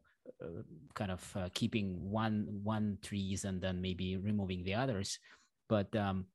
kind 0.95 1.11
of 1.11 1.33
uh, 1.35 1.49
keeping 1.53 1.97
one 2.09 2.47
one 2.63 2.97
trees 3.01 3.45
and 3.45 3.61
then 3.61 3.81
maybe 3.81 4.17
removing 4.17 4.63
the 4.63 4.73
others 4.73 5.19
but 5.67 5.93
um, 5.95 6.25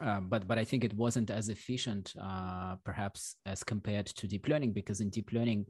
uh, 0.00 0.20
but 0.20 0.46
but 0.46 0.58
I 0.58 0.64
think 0.64 0.84
it 0.84 0.94
wasn't 0.94 1.30
as 1.30 1.48
efficient, 1.48 2.14
uh, 2.20 2.76
perhaps 2.84 3.34
as 3.44 3.64
compared 3.64 4.06
to 4.06 4.28
deep 4.28 4.46
learning, 4.46 4.72
because 4.72 5.00
in 5.00 5.10
deep 5.10 5.32
learning, 5.32 5.66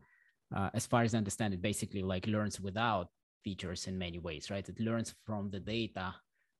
uh, 0.54 0.68
as 0.74 0.86
far 0.86 1.02
as 1.02 1.14
I 1.14 1.18
understand 1.18 1.54
it, 1.54 1.62
basically 1.62 2.02
like 2.02 2.26
learns 2.26 2.60
without 2.60 3.08
features 3.42 3.86
in 3.86 3.96
many 3.96 4.18
ways, 4.18 4.50
right? 4.50 4.68
It 4.68 4.78
learns 4.78 5.14
from 5.24 5.50
the 5.50 5.60
data, 5.60 6.14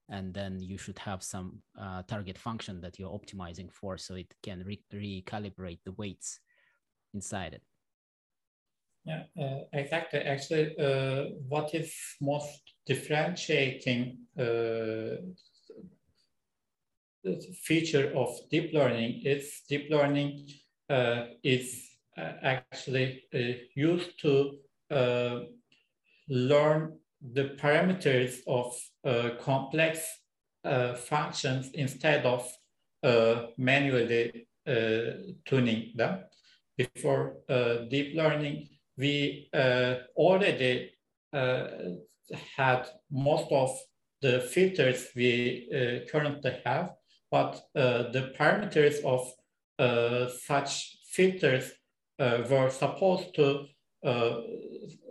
and 0.09 0.33
then 0.33 0.59
you 0.61 0.79
should 0.79 0.99
have 1.01 1.23
some 1.23 1.61
uh, 1.79 2.03
target 2.09 2.39
function 2.39 2.81
that 2.81 2.99
you're 2.99 3.11
optimizing 3.11 3.71
for, 3.71 3.99
so 3.99 4.15
it 4.15 4.33
can 4.43 4.65
re- 4.65 4.83
recalibrate 4.95 5.81
the 5.85 5.93
weights 5.93 6.41
inside 7.13 7.53
it. 7.53 7.63
Yeah, 9.05 9.23
uh, 9.41 9.61
exactly. 9.73 10.21
Actually, 10.21 10.77
uh, 10.79 11.31
what 11.49 11.75
is 11.75 11.93
most 12.21 12.75
differentiating 12.87 14.19
uh, 14.39 15.17
feature 17.63 18.13
of 18.15 18.29
deep 18.51 18.73
learning 18.73 19.23
is 19.25 19.63
deep 19.69 19.91
learning 19.91 20.49
uh, 20.89 21.27
is 21.43 21.89
uh, 22.19 22.33
actually 22.43 23.23
uh, 23.35 23.39
used 23.75 24.19
to 24.21 24.59
learn 26.29 26.99
the 27.33 27.57
parameters 27.61 28.39
of 28.47 28.75
complex 29.41 30.01
functions 30.97 31.71
instead 31.75 32.25
of 32.25 32.51
manually 33.57 34.47
tuning 35.45 35.93
them. 35.95 36.25
Before 36.77 37.37
deep 37.91 38.17
learning, 38.17 38.69
we 39.01 39.49
already 40.17 40.93
had 41.33 42.87
most 43.11 43.51
of 43.51 43.71
the 44.23 44.41
filters 44.41 45.09
we 45.17 46.07
currently 46.11 46.53
have, 46.65 46.91
but 47.31 47.61
the 47.75 48.33
parameters 48.39 49.03
of 49.05 49.23
such 50.41 50.97
filters 51.13 51.73
were 52.19 52.71
supposed 52.71 53.35
to 53.35 53.67
uh, 54.03 54.41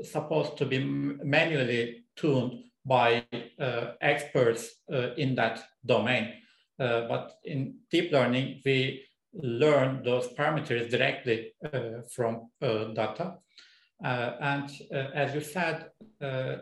supposed 0.01 0.57
to 0.57 0.65
be 0.65 0.79
manually 0.79 2.05
tuned 2.15 2.53
by 2.83 3.23
uh, 3.59 3.91
experts 4.01 4.77
uh, 4.91 5.13
in 5.15 5.35
that 5.35 5.63
domain. 5.85 6.33
Uh, 6.79 7.01
but 7.07 7.33
in 7.43 7.75
deep 7.91 8.11
learning, 8.11 8.59
we 8.65 9.05
learn 9.33 10.01
those 10.03 10.27
parameters 10.29 10.89
directly 10.89 11.53
uh, 11.71 12.01
from 12.11 12.49
data. 12.61 13.35
And 14.01 14.69
as 14.91 15.33
you 15.33 15.41
said, 15.41 15.91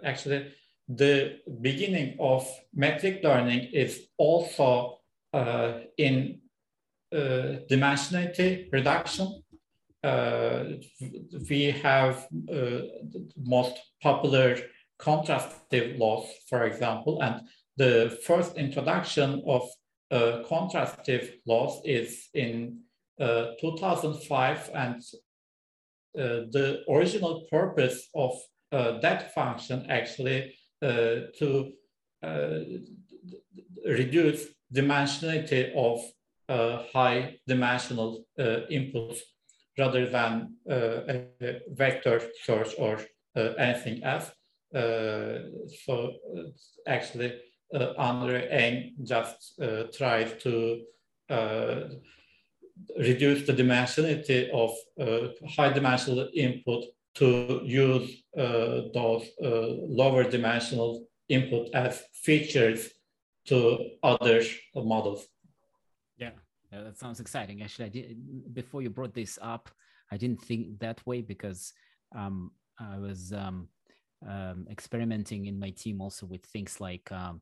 actually, 0.04 0.52
the 0.88 1.40
beginning 1.62 2.16
of 2.20 2.48
metric 2.74 3.22
learning 3.24 3.70
is 3.74 4.08
also 4.18 5.00
in 5.98 6.40
dimensionality 7.12 8.72
reduction. 8.72 9.44
Uh, 10.04 10.64
we 11.50 11.72
have 11.72 12.28
uh, 12.54 12.80
most 13.36 13.78
popular 14.02 14.58
contrastive 15.00 15.98
loss, 15.98 16.26
for 16.48 16.64
example, 16.64 17.22
and 17.22 17.42
the 17.78 18.18
first 18.24 18.58
introduction 18.58 19.44
of 19.46 19.70
uh, 20.12 20.44
contrastive 20.50 21.34
loss 21.46 21.82
is 21.84 22.30
in 22.34 22.80
uh, 23.20 23.48
2005, 23.60 24.70
and 24.74 24.96
uh, 24.96 25.18
Uh, 26.18 26.50
the 26.52 26.84
original 26.90 27.46
purpose 27.52 28.10
of 28.16 28.32
uh, 28.72 29.00
that 29.00 29.34
function 29.34 29.86
actually 29.90 30.54
uh, 30.82 31.28
to 31.38 31.72
uh, 32.24 32.60
reduce 33.86 34.48
dimensionality 34.74 35.74
of 35.76 36.00
high 36.94 37.36
dimensional 37.48 38.26
inputs 38.40 39.20
rather 39.78 40.10
than 40.10 40.56
uh, 40.70 41.02
a 41.10 41.60
vector 41.70 42.22
search 42.44 42.74
or 42.78 43.00
uh, 43.36 43.54
anything 43.60 44.04
else. 44.04 44.32
Uh, 44.74 45.40
so 45.86 46.14
actually, 46.88 47.40
Andre 47.98 48.48
Eng 48.50 48.96
just 49.04 49.60
tried 49.98 50.40
to 50.42 50.82
reduce 52.98 53.46
the 53.46 53.54
dimensionality 53.54 54.50
of 54.52 54.72
high 55.56 55.72
dimensional 55.72 56.30
input 56.34 56.86
to 57.16 57.62
use 57.64 58.24
uh, 58.38 58.82
those 58.94 59.28
uh, 59.44 59.68
lower 60.02 60.24
dimensional 60.24 61.08
input 61.30 61.70
as 61.74 62.04
features 62.14 62.90
to 63.46 63.78
other 64.04 64.42
models. 64.76 65.28
Yeah, 66.72 66.82
that 66.82 66.98
sounds 66.98 67.20
exciting. 67.20 67.62
Actually, 67.62 67.86
I 67.86 67.90
did 67.90 68.54
before 68.54 68.82
you 68.82 68.90
brought 68.90 69.14
this 69.14 69.40
up. 69.42 69.70
I 70.12 70.18
didn't 70.18 70.42
think 70.42 70.80
that 70.80 71.06
way 71.06 71.22
because 71.22 71.74
um, 72.16 72.52
I 72.80 72.98
was 72.98 73.32
um, 73.32 73.70
um, 74.28 74.68
experimenting 74.70 75.46
in 75.46 75.58
my 75.60 75.70
team 75.70 76.02
also 76.02 76.26
with 76.26 76.46
things 76.46 76.82
like 76.82 77.10
um, 77.12 77.42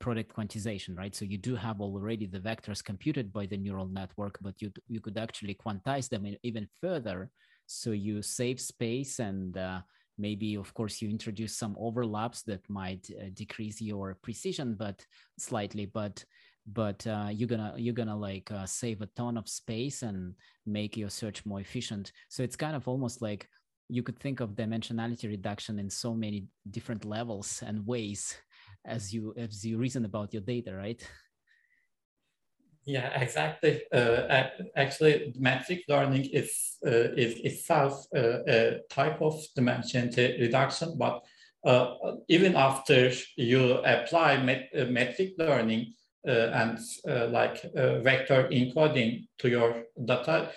product 0.00 0.34
quantization, 0.34 0.96
right? 0.96 1.14
So 1.14 1.24
you 1.24 1.38
do 1.38 1.54
have 1.54 1.80
already 1.80 2.26
the 2.26 2.40
vectors 2.40 2.82
computed 2.82 3.32
by 3.32 3.46
the 3.46 3.56
neural 3.56 3.86
network, 3.86 4.38
but 4.40 4.60
you 4.60 4.72
you 4.88 5.00
could 5.00 5.18
actually 5.18 5.54
quantize 5.54 6.08
them 6.08 6.26
even 6.42 6.68
further. 6.80 7.30
So 7.66 7.92
you 7.92 8.22
save 8.22 8.60
space 8.60 9.20
and 9.20 9.56
uh, 9.56 9.80
maybe, 10.18 10.56
of 10.56 10.74
course, 10.74 11.00
you 11.00 11.08
introduce 11.08 11.56
some 11.56 11.76
overlaps 11.78 12.42
that 12.42 12.68
might 12.68 13.08
uh, 13.10 13.26
decrease 13.34 13.80
your 13.80 14.18
precision, 14.22 14.74
but 14.74 15.04
slightly. 15.38 15.86
But 15.86 16.24
but 16.66 17.06
uh, 17.06 17.28
you're 17.30 17.48
gonna 17.48 17.74
you're 17.76 17.94
gonna 17.94 18.16
like 18.16 18.50
uh, 18.50 18.66
save 18.66 19.00
a 19.02 19.08
ton 19.16 19.36
of 19.36 19.48
space 19.48 20.02
and 20.02 20.34
make 20.66 20.96
your 20.96 21.10
search 21.10 21.44
more 21.46 21.60
efficient 21.60 22.12
so 22.28 22.42
it's 22.42 22.54
kind 22.54 22.76
of 22.76 22.86
almost 22.86 23.22
like 23.22 23.48
you 23.88 24.02
could 24.02 24.18
think 24.20 24.40
of 24.40 24.50
dimensionality 24.50 25.28
reduction 25.28 25.78
in 25.78 25.90
so 25.90 26.14
many 26.14 26.46
different 26.70 27.04
levels 27.04 27.62
and 27.66 27.84
ways 27.86 28.36
as 28.84 29.12
you 29.12 29.34
as 29.36 29.64
you 29.64 29.78
reason 29.78 30.04
about 30.04 30.32
your 30.32 30.42
data 30.42 30.74
right 30.74 31.06
yeah 32.86 33.08
exactly 33.20 33.82
uh, 33.92 34.44
actually 34.76 35.34
metric 35.38 35.84
learning 35.88 36.24
is 36.32 36.78
uh, 36.86 37.12
is 37.16 37.38
itself 37.44 38.06
uh, 38.16 38.38
a 38.48 38.80
type 38.88 39.20
of 39.20 39.34
dimension 39.54 40.10
reduction 40.16 40.96
but 40.96 41.22
uh, 41.64 41.94
even 42.28 42.56
after 42.56 43.12
you 43.36 43.74
apply 43.84 44.42
met 44.42 44.70
metric 44.88 45.34
learning 45.36 45.92
uh, 46.28 46.50
and 46.52 46.78
uh, 47.08 47.28
like 47.28 47.64
uh, 47.74 47.98
vector 48.00 48.46
encoding 48.52 49.26
to 49.38 49.48
your 49.48 49.84
data, 50.04 50.50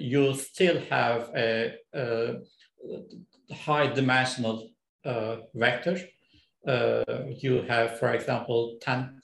you 0.00 0.34
still 0.34 0.80
have 0.90 1.30
a, 1.36 1.74
a 1.94 2.34
high 3.54 3.86
dimensional 3.86 4.68
vector. 5.54 5.96
You 6.66 7.62
have, 7.68 7.98
for 7.98 8.12
example, 8.12 8.76
10, 8.80 9.20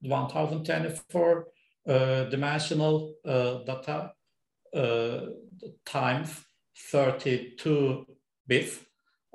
1024 0.00 1.46
dimensional 2.30 3.14
data 3.24 4.12
times 5.84 6.44
32 6.76 8.06
bits 8.46 8.78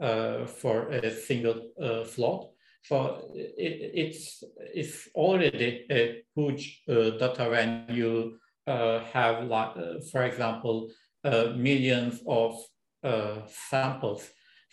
uh, 0.02 0.46
for 0.46 0.90
a 0.90 1.12
single 1.12 1.72
uh, 1.82 2.04
float. 2.04 2.52
So 2.84 3.30
it, 3.36 3.92
it's, 3.94 4.44
it's 4.74 5.08
already 5.14 5.86
a 5.92 6.24
huge 6.36 6.82
uh, 6.90 7.12
data 7.12 7.48
when 7.50 7.86
you 7.90 8.40
uh, 8.66 9.04
have, 9.14 9.46
like, 9.46 9.78
uh, 9.78 10.00
for 10.12 10.24
example, 10.24 10.90
uh, 11.24 11.54
millions 11.56 12.22
of 12.28 12.60
uh, 13.04 13.42
samples. 13.70 14.28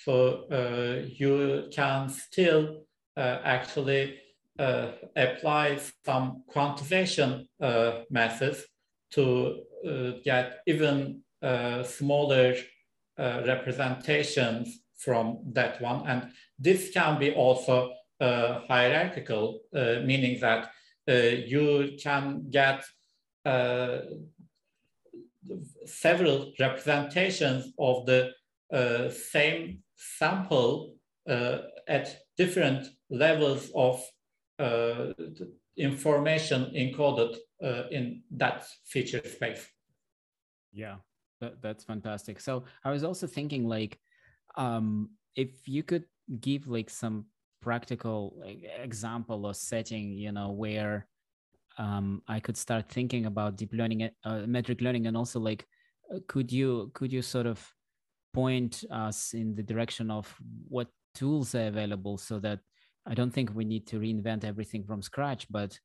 So 0.05 0.45
uh, 0.51 1.07
you 1.09 1.69
can 1.73 2.09
still 2.09 2.85
actually 3.17 4.21
apply 4.59 5.79
some 6.05 6.45
quantization 6.55 7.47
methods 8.11 8.65
to 9.13 9.63
get 10.25 10.61
even 10.67 11.23
smaller 11.85 12.55
representations 13.19 14.81
from 14.99 15.39
that 15.53 15.81
one. 15.81 16.07
And 16.07 16.31
this 16.59 16.91
can 16.91 17.19
be 17.19 17.33
also 17.33 17.93
uh, 18.21 18.61
hierarchical, 18.69 19.61
uh, 19.75 20.01
meaning 20.05 20.41
that 20.41 20.71
uh, 21.09 21.13
you 21.13 21.97
can 22.03 22.51
get 22.51 22.85
uh, 23.45 24.01
several 25.87 26.53
representations 26.59 27.73
of 27.79 28.07
the 28.07 28.33
uh, 28.73 29.09
same 29.09 29.83
sample 29.99 30.95
uh, 31.29 31.59
at 31.87 32.17
different 32.37 32.89
levels 33.11 33.71
of 33.75 34.03
information 35.77 36.73
encoded 36.75 37.37
in 37.91 38.23
that 38.31 38.65
feature 38.87 39.23
space. 39.25 39.69
Yeah, 40.73 40.97
that, 41.41 41.61
that's 41.63 41.85
fantastic. 41.85 42.41
So 42.41 42.65
I 42.85 42.91
was 42.91 43.05
also 43.05 43.27
thinking 43.27 43.69
like, 43.69 43.99
um, 44.57 45.11
if 45.37 45.69
you 45.69 45.83
could 45.83 46.05
give 46.41 46.69
like 46.69 46.91
some 46.91 47.27
practical 47.61 48.43
example 48.83 49.47
or 49.47 49.55
setting 49.55 50.13
you 50.13 50.31
know 50.31 50.51
where 50.51 51.07
um, 51.79 52.23
i 52.29 52.39
could 52.39 52.57
start 52.57 52.89
thinking 52.89 53.27
about 53.27 53.57
deep 53.57 53.73
learning 53.73 54.09
uh, 54.25 54.39
metric 54.47 54.81
learning 54.81 55.07
and 55.07 55.17
also 55.17 55.41
like 55.41 55.67
uh, 56.15 56.19
could 56.29 56.53
you 56.53 56.91
could 56.95 57.13
you 57.13 57.23
sort 57.23 57.47
of 57.47 57.59
point 58.33 58.85
us 58.91 59.35
in 59.35 59.55
the 59.55 59.63
direction 59.63 60.11
of 60.11 60.33
what 60.69 60.89
tools 61.15 61.55
are 61.55 61.67
available 61.67 62.19
so 62.19 62.39
that 62.39 62.61
i 63.07 63.15
don't 63.15 63.33
think 63.33 63.51
we 63.55 63.65
need 63.65 63.87
to 63.87 63.99
reinvent 63.99 64.45
everything 64.45 64.85
from 64.85 65.03
scratch 65.03 65.47
but 65.51 65.79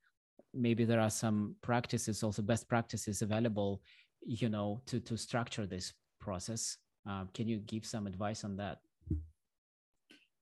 maybe 0.54 0.86
there 0.86 1.00
are 1.00 1.10
some 1.10 1.56
practices 1.62 2.24
also 2.24 2.42
best 2.42 2.68
practices 2.68 3.22
available 3.22 3.82
you 4.26 4.50
know 4.50 4.82
to 4.86 5.00
to 5.00 5.18
structure 5.18 5.66
this 5.66 5.94
process 6.20 6.78
uh, 7.10 7.24
can 7.34 7.48
you 7.48 7.58
give 7.60 7.86
some 7.86 8.08
advice 8.08 8.44
on 8.44 8.56
that 8.56 8.80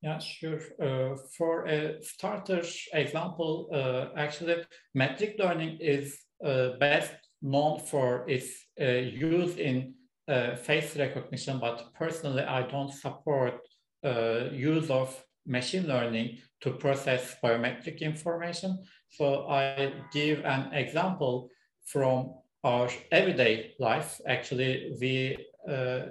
yeah, 0.01 0.17
sure. 0.17 0.59
Uh, 0.81 1.15
for 1.37 1.67
a 1.67 2.01
starter 2.01 2.63
example, 2.93 3.69
uh, 3.71 4.17
actually, 4.17 4.63
metric 4.95 5.35
learning 5.37 5.77
is 5.79 6.17
uh, 6.43 6.69
best 6.79 7.13
known 7.41 7.79
for 7.79 8.27
its 8.27 8.65
uh, 8.81 8.85
use 8.85 9.57
in 9.57 9.93
uh, 10.31 10.55
face 10.55 10.97
recognition, 10.97 11.59
but 11.59 11.93
personally, 11.93 12.43
I 12.43 12.61
don't 12.63 12.93
support 12.93 13.55
use 14.51 14.89
of 14.89 15.09
machine 15.45 15.87
learning 15.87 16.37
to 16.61 16.71
process 16.71 17.35
biometric 17.43 17.99
information. 18.01 18.79
So 19.09 19.47
I 19.47 19.93
give 20.11 20.43
an 20.45 20.73
example 20.73 21.49
from 21.85 22.35
our 22.63 22.89
everyday 23.11 23.73
life. 23.79 24.21
Actually, 24.27 24.95
we 24.99 25.37
uh, 25.67 26.01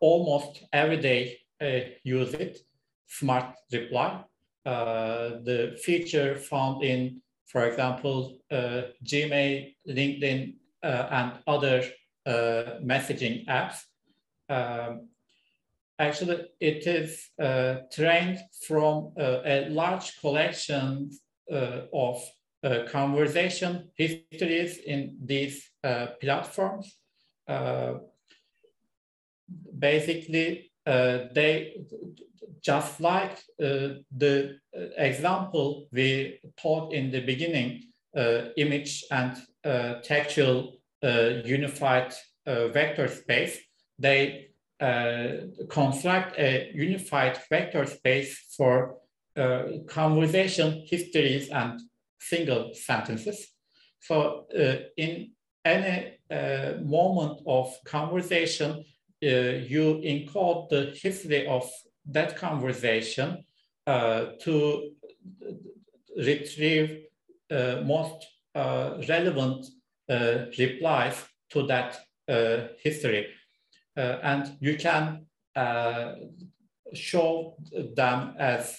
almost 0.00 0.64
every 0.72 0.96
day 0.96 1.38
uh, 1.60 1.80
use 2.02 2.34
it, 2.34 2.58
smart 3.06 3.54
reply. 3.72 4.24
Uh, 4.64 5.40
the 5.44 5.78
feature 5.82 6.36
found 6.36 6.82
in, 6.82 7.20
for 7.46 7.66
example, 7.66 8.38
uh, 8.50 8.82
Gmail, 9.04 9.74
LinkedIn, 9.88 10.54
uh, 10.82 11.06
and 11.10 11.32
other 11.46 11.80
uh, 11.80 11.84
messaging 12.28 13.46
apps. 13.46 13.78
Um, 14.48 15.08
actually, 15.98 16.46
it 16.60 16.86
is 16.86 17.30
trained 17.92 18.38
from 18.66 19.12
a 19.18 19.68
large 19.70 20.20
collection 20.20 21.10
of 21.50 22.22
uh, 22.64 22.82
conversation 22.90 23.88
histories 23.94 24.78
in 24.78 25.16
these 25.24 25.70
uh, 25.84 26.08
platforms. 26.20 26.92
Uh, 27.46 27.94
basically, 29.78 30.72
they 30.84 31.76
just 32.60 33.00
like 33.00 33.38
the 33.60 34.56
example 34.96 35.86
we 35.92 36.40
taught 36.60 36.92
in 36.92 37.12
the 37.12 37.20
beginning, 37.20 37.84
image 38.56 39.04
and 39.12 39.36
textual 40.02 40.77
unified 41.02 42.14
vector 42.46 43.08
space, 43.08 43.58
they 43.98 44.48
uh, 44.80 45.48
construct 45.68 46.38
a 46.38 46.70
unified 46.74 47.38
vector 47.50 47.84
space 47.84 48.38
for 48.56 48.96
uh, 49.36 49.64
conversation 49.88 50.84
histories 50.86 51.50
and 51.50 51.80
single 52.20 52.72
sentences. 52.74 53.48
So 54.00 54.46
uh, 54.56 54.76
in 54.96 55.32
any 55.64 56.18
moment 56.84 57.40
of 57.46 57.74
conversation, 57.84 58.84
you 59.20 60.00
encode 60.04 60.68
the 60.68 60.96
history 61.02 61.46
of 61.46 61.68
that 62.06 62.36
conversation 62.36 63.44
uh, 63.86 64.32
to 64.40 64.92
retrieve 66.16 67.04
uh, 67.50 67.82
most 67.84 68.26
uh, 68.54 69.00
relevant 69.08 69.66
Uh, 70.10 70.46
replies 70.58 71.22
to 71.50 71.66
that 71.66 71.98
uh, 72.30 72.68
history. 72.82 73.26
Uh, 73.94 74.18
and 74.22 74.56
you 74.58 74.74
can 74.74 75.26
show 76.94 77.56
them 77.94 78.34
as 78.38 78.78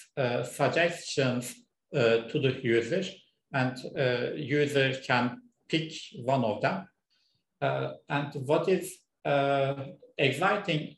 suggestions 0.51 1.53
to 1.93 2.32
the 2.34 2.59
user 2.63 3.03
and 3.53 3.77
uh, 3.95 4.34
user 4.34 4.95
can 5.05 5.39
pick 5.67 5.91
one 6.23 6.43
of 6.43 6.61
them. 6.61 6.88
Uh, 7.61 7.91
and 8.09 8.34
what 8.47 8.67
is 8.67 8.97
uh, 9.23 9.84
exciting 10.17 10.95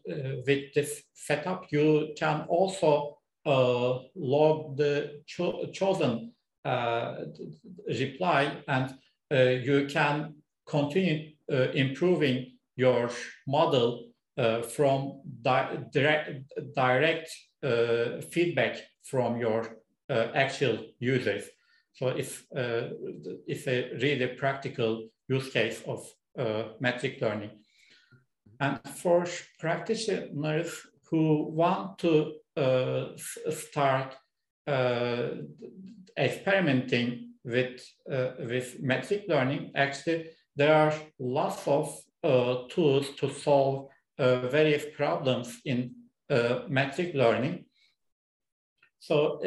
with 0.48 0.74
this 0.74 1.04
setup, 1.14 1.66
you 1.72 2.14
can 2.18 2.46
also 2.48 3.18
log 3.46 4.78
the 4.78 5.24
cho 5.26 5.66
chosen 5.74 6.32
reply 7.86 8.64
and 8.70 8.94
you 9.32 9.88
can 9.90 10.36
continue 10.68 11.32
improving 11.74 12.52
your 12.76 13.10
model 13.48 14.12
uh, 14.38 14.62
from 14.62 15.22
di 15.42 15.78
direct, 15.92 16.54
direct 16.76 17.30
uh, 17.64 18.22
feedback 18.32 18.78
from 19.04 19.38
your 19.38 19.78
uh, 20.10 20.28
actual 20.34 20.78
users. 21.00 21.44
So 21.94 22.08
it's, 22.08 22.44
uh, 22.56 22.90
it's 23.48 23.68
a 23.68 23.92
really 24.02 24.28
practical 24.28 25.10
use 25.28 25.50
case 25.52 25.84
of 25.86 26.06
uh, 26.38 26.64
metric 26.80 27.20
learning. 27.22 27.52
And 28.60 28.80
for 28.96 29.26
practitioners 29.60 30.88
who 31.10 31.52
want 31.52 31.98
to 32.00 32.34
uh, 32.56 33.08
start 33.50 34.16
uh, 34.68 35.30
experimenting 36.18 37.31
with, 37.44 37.82
uh, 38.12 38.32
with 38.40 38.82
metric 38.82 39.26
learning, 39.28 39.72
actually, 39.76 40.30
there 40.56 40.74
are 40.74 40.94
lots 41.20 41.68
of 41.68 41.98
uh, 42.24 42.68
tools 42.70 43.10
to 43.18 43.34
solve 43.34 43.88
various 44.18 44.86
problems 44.96 45.60
in 45.66 45.96
metric 46.70 47.16
learning. 47.16 47.66
So 49.00 49.40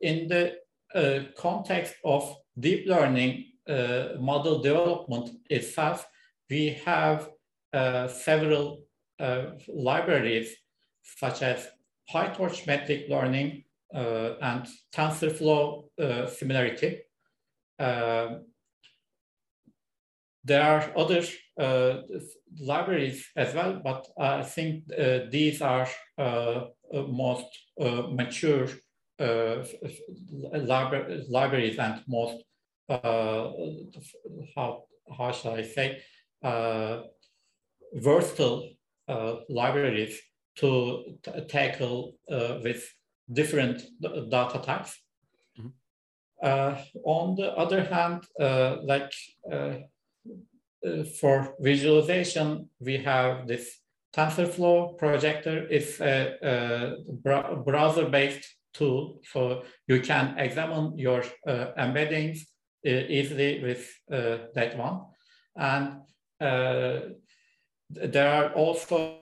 in 0.00 0.28
the 0.28 0.54
uh, 0.94 1.24
context 1.38 1.94
of 2.04 2.36
deep 2.58 2.86
learning 2.86 3.52
uh, 3.68 4.08
model 4.18 4.60
development 4.60 5.30
itself, 5.48 6.06
we 6.50 6.80
have 6.84 7.30
uh, 7.72 8.08
several 8.08 8.84
libraries 9.68 10.54
such 11.02 11.42
as 11.42 11.68
PyTorch 12.12 12.66
metric 12.66 13.06
learning 13.08 13.64
and 13.92 14.66
TensorFlow 14.94 15.84
similarity. 16.28 17.02
There 20.44 20.62
are 20.62 20.92
other 20.96 21.22
uh, 21.58 21.98
libraries 22.60 23.28
as 23.36 23.54
well, 23.54 23.80
but 23.82 24.06
I 24.18 24.42
think 24.42 24.84
uh, 24.92 25.20
these 25.30 25.62
are 25.62 25.88
uh, 26.18 26.64
most 26.92 27.46
mature 28.10 28.68
uh, 29.18 29.64
libraries 30.52 31.78
and 31.78 32.02
most 32.08 32.42
uh, 32.88 33.50
how 34.56 34.84
how 35.16 35.32
shall 35.32 35.54
I 35.54 35.62
say 35.62 36.02
uh, 36.42 37.02
versatile 37.94 38.70
libraries 39.48 40.20
to 40.56 41.18
tackle 41.48 42.14
with 42.64 42.82
different 43.32 43.82
data 44.00 44.60
types. 44.64 45.01
Uh, 46.42 46.76
on 47.04 47.36
the 47.36 47.52
other 47.52 47.84
hand, 47.84 48.24
uh, 48.40 48.78
like 48.82 49.12
uh, 49.50 49.74
for 51.20 51.54
visualization, 51.60 52.68
we 52.80 52.96
have 52.96 53.46
this 53.46 53.78
TensorFlow 54.12 54.98
projector. 54.98 55.68
It's 55.70 56.00
a, 56.00 56.36
a 56.42 57.56
browser-based 57.64 58.44
tool. 58.74 59.20
So 59.32 59.62
you 59.86 60.00
can 60.00 60.36
examine 60.38 60.98
your 60.98 61.22
embeddings 61.46 62.40
easily 62.84 63.62
with 63.62 63.88
that 64.08 64.76
one. 64.76 65.02
And 65.56 66.00
there 67.88 68.28
are 68.28 68.52
also 68.54 69.21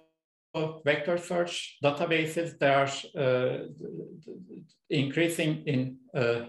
vector 0.85 1.19
search 1.19 1.79
databases 1.83 2.59
that 2.59 3.05
are 3.17 3.67
increasing 4.89 5.63
in 5.67 5.99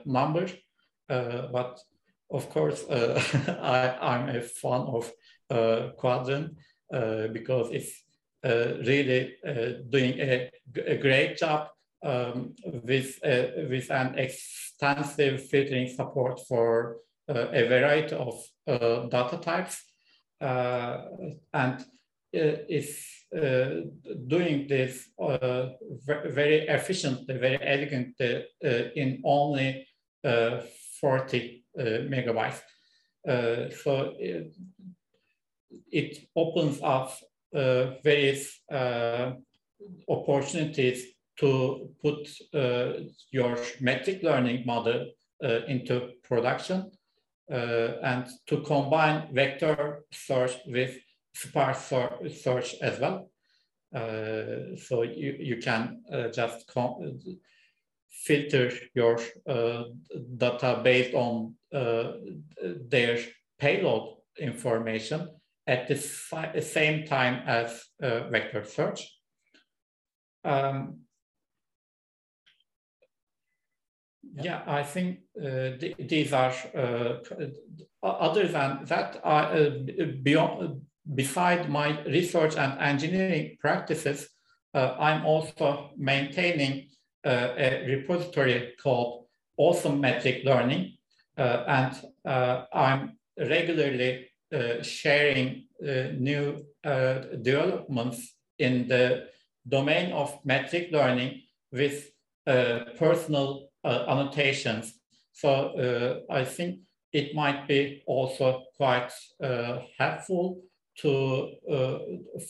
number, 0.05 0.47
but 1.07 1.79
of 2.31 2.49
course, 2.49 2.83
uh, 2.89 3.21
I, 4.01 4.15
am 4.15 4.29
a 4.29 4.41
fan 4.41 4.81
of 4.81 5.11
uh, 5.49 5.91
Qdrant 6.01 6.55
uh, 6.93 7.27
because 7.27 7.69
it's 7.71 8.03
really 8.43 9.35
doing 9.89 10.19
a, 10.19 10.49
a, 10.87 10.97
great 10.97 11.37
job 11.37 11.67
um, 12.03 12.55
with, 12.65 13.19
uh, 13.23 13.67
with 13.69 13.91
an 13.91 14.17
extensive 14.17 15.45
filtering 15.47 15.87
support 15.89 16.39
for 16.47 16.97
uh, 17.29 17.47
a 17.51 17.67
variety 17.67 18.15
of 18.15 18.41
uh, 18.67 19.05
data 19.07 19.37
types. 19.37 19.83
Uh, 20.39 21.05
and 21.53 21.85
is 22.33 23.07
uh, 23.35 23.81
doing 24.27 24.67
this 24.67 25.09
uh, 25.21 25.69
very 26.05 26.67
efficiently, 26.67 27.37
very 27.37 27.59
elegantly 27.61 28.45
in 28.95 29.21
only 29.23 29.87
40 30.23 31.65
megabytes. 31.77 32.61
so 33.83 34.13
it, 34.19 34.53
it, 35.91 36.27
opens 36.35 36.79
up 36.83 37.13
various 38.03 38.61
opportunities 40.07 41.05
to 41.37 41.89
put 42.01 42.29
uh, 42.53 43.03
your 43.31 43.57
metric 43.79 44.21
learning 44.23 44.63
model 44.65 45.07
uh, 45.43 45.65
into 45.67 46.11
production 46.23 46.91
uh, 47.51 47.55
and 48.03 48.27
to 48.47 48.61
combine 48.61 49.27
vector 49.33 50.03
search 50.11 50.53
with 50.67 50.95
sparse 51.33 51.93
search 52.43 52.75
as 52.81 52.99
well. 52.99 53.29
Uh, 53.93 54.75
so 54.77 55.03
you, 55.03 55.35
you 55.39 55.57
can 55.57 56.01
uh, 56.11 56.29
just 56.29 56.71
filter 58.09 58.71
your 58.93 59.19
uh, 59.49 59.83
data 60.37 60.79
based 60.83 61.13
on 61.13 61.55
their 62.89 63.19
payload 63.59 64.17
information 64.39 65.29
at 65.67 65.87
the 65.87 65.97
same 66.61 67.05
time 67.05 67.43
as 67.47 67.83
vector 67.99 68.63
search. 68.63 69.09
Um, 70.43 71.01
Yeah, 74.33 74.61
I 74.65 74.83
think 74.83 75.19
uh, 75.37 75.77
th 75.79 75.95
these 76.07 76.31
are 76.31 76.53
uh, 76.75 77.19
other 78.01 78.47
than 78.47 78.85
that. 78.85 79.19
Uh, 79.23 79.69
beyond, 80.23 80.81
beside 81.13 81.69
my 81.69 82.01
research 82.03 82.55
and 82.55 82.79
engineering 82.79 83.57
practices, 83.59 84.29
uh, 84.73 84.95
I'm 84.99 85.25
also 85.25 85.91
maintaining 85.97 86.89
uh, 87.25 87.53
a 87.57 87.85
repository 87.87 88.73
called 88.81 89.25
Awesome 89.57 89.99
Metric 89.99 90.43
Learning, 90.45 90.97
uh, 91.37 91.63
and 91.67 92.67
I'm 92.73 93.17
regularly 93.37 94.29
sharing 94.81 95.67
new 95.81 96.65
developments 97.41 98.35
in 98.57 98.87
the 98.87 99.27
domain 99.67 100.11
of 100.13 100.39
metric 100.45 100.89
learning 100.91 101.41
with 101.71 102.11
personal 102.97 103.71
uh, 103.83 104.05
annotations. 104.07 104.93
So 105.33 105.49
uh, 105.49 106.33
I 106.33 106.43
think 106.43 106.81
it 107.13 107.33
might 107.33 107.67
be 107.67 108.03
also 108.05 108.63
quite 108.77 109.11
uh, 109.43 109.79
helpful 109.97 110.61
to 110.97 111.51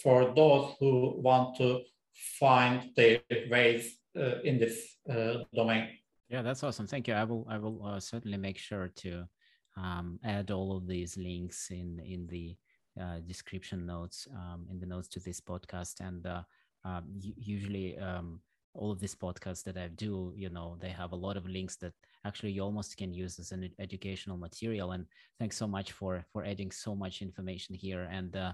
for 0.02 0.34
those 0.36 0.74
who 0.80 1.16
want 1.22 1.56
to 1.58 1.82
find 2.40 2.90
their 2.96 3.20
ways 3.50 3.98
in 4.44 4.60
this 4.60 4.98
domain. 5.56 5.90
Yeah, 6.30 6.42
that's 6.42 6.64
awesome. 6.64 6.88
Thank 6.88 7.08
you. 7.08 7.14
I 7.14 7.24
will 7.24 7.46
I 7.50 7.58
will 7.58 8.00
certainly 8.00 8.38
make 8.38 8.58
sure 8.58 8.90
to 9.04 9.26
um, 9.78 10.20
add 10.24 10.52
all 10.52 10.76
of 10.76 10.88
these 10.88 11.18
links 11.18 11.70
in 11.72 12.00
in 12.06 12.28
the 12.28 12.56
uh, 13.00 13.20
description 13.26 13.86
notes 13.86 14.28
um, 14.36 14.66
in 14.70 14.80
the 14.80 14.86
notes 14.86 15.08
to 15.08 15.20
this 15.20 15.40
podcast 15.40 16.02
and 16.02 16.26
uh, 16.26 16.44
um, 16.84 17.06
usually 17.38 17.98
um, 17.98 18.42
all 18.74 18.92
of 18.92 19.00
these 19.00 19.16
podcasts 19.16 19.64
that 19.64 19.78
I 19.78 19.88
do, 19.88 20.34
you 20.36 20.50
know, 20.50 20.78
they 20.80 20.90
have 20.90 21.12
a 21.12 21.16
lot 21.16 21.38
of 21.38 21.48
links 21.48 21.76
that 21.78 21.94
actually 22.26 22.52
you 22.52 22.62
almost 22.62 22.98
can 22.98 23.14
use 23.14 23.40
as 23.40 23.52
an 23.52 23.70
educational 23.80 24.38
material. 24.38 24.92
And 24.92 25.06
thanks 25.40 25.58
so 25.58 25.68
much 25.68 25.92
for 25.92 26.26
for 26.32 26.44
adding 26.46 26.72
so 26.72 26.96
much 26.96 27.22
information 27.22 27.76
here. 27.76 28.08
And 28.12 28.36
uh, 28.36 28.54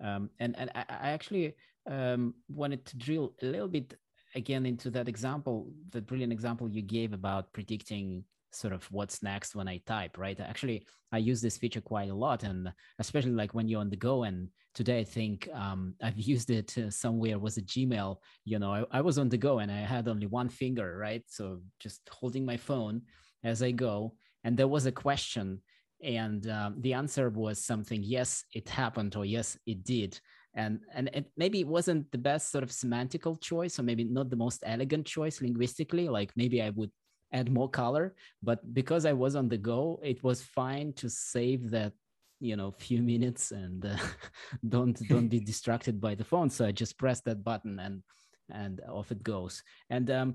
um, 0.00 0.30
and 0.40 0.54
and 0.58 0.70
I, 0.74 0.84
I 0.88 1.10
actually 1.10 1.54
um, 1.90 2.34
wanted 2.48 2.84
to 2.86 2.96
drill 2.96 3.34
a 3.42 3.46
little 3.46 3.68
bit 3.68 3.94
again 4.34 4.66
into 4.66 4.90
that 4.90 5.08
example, 5.08 5.72
the 5.90 6.00
brilliant 6.00 6.32
example 6.32 6.68
you 6.68 6.82
gave 6.82 7.12
about 7.12 7.52
predicting 7.52 8.24
sort 8.54 8.72
of 8.72 8.84
what's 8.90 9.22
next 9.22 9.54
when 9.54 9.68
I 9.68 9.78
type, 9.86 10.18
right? 10.18 10.38
Actually, 10.38 10.86
I 11.12 11.18
use 11.18 11.40
this 11.40 11.56
feature 11.56 11.80
quite 11.80 12.10
a 12.10 12.14
lot, 12.14 12.42
and 12.42 12.72
especially 12.98 13.32
like 13.32 13.54
when 13.54 13.68
you're 13.68 13.80
on 13.80 13.90
the 13.90 13.96
go. 13.96 14.24
And 14.24 14.48
today, 14.74 15.00
I 15.00 15.04
think 15.04 15.48
um, 15.52 15.94
I've 16.02 16.18
used 16.18 16.50
it 16.50 16.76
uh, 16.78 16.90
somewhere 16.90 17.38
was 17.38 17.56
a 17.56 17.62
Gmail. 17.62 18.16
You 18.44 18.58
know, 18.58 18.72
I, 18.72 18.98
I, 18.98 19.00
was 19.00 19.18
on 19.18 19.28
the 19.28 19.36
go 19.36 19.58
and 19.58 19.70
I 19.70 19.80
had 19.80 20.08
only 20.08 20.26
one 20.26 20.48
finger, 20.48 20.96
right? 20.98 21.22
So 21.26 21.60
just 21.80 22.00
holding 22.10 22.44
my 22.44 22.56
phone 22.56 23.02
as 23.42 23.62
I 23.62 23.70
go, 23.70 24.14
and 24.42 24.56
there 24.56 24.68
was 24.68 24.86
a 24.86 24.92
question, 24.92 25.60
and 26.02 26.48
um, 26.48 26.76
the 26.80 26.94
answer 26.94 27.30
was 27.30 27.64
something: 27.64 28.02
yes, 28.02 28.44
it 28.52 28.68
happened, 28.68 29.16
or 29.16 29.24
yes, 29.24 29.58
it 29.66 29.84
did. 29.84 30.18
And 30.56 30.80
and 30.94 31.10
it, 31.12 31.30
maybe 31.36 31.60
it 31.60 31.66
wasn't 31.66 32.10
the 32.12 32.18
best 32.18 32.52
sort 32.52 32.64
of 32.64 32.70
semantical 32.70 33.40
choice, 33.40 33.78
or 33.78 33.82
maybe 33.82 34.04
not 34.04 34.30
the 34.30 34.36
most 34.36 34.62
elegant 34.64 35.06
choice 35.06 35.40
linguistically. 35.40 36.08
Like 36.08 36.30
maybe 36.36 36.62
I 36.62 36.70
would 36.70 36.90
add 37.34 37.50
more 37.50 37.68
color 37.68 38.14
but 38.42 38.58
because 38.72 39.04
i 39.04 39.12
was 39.12 39.36
on 39.36 39.48
the 39.48 39.58
go 39.58 40.00
it 40.02 40.22
was 40.24 40.40
fine 40.42 40.92
to 40.94 41.10
save 41.10 41.70
that 41.70 41.92
you 42.40 42.56
know 42.56 42.70
few 42.70 43.02
minutes 43.02 43.50
and 43.52 43.86
uh, 43.86 43.96
don't 44.68 45.00
don't 45.08 45.28
be 45.28 45.40
distracted 45.40 46.00
by 46.00 46.14
the 46.14 46.24
phone. 46.24 46.50
So 46.50 46.66
i 46.66 46.72
just 46.72 46.98
press 46.98 47.20
that 47.22 47.42
button 47.42 47.78
and 47.78 48.02
and 48.50 48.80
off 48.88 49.10
it 49.10 49.22
goes. 49.22 49.62
And 49.88 50.10
um, 50.10 50.34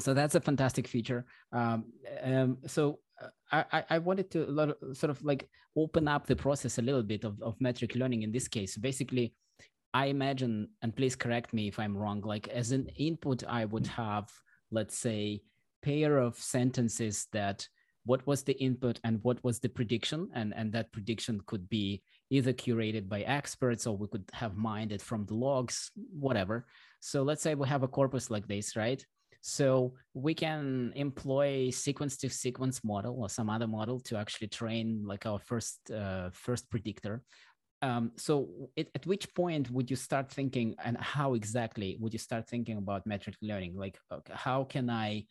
so 0.00 0.14
that's 0.14 0.34
a 0.34 0.40
fantastic 0.40 0.88
feature. 0.88 1.24
Um, 1.52 1.84
um, 2.22 2.58
so 2.66 2.98
uh, 3.22 3.62
I, 3.72 3.84
I 3.90 3.98
wanted 3.98 4.30
to 4.32 4.74
sort 4.92 5.10
of 5.10 5.22
like 5.24 5.48
open 5.76 6.08
up 6.08 6.26
the 6.26 6.34
process 6.34 6.78
a 6.78 6.82
little 6.82 7.02
bit 7.02 7.24
of, 7.24 7.40
of 7.40 7.60
metric 7.60 7.94
learning 7.94 8.22
in 8.22 8.32
this 8.32 8.48
case. 8.48 8.76
Basically, 8.76 9.34
I 9.94 10.06
imagine, 10.06 10.68
and 10.82 10.94
please 10.94 11.14
correct 11.14 11.52
me 11.52 11.68
if 11.68 11.78
I'm 11.78 11.96
wrong, 11.96 12.20
like 12.22 12.48
as 12.48 12.72
an 12.72 12.88
input, 12.96 13.44
I 13.48 13.64
would 13.64 13.86
have, 13.86 14.28
let's 14.72 14.98
say, 14.98 15.42
pair 15.82 16.18
of 16.18 16.36
sentences 16.36 17.26
that 17.32 17.66
what 18.04 18.26
was 18.26 18.42
the 18.42 18.58
input 18.58 18.98
and 19.04 19.22
what 19.22 19.42
was 19.44 19.60
the 19.60 19.68
prediction? 19.68 20.28
And 20.34 20.54
and 20.56 20.72
that 20.72 20.92
prediction 20.92 21.40
could 21.46 21.68
be 21.68 22.02
either 22.30 22.52
curated 22.52 23.08
by 23.08 23.20
experts 23.22 23.86
or 23.86 23.96
we 23.96 24.08
could 24.08 24.24
have 24.32 24.56
mined 24.56 24.92
it 24.92 25.02
from 25.02 25.26
the 25.26 25.34
logs 25.34 25.90
whatever. 26.18 26.66
So 27.00 27.22
let's 27.22 27.42
say 27.42 27.54
we 27.54 27.68
have 27.68 27.82
a 27.82 27.88
corpus 27.88 28.30
like 28.30 28.48
this 28.48 28.76
right? 28.76 29.04
So 29.40 29.94
we 30.14 30.34
can 30.34 30.92
employ 30.96 31.70
sequence 31.70 32.16
to 32.18 32.28
sequence 32.28 32.82
model 32.82 33.14
or 33.20 33.28
some 33.28 33.48
other 33.50 33.66
model 33.66 34.00
to 34.00 34.16
actually 34.16 34.48
train 34.48 35.04
like 35.04 35.26
our 35.26 35.38
first 35.38 35.90
uh, 35.90 36.30
first 36.32 36.68
predictor. 36.70 37.22
Um, 37.80 38.12
so 38.16 38.48
it, 38.74 38.90
at 38.94 39.06
which 39.06 39.32
point 39.34 39.70
would 39.70 39.88
you 39.88 39.96
start 39.96 40.30
thinking 40.30 40.74
and 40.84 40.96
how 40.96 41.34
exactly 41.34 41.96
would 42.00 42.12
you 42.12 42.18
start 42.18 42.48
thinking 42.48 42.78
about 42.78 43.06
metric 43.06 43.36
learning? 43.40 43.76
Like 43.76 43.96
how 44.32 44.64
can 44.64 44.90
i 44.90 45.26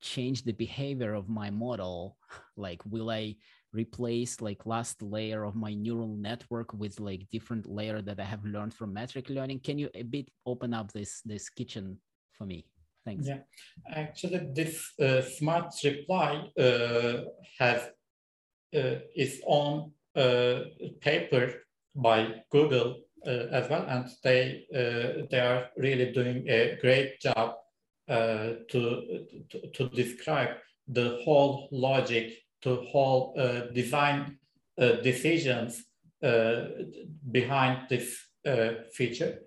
change 0.00 0.42
the 0.44 0.52
behavior 0.52 1.14
of 1.14 1.28
my 1.28 1.50
model? 1.50 2.16
Like 2.56 2.82
will 2.84 3.10
i 3.10 3.36
replace 3.72 4.40
like 4.40 4.66
last 4.66 5.00
layer 5.00 5.44
of 5.44 5.54
my 5.54 5.72
neural 5.72 6.16
network 6.16 6.72
with 6.74 6.98
like 7.00 7.28
different 7.30 7.64
layer 7.66 8.02
that 8.02 8.18
i 8.18 8.24
have 8.24 8.44
learned 8.44 8.74
from 8.74 8.92
metric 8.92 9.30
learning? 9.30 9.60
Can 9.60 9.78
you 9.78 9.88
a 9.94 10.02
bit 10.02 10.28
open 10.44 10.74
up 10.74 10.92
this 10.92 11.22
this 11.24 11.48
kitchen 11.48 11.98
for 12.32 12.44
me? 12.44 12.66
Thanks. 13.04 13.26
Yeah. 13.26 13.40
Actually 13.90 14.50
this 14.52 14.92
uh, 15.00 15.22
smart 15.22 15.72
reply 15.84 16.50
uh, 16.58 17.24
has 17.58 17.80
uh, 18.74 18.98
its 19.14 19.40
own 19.46 19.92
uh, 20.16 20.60
paper 21.00 21.54
by 21.94 22.42
google 22.50 23.00
uh, 23.26 23.46
as 23.50 23.68
well 23.68 23.84
and 23.88 24.06
they 24.22 24.64
uh, 24.74 25.26
they 25.30 25.40
are 25.40 25.68
really 25.76 26.12
doing 26.12 26.48
a 26.48 26.78
great 26.80 27.20
job 27.20 27.56
uh, 28.10 28.54
to, 28.68 29.24
to, 29.48 29.70
to, 29.72 29.88
describe 29.90 30.56
the 30.88 31.20
whole 31.24 31.68
logic, 31.70 32.32
to 32.60 32.76
whole 32.90 33.34
uh, 33.38 33.72
design 33.72 34.36
uh, 34.80 34.92
decisions 35.02 35.84
uh, 36.22 36.64
behind 37.30 37.88
this 37.88 38.18
uh, 38.46 38.70
feature. 38.92 39.40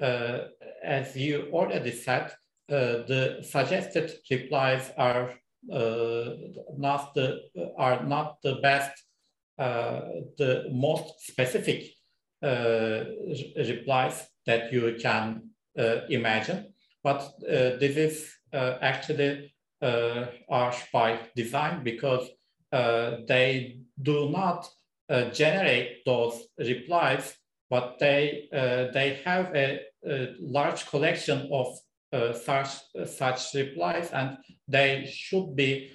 Uh, 0.00 0.38
as 0.84 1.16
you 1.16 1.48
already 1.52 1.90
said, 1.90 2.32
the 2.68 3.38
suggested 3.42 4.12
replies 4.30 4.92
are 4.96 5.34
not 6.78 7.14
the 7.14 7.40
are 7.76 8.04
not 8.04 8.40
the 8.42 8.54
best, 8.62 8.92
the 9.56 10.68
most 10.72 11.26
specific 11.26 11.90
replies 12.42 14.26
that 14.46 14.72
you 14.72 14.96
can 15.00 15.50
imagine. 16.08 16.69
But 17.02 17.20
uh, 17.48 17.78
this 17.80 17.96
is 17.96 18.34
uh, 18.52 18.78
actually 18.80 19.54
uh, 19.80 20.26
harsh 20.48 20.82
by 20.92 21.18
design 21.34 21.82
because 21.82 22.28
they 22.72 23.78
do 24.00 24.30
not 24.30 24.68
generate 25.32 26.04
those 26.06 26.46
replies, 26.56 27.34
but 27.68 27.98
they, 27.98 28.48
they 28.94 29.20
have 29.24 29.52
a, 29.56 29.80
a, 30.06 30.34
large 30.38 30.86
collection 30.86 31.48
of 31.52 31.76
such, 32.36 32.68
such 33.06 33.54
replies 33.54 34.10
and 34.12 34.38
they 34.68 35.10
should 35.12 35.56
be 35.56 35.90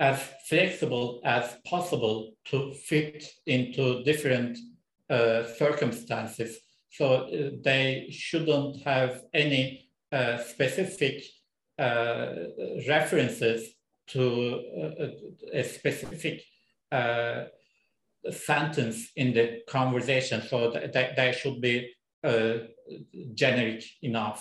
as 0.00 0.20
flexible 0.48 1.20
as 1.24 1.58
possible 1.66 2.32
to 2.46 2.72
fit 2.72 3.24
into 3.46 4.02
different 4.04 4.56
uh, 5.10 5.44
circumstances. 5.44 6.58
So 6.98 7.14
uh, 7.14 7.50
they 7.62 8.08
shouldn't 8.10 8.82
have 8.82 9.22
any 9.32 9.88
uh, 10.10 10.38
specific 10.38 11.22
uh, 11.78 12.34
references 12.88 13.70
to 14.08 14.60
a 15.52 15.62
specific 15.62 16.42
sentence 18.32 19.12
in 19.14 19.32
the 19.32 19.60
conversation. 19.68 20.42
So 20.42 20.72
th 20.72 21.16
they 21.16 21.32
should 21.38 21.60
be 21.60 21.76
generic 23.34 23.82
enough 24.02 24.40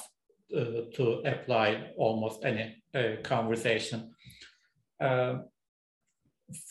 to 0.98 1.04
apply 1.34 1.68
almost 1.98 2.46
any 2.46 2.66
conversation. 3.24 4.00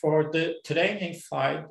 for 0.00 0.18
the 0.34 0.44
training 0.64 1.14
side, 1.14 1.64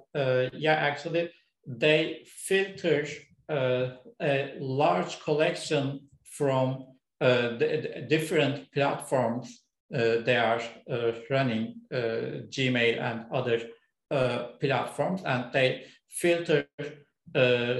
yeah, 0.66 0.78
actually, 0.90 1.32
they 1.68 2.24
filter 2.48 3.02
uh, 3.02 3.35
a 3.50 4.54
large 4.60 5.20
collection 5.22 6.02
from 6.24 6.86
uh, 7.22 7.58
the, 7.58 8.06
different 8.10 8.72
platforms 8.72 9.66
uh, 9.94 10.22
they 10.26 10.36
are 10.36 10.62
uh, 10.90 11.12
running, 11.30 11.76
uh, 11.94 12.42
Gmail 12.50 13.00
and 13.00 13.26
other 13.32 13.62
uh, 14.10 14.48
platforms, 14.60 15.22
and 15.24 15.54
they 15.54 15.86
filter 16.10 16.68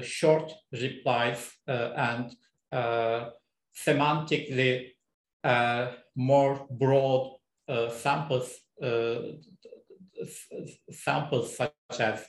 short 0.04 0.52
replies 0.72 1.52
and 1.68 2.36
semantically 3.76 4.92
more 6.16 6.68
broad 6.70 7.38
samples 7.92 8.60
samples 10.92 11.58
such 11.58 12.00
as 12.00 12.26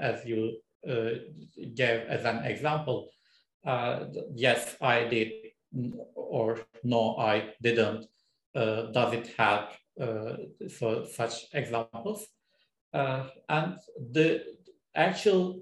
as 0.00 0.24
you 0.26 0.58
Uh, 0.88 1.18
gave 1.74 2.00
as 2.08 2.24
an 2.24 2.44
example. 2.44 3.10
Uh, 3.64 4.04
yes, 4.34 4.76
I 4.80 5.04
did, 5.04 5.32
or 6.14 6.60
no, 6.84 7.16
I 7.16 7.54
didn't. 7.60 8.06
Uh, 8.54 8.92
does 8.92 9.12
it 9.14 9.34
help 9.36 9.70
for 10.78 11.06
such 11.06 11.46
examples? 11.52 12.26
and 12.92 13.76
the 14.12 14.42
actual 14.94 15.60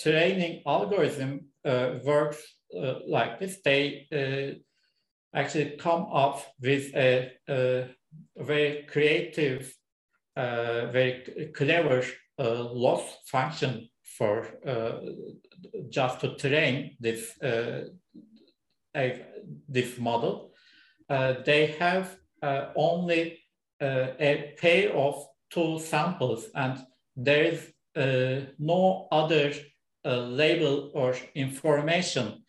training 0.00 0.62
algorithm 0.66 1.48
works 2.04 2.42
like 3.06 3.38
this. 3.38 3.58
They 3.62 4.08
actually 5.34 5.76
come 5.76 6.06
up 6.12 6.42
with 6.60 6.94
a, 6.94 7.32
a 7.48 7.88
very 8.36 8.86
creative, 8.90 9.72
uh, 10.36 10.86
very 10.86 11.50
clever 11.54 12.02
uh, 12.38 12.64
loss 12.64 13.02
function 13.26 13.88
for 14.16 14.46
uh, 14.66 15.00
just 15.88 16.20
to 16.20 16.34
train 16.36 16.96
this 17.00 17.40
uh, 17.42 17.84
this 19.68 19.98
model. 19.98 20.52
Uh, 21.08 21.34
they 21.44 21.66
have 21.78 22.16
only 22.76 23.38
a 23.80 24.54
pair 24.58 24.92
of 24.92 25.26
two 25.50 25.78
samples, 25.78 26.48
and 26.54 26.78
there 27.16 27.44
is 27.44 27.72
no 28.58 29.08
other 29.10 29.52
label 30.04 30.90
or 30.94 31.14
information. 31.34 32.44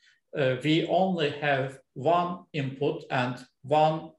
we 0.63 0.87
only 0.87 1.29
have 1.29 1.79
one 1.93 2.39
input 2.53 3.03
and 3.11 3.35
one 3.61 4.11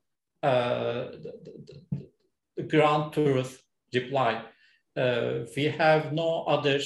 uh, 0.42 1.06
ground 2.68 3.12
truth 3.12 3.62
reply. 3.92 4.42
Uh, 4.96 5.40
we 5.56 5.64
have 5.64 6.12
no 6.12 6.44
other 6.44 6.78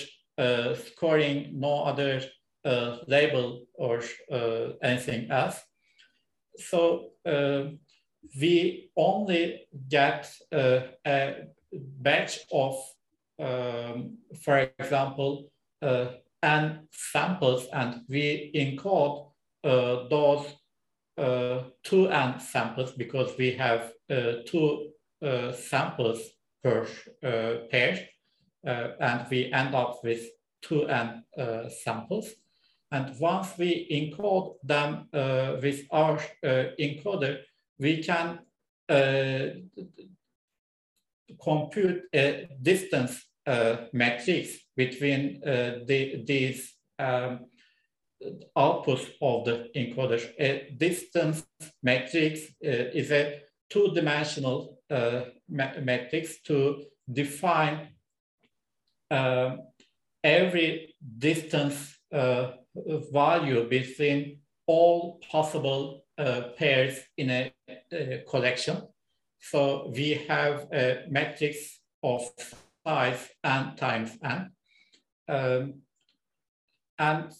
scoring, 0.74 1.50
no 1.52 1.84
other 1.84 2.20
uh, 2.64 2.98
label 3.06 3.66
or 3.74 4.02
uh, 4.32 4.72
anything 4.82 5.30
else. 5.30 5.60
So 6.56 7.10
uh, 7.24 7.70
we 8.40 8.90
only 8.96 9.66
get 9.88 10.30
a 10.52 11.34
batch 11.72 12.40
of, 12.52 12.76
um, 13.38 14.18
for 14.42 14.70
example, 14.78 15.50
n 16.42 16.88
samples 16.92 17.66
and 17.72 18.02
we 18.08 18.50
encode 18.54 19.30
those 20.10 20.46
uh, 21.18 21.64
two 21.82 22.08
n 22.08 22.38
samples 22.38 22.92
because 22.92 23.36
we 23.38 23.52
have 23.52 23.92
uh, 24.10 24.34
two 24.46 24.90
uh, 25.20 25.52
samples 25.52 26.20
per 26.62 26.86
pair, 27.70 28.08
and 28.68 29.26
we 29.30 29.52
end 29.52 29.74
up 29.74 30.00
with 30.04 30.22
two 30.62 30.86
n 30.86 31.24
samples. 31.84 32.28
And 32.90 33.18
once 33.18 33.48
we 33.58 33.86
encode 33.90 34.54
them 34.62 35.08
with 35.62 35.86
our 35.90 36.18
encoder, 36.42 37.38
we 37.78 38.02
can 38.02 38.40
compute 41.42 42.02
a 42.14 42.48
distance 42.62 43.24
uh, 43.46 43.86
matrix 43.92 44.58
between 44.76 45.42
uh, 45.42 45.80
the, 45.86 46.22
these 46.26 46.74
um, 46.98 47.46
output 48.56 49.00
of 49.22 49.44
the 49.44 49.68
encoder. 49.76 50.20
A 50.38 50.74
distance 50.76 51.46
matrix 51.82 52.40
uh, 52.64 52.92
is 52.92 53.10
a 53.10 53.40
two-dimensional 53.70 54.78
uh, 54.90 55.22
matrix 55.48 56.42
to 56.42 56.84
define 57.10 57.88
uh, 59.10 59.56
every 60.22 60.94
distance 61.18 61.98
uh, 62.12 62.52
value 63.12 63.68
between 63.68 64.40
all 64.66 65.20
possible 65.30 66.04
uh, 66.18 66.42
pairs 66.56 66.98
in 67.16 67.30
a, 67.30 67.52
a, 67.92 68.24
collection. 68.28 68.82
So 69.40 69.92
we 69.94 70.14
have 70.28 70.66
a 70.72 71.04
matrix 71.08 71.80
of 72.02 72.22
size 72.86 73.28
n 73.44 73.76
times 73.76 74.18
n. 74.22 74.50
Um, 75.28 75.82
and 76.98 77.32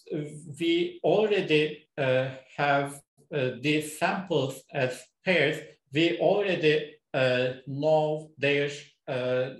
we 0.61 1.01
already 1.03 1.89
uh, 1.97 2.29
have 2.57 3.01
uh, 3.35 3.51
these 3.61 3.99
samples 3.99 4.63
as 4.73 5.03
pairs. 5.25 5.59
We 5.93 6.19
already 6.19 6.95
uh, 7.13 7.49
know 7.67 8.31
their 8.39 8.71
uh, 9.09 9.51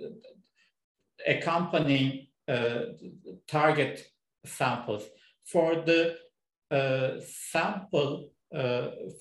accompanying 1.27 2.27
uh, 2.47 2.79
target 3.47 4.05
samples. 4.45 5.03
For 5.45 5.75
the 5.75 6.15
uh, 6.71 7.19
sample, 7.21 8.29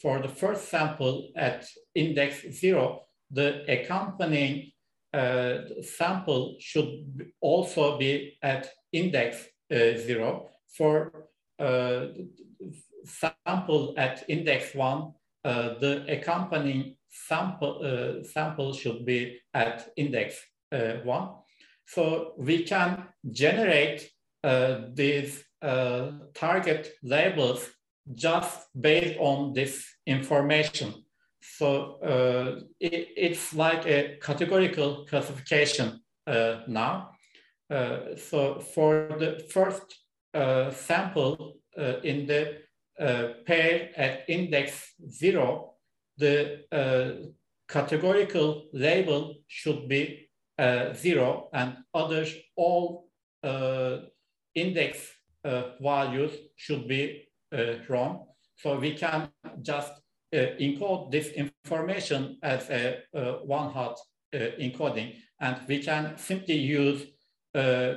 for 0.03 0.21
the 0.21 0.29
first 0.29 0.69
sample 0.69 1.31
at 1.37 1.67
index 1.95 2.43
zero, 2.53 3.03
the 3.31 3.65
accompanying 3.71 4.73
sample 5.83 6.57
should 6.61 7.31
also 7.41 7.99
be 7.99 8.39
at 8.43 8.69
index 8.93 9.47
zero 9.71 10.49
for 10.77 11.29
uh, 11.59 12.07
sample 13.05 13.95
at 13.97 14.25
index 14.29 14.75
one, 14.75 15.13
uh, 15.45 15.75
the 15.81 16.05
accompanying 16.09 16.97
sample, 17.09 17.81
uh, 17.83 18.23
sample 18.25 18.73
should 18.73 19.05
be 19.05 19.41
at 19.55 19.91
index 19.97 20.41
one. 21.05 21.31
So 21.95 22.35
we 22.39 22.65
can 22.65 23.05
generate 23.31 24.11
these 24.95 25.45
target 26.35 26.93
labels 27.03 27.69
just 28.15 28.67
based 28.79 29.19
on 29.19 29.53
this 29.53 29.85
information. 30.07 30.95
So 31.41 31.99
uh, 32.03 32.61
it, 32.81 33.09
it's 33.17 33.55
like 33.55 33.87
a 33.87 34.19
categorical 34.21 35.07
classification 35.07 36.01
uh, 36.27 36.61
now. 36.67 37.11
Uh, 37.71 38.17
so 38.17 38.61
for 38.61 39.17
the 39.19 39.47
first 39.51 39.83
uh, 40.35 40.71
sample 40.71 41.59
uh, 41.79 42.01
in 42.03 42.27
the 42.27 42.59
uh, 42.99 43.35
pair 43.47 43.91
at 43.97 44.25
index 44.29 44.95
zero, 45.09 45.75
the 46.17 46.65
categorical 47.69 48.69
label 48.73 49.35
should 49.47 49.89
be 49.89 50.28
zero 50.95 51.49
and 51.53 51.77
others 51.95 52.35
all 52.57 53.09
index 54.55 54.99
values 55.81 56.33
should 56.57 56.89
be 56.89 57.29
wrong. 57.89 58.27
So 58.57 58.79
we 58.79 58.95
can 58.95 59.29
just 59.63 59.93
uh, 60.35 60.59
encode 60.61 61.11
this 61.11 61.29
information 61.29 62.39
as 62.43 62.69
a 62.71 62.99
uh, 63.15 63.33
one-hot 63.45 63.99
uh, 64.35 64.39
encoding, 64.61 65.15
and 65.41 65.57
we 65.69 65.83
can 65.83 66.19
simply 66.19 66.57
use 66.57 67.07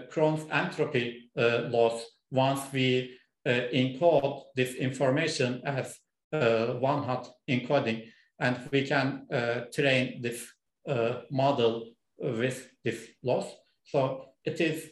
cross 0.09 0.41
entropy 0.51 1.29
loss 1.35 2.05
once 2.31 2.61
we 2.71 3.17
uh, 3.45 3.49
encode 3.73 4.43
this 4.55 4.75
information 4.75 5.61
as 5.65 5.99
uh, 6.31 6.67
one-hot 6.79 7.29
encoding, 7.49 8.05
and 8.39 8.57
we 8.71 8.87
can 8.87 9.25
uh, 9.33 9.61
train 9.73 10.21
this 10.21 10.47
model 11.29 11.85
with 12.21 12.69
this 12.83 13.07
loss. 13.23 13.45
So 13.83 14.25
it 14.45 14.61
is 14.61 14.89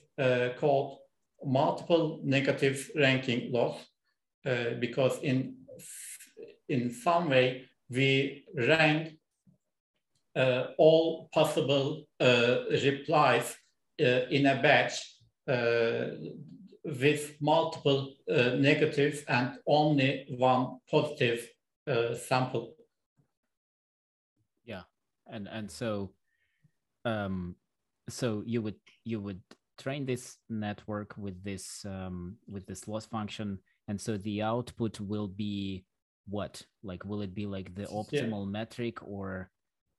called 0.60 1.00
multiple 1.46 2.20
negative 2.24 2.90
ranking 2.96 3.52
loss 3.52 3.86
because 4.80 5.20
in 5.24 5.56
in 6.68 6.92
some 6.92 7.30
way 7.30 7.70
we 7.90 8.46
rank 8.56 9.20
uh, 10.36 10.68
all 10.78 11.30
possible 11.34 12.08
uh, 12.20 12.60
replies 12.84 13.56
uh, 14.02 14.28
in 14.30 14.46
a 14.46 14.62
batch 14.62 15.16
with 16.86 17.36
multiple 17.42 18.14
uh, 18.32 18.56
negatives 18.58 19.24
and 19.28 19.58
only 19.68 20.26
one 20.38 20.80
positive 20.90 21.48
uh, 21.88 22.16
sample. 22.16 22.76
Yeah, 24.64 24.84
and 25.28 25.48
and 25.48 25.70
so, 25.70 26.12
um, 27.10 27.56
so 28.10 28.44
you 28.46 28.62
would 28.62 28.80
you 29.04 29.20
would 29.20 29.42
train 29.78 30.06
this 30.06 30.38
network 30.50 31.16
with 31.18 31.44
this 31.44 31.86
um, 31.86 32.36
with 32.48 32.66
this 32.66 32.88
loss 32.88 33.06
function, 33.06 33.60
and 33.88 34.00
so 34.00 34.18
the 34.18 34.42
output 34.42 35.00
will 35.00 35.28
be 35.28 35.86
what? 36.28 36.62
Like, 36.84 37.06
will 37.06 37.22
it 37.22 37.34
be 37.34 37.46
like 37.46 37.74
the 37.76 37.86
optimal 37.86 38.46
yeah. 38.46 38.52
metric 38.52 39.00
or 39.02 39.50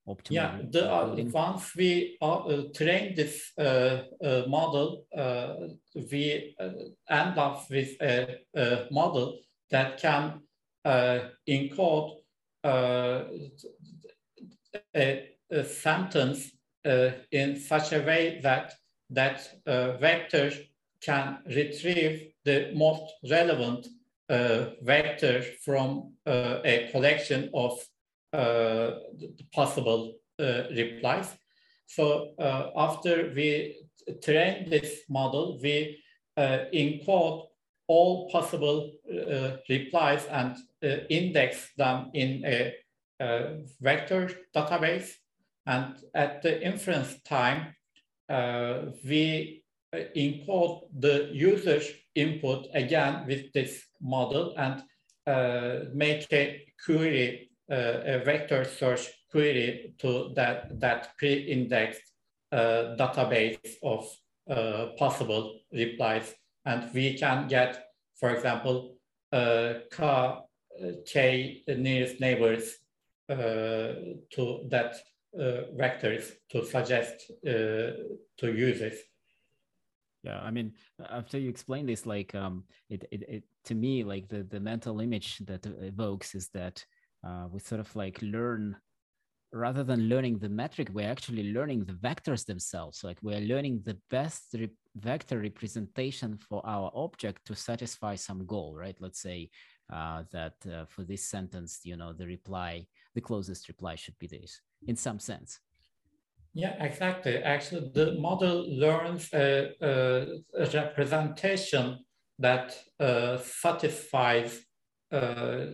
optimal. 0.08 0.30
Yeah, 0.30 0.58
the, 0.70 0.92
uh, 0.92 1.16
once 1.32 1.74
we 1.76 2.16
uh, 2.20 2.62
train 2.74 3.14
this 3.14 3.52
uh, 3.58 4.02
uh 4.22 4.42
model, 4.48 5.06
uh, 5.16 5.54
we 6.10 6.54
uh, 6.60 6.70
end 7.08 7.38
up 7.38 7.70
with 7.70 7.90
a, 8.00 8.38
a 8.56 8.86
model 8.90 9.38
that 9.70 10.00
can 10.00 10.40
encode 10.86 12.16
a, 12.64 13.24
uh, 15.52 15.64
sentence 15.64 16.52
uh, 16.84 17.10
in 17.30 17.58
such 17.58 17.92
a 17.92 18.00
way 18.02 18.40
that 18.42 18.74
that 19.10 19.50
uh, 19.66 19.96
vector 19.98 20.52
can 21.02 21.38
retrieve 21.46 22.32
the 22.44 22.72
most 22.74 23.12
relevant 23.28 23.86
uh, 24.28 24.66
vector 24.82 25.42
from 25.64 26.12
uh, 26.26 26.60
a 26.64 26.88
collection 26.92 27.50
of 27.52 27.78
uh, 28.32 28.92
possible 29.52 30.14
replies. 30.38 31.36
So 31.86 32.32
after 32.76 33.32
we 33.34 33.76
train 34.22 34.70
this 34.70 35.00
model, 35.08 35.58
we 35.60 36.02
encode 36.38 37.48
all 37.88 38.30
possible 38.30 38.92
replies 39.68 40.24
and 40.30 40.56
index 41.10 41.68
them 41.76 42.10
in 42.14 42.44
a 42.46 42.72
vector 43.80 44.30
database. 44.54 45.10
And 45.66 45.94
at 46.14 46.42
the 46.42 46.62
inference 46.62 47.20
time, 47.22 47.74
uh, 48.28 48.92
we 49.04 49.62
import 50.14 50.84
the 50.98 51.30
user 51.32 51.80
input 52.14 52.66
again 52.74 53.26
with 53.26 53.52
this 53.52 53.82
model 54.00 54.54
and 54.56 54.82
uh, 55.26 55.84
make 55.92 56.26
a 56.32 56.64
query, 56.84 57.50
uh, 57.70 58.00
a 58.04 58.24
vector 58.24 58.64
search 58.64 59.10
query 59.30 59.94
to 59.98 60.32
that, 60.34 60.80
that 60.80 61.16
pre-indexed 61.18 62.02
uh, 62.52 62.96
database 62.98 63.58
of 63.82 64.08
uh, 64.48 64.86
possible 64.98 65.60
replies. 65.72 66.34
And 66.64 66.92
we 66.92 67.16
can 67.16 67.48
get, 67.48 67.84
for 68.18 68.30
example, 68.30 68.96
uh, 69.32 69.74
k, 69.90 70.38
k 71.06 71.62
nearest 71.68 72.20
neighbors 72.20 72.76
to 73.28 74.66
that 74.70 74.96
vectors 75.36 76.30
to 76.50 76.64
suggest 76.64 77.30
to 77.44 78.52
users 78.54 78.94
yeah 80.22 80.40
i 80.40 80.50
mean 80.50 80.72
after 81.10 81.38
you 81.38 81.48
explain 81.48 81.86
this 81.86 82.04
like 82.04 82.34
um 82.34 82.64
it, 82.88 83.04
it, 83.10 83.22
it 83.28 83.44
to 83.64 83.74
me 83.74 84.04
like 84.04 84.28
the 84.28 84.42
the 84.44 84.60
mental 84.60 85.00
image 85.00 85.38
that 85.46 85.64
evokes 85.80 86.34
is 86.34 86.48
that 86.48 86.84
uh, 87.26 87.46
we 87.50 87.60
sort 87.60 87.80
of 87.80 87.94
like 87.94 88.18
learn 88.22 88.76
rather 89.52 89.82
than 89.82 90.08
learning 90.08 90.38
the 90.38 90.48
metric 90.48 90.88
we're 90.92 91.10
actually 91.10 91.52
learning 91.52 91.84
the 91.84 91.92
vectors 91.94 92.46
themselves. 92.46 93.02
Like 93.02 93.18
we're 93.22 93.40
learning 93.40 93.82
the 93.84 93.98
best 94.08 94.54
re- 94.54 94.70
vector 94.94 95.40
representation 95.40 96.36
for 96.36 96.64
our 96.64 96.90
object 96.94 97.44
to 97.46 97.54
satisfy 97.56 98.14
some 98.14 98.46
goal 98.46 98.74
right? 98.76 98.96
Let's 99.00 99.20
say 99.20 99.50
uh, 99.92 100.22
that 100.32 100.54
uh, 100.72 100.84
for 100.86 101.02
this 101.02 101.28
sentence 101.28 101.80
you 101.84 101.96
know 101.96 102.12
the 102.12 102.26
reply 102.26 102.86
the 103.14 103.20
closest 103.20 103.68
reply 103.68 103.94
should 103.94 104.18
be 104.18 104.26
this 104.26 104.60
in 104.86 104.96
some 104.96 105.18
sense 105.18 105.60
yeah, 106.52 106.74
exactly. 106.82 107.36
Actually, 107.36 107.92
the 107.94 108.14
model 108.18 108.66
learns 108.68 109.32
a, 109.32 109.70
a, 109.80 110.66
representation 110.74 112.04
that 112.40 112.76
uh, 112.98 113.36
satisfies 113.38 114.60
uh, 115.12 115.66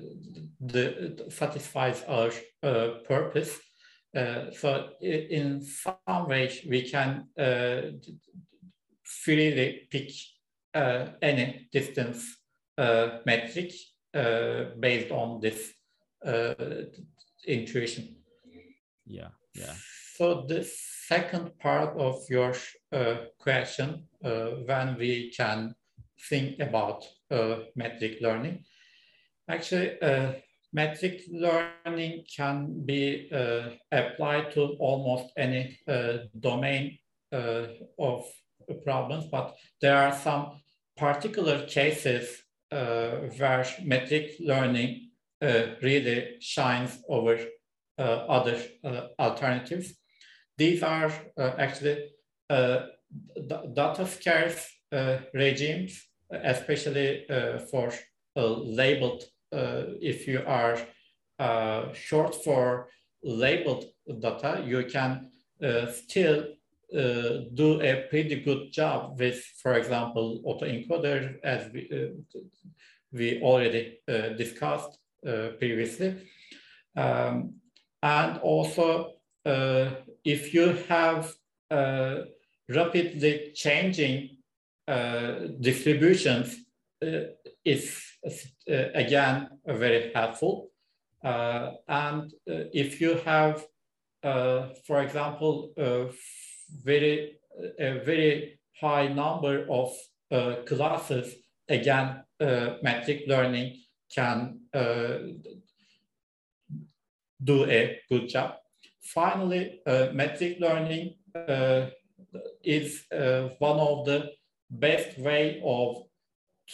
the 0.61 1.27
satisfies 1.29 2.03
our 2.09 2.31
uh, 2.63 2.99
purpose. 3.07 3.59
Uh, 4.17 4.51
so, 4.51 4.89
in 5.03 5.61
some 5.63 6.29
ways, 6.29 6.61
we 6.69 6.89
can 6.89 7.27
uh, 7.39 7.83
freely 9.03 9.87
pick 9.91 10.11
uh, 10.75 11.09
any 11.21 11.69
distance 11.71 12.39
metric 13.27 13.73
based 14.81 15.11
on 15.11 15.41
this 15.41 15.75
intuition. 17.47 18.17
Yeah, 19.07 19.29
yeah. 19.55 19.75
So 20.17 20.45
the 20.49 20.65
second 20.65 21.59
part 21.59 21.97
of 21.99 22.25
your 22.29 22.55
uh, 22.93 23.17
question, 23.39 24.05
uh, 24.25 24.47
when 24.67 24.97
we 24.99 25.31
can 25.37 25.75
think 26.29 26.59
about 26.61 27.05
uh, 27.31 27.57
metric 27.75 28.19
learning, 28.21 28.65
actually 29.49 30.01
uh, 30.01 30.33
metric 30.73 31.23
learning 31.31 32.25
can 32.35 32.85
be 32.85 33.29
uh, 33.33 33.71
applied 33.93 34.53
to 34.53 34.77
almost 34.81 35.33
any 35.37 35.79
uh, 35.87 36.19
domain 36.41 36.99
of 37.99 38.25
problems, 38.85 39.27
but 39.31 39.55
there 39.83 39.97
are 39.97 40.15
some 40.15 40.61
particular 40.97 41.67
cases 41.67 42.43
where 42.71 43.67
metric 43.85 44.33
learning 44.41 45.06
really 45.41 46.37
shines 46.41 46.99
over 47.09 47.39
other 47.99 48.59
alternatives. 49.19 49.95
These 50.59 50.83
are 50.83 51.13
uh, 51.39 51.53
actually 51.59 52.11
uh, 52.49 52.87
data 53.75 54.07
scarce 54.07 54.69
uh, 54.93 55.19
regimes, 55.35 56.03
especially 56.31 57.27
for 57.71 57.93
labeled, 58.37 59.25
if 59.53 60.27
you 60.27 60.43
are 60.47 60.79
short 61.95 62.35
for 62.45 62.89
labeled 63.23 63.85
data, 64.21 64.63
you 64.67 64.85
can 64.85 65.31
still 65.93 66.47
uh, 66.95 67.41
do 67.55 67.81
a 67.83 68.07
pretty 68.09 68.41
good 68.41 68.73
job 68.73 69.19
with, 69.19 69.43
for 69.61 69.75
example, 69.75 70.41
autoencoder, 70.47 71.37
as 71.43 71.73
we, 71.73 71.91
uh, 71.93 72.39
we 73.11 73.43
already 73.43 73.99
uh, 74.09 74.29
discussed 74.37 74.97
previously. 75.59 76.17
Um, 76.97 77.55
and 78.03 78.39
also 78.39 79.13
uh, 79.45 79.91
if 80.25 80.55
you 80.55 80.77
have 80.89 81.33
uh, 81.71 82.23
rapidly 82.69 83.53
changing 83.55 84.39
uh, 84.89 85.49
distributions, 85.61 86.57
it's 87.65 88.19
again 88.67 89.49
very 89.67 90.13
helpful. 90.15 90.71
and 91.23 92.33
if 92.47 93.01
you 93.01 93.15
have, 93.25 93.65
for 94.87 95.03
example, 95.03 95.73
very 96.85 97.39
a 97.79 98.01
very 98.05 98.59
high 98.81 99.09
number 99.09 99.67
of 99.71 99.93
uh, 100.31 100.57
classes, 100.67 101.35
again, 101.69 102.23
uh, 102.41 102.77
metric 102.83 103.25
learning 103.27 103.77
can 104.15 104.61
uh, 104.66 104.66
do 107.43 107.65
a 107.65 108.01
good 108.09 108.29
job. 108.29 108.55
Finally, 109.03 109.81
uh, 109.87 110.09
metric 110.13 110.57
learning 110.61 111.15
uh, 111.35 111.87
is 112.65 113.05
uh, 113.13 113.49
one 113.59 113.79
of 113.79 114.05
the 114.07 114.31
best 114.71 115.19
way 115.19 115.61
of 115.65 116.03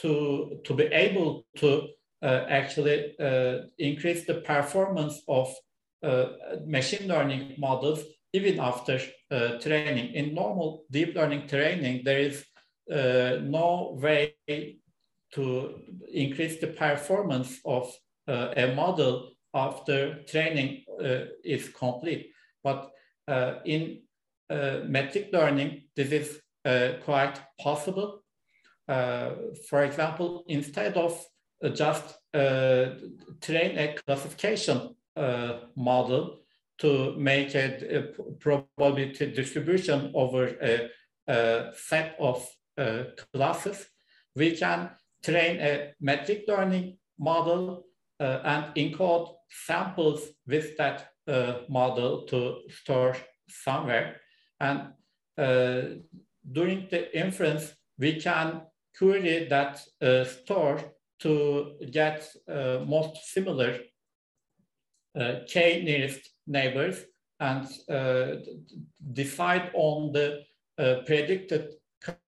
to, 0.00 0.60
to 0.64 0.74
be 0.74 0.84
able 0.84 1.44
to 1.56 1.88
uh, 2.22 2.46
actually 2.48 3.14
uh, 3.18 3.62
increase 3.78 4.24
the 4.24 4.34
performance 4.34 5.22
of 5.28 5.52
uh, 6.02 6.26
machine 6.64 7.08
learning 7.08 7.54
models 7.58 8.00
even 8.32 8.58
after 8.58 8.98
training. 9.60 10.14
In 10.14 10.34
normal 10.34 10.84
deep 10.90 11.14
learning 11.14 11.48
training, 11.48 12.02
there 12.04 12.20
is 12.20 12.44
no 12.88 13.98
way 14.00 14.34
to 15.32 15.80
increase 16.12 16.60
the 16.60 16.68
performance 16.68 17.60
of 17.64 17.92
a 18.28 18.72
model 18.74 19.32
after 19.54 20.22
training 20.24 20.84
uh, 21.02 21.26
is 21.44 21.68
complete. 21.68 22.30
But 22.62 22.90
uh, 23.28 23.54
in 23.64 24.02
uh, 24.48 24.80
metric 24.86 25.30
learning, 25.32 25.84
this 25.96 26.12
is 26.12 26.40
quite 27.04 27.40
possible. 27.58 28.22
for 29.68 29.82
example, 29.84 30.44
instead 30.46 30.96
of 30.96 31.12
just 31.74 32.04
train 33.40 33.78
a 33.78 33.96
classification 34.04 34.94
model 35.76 36.42
to 36.78 37.14
make 37.16 37.54
a, 37.54 37.98
a, 37.98 38.02
probability 38.38 39.26
distribution 39.32 40.10
over 40.14 40.46
a, 40.62 40.88
a 41.28 41.72
set 41.74 42.16
of 42.18 42.46
uh, 42.78 43.04
classes, 43.32 43.86
we 44.34 44.56
can 44.56 44.90
train 45.22 45.60
a 45.60 45.92
metric 46.00 46.44
learning 46.48 46.98
model 47.18 47.84
uh, 48.20 48.40
and 48.44 48.64
encode 48.74 49.28
samples 49.66 50.28
with 50.46 50.76
that 50.76 51.08
uh, 51.28 51.60
model 51.68 52.22
to 52.26 52.60
store 52.68 53.16
somewhere. 53.48 54.16
And 54.60 54.92
uh, 55.38 55.82
during 56.50 56.88
the 56.90 57.16
inference, 57.16 57.74
we 57.98 58.20
can 58.20 58.62
query 58.96 59.46
that 59.48 59.80
uh, 60.00 60.24
store 60.24 60.80
to 61.20 61.76
get 61.90 62.28
uh, 62.48 62.80
most 62.86 63.16
similar 63.24 63.78
uh, 65.18 65.34
k 65.48 65.82
nearest 65.84 66.30
neighbors 66.46 67.04
and 67.40 67.66
uh, 67.88 68.36
decide 69.12 69.70
on 69.74 70.12
the 70.12 70.42
predicted 71.06 71.74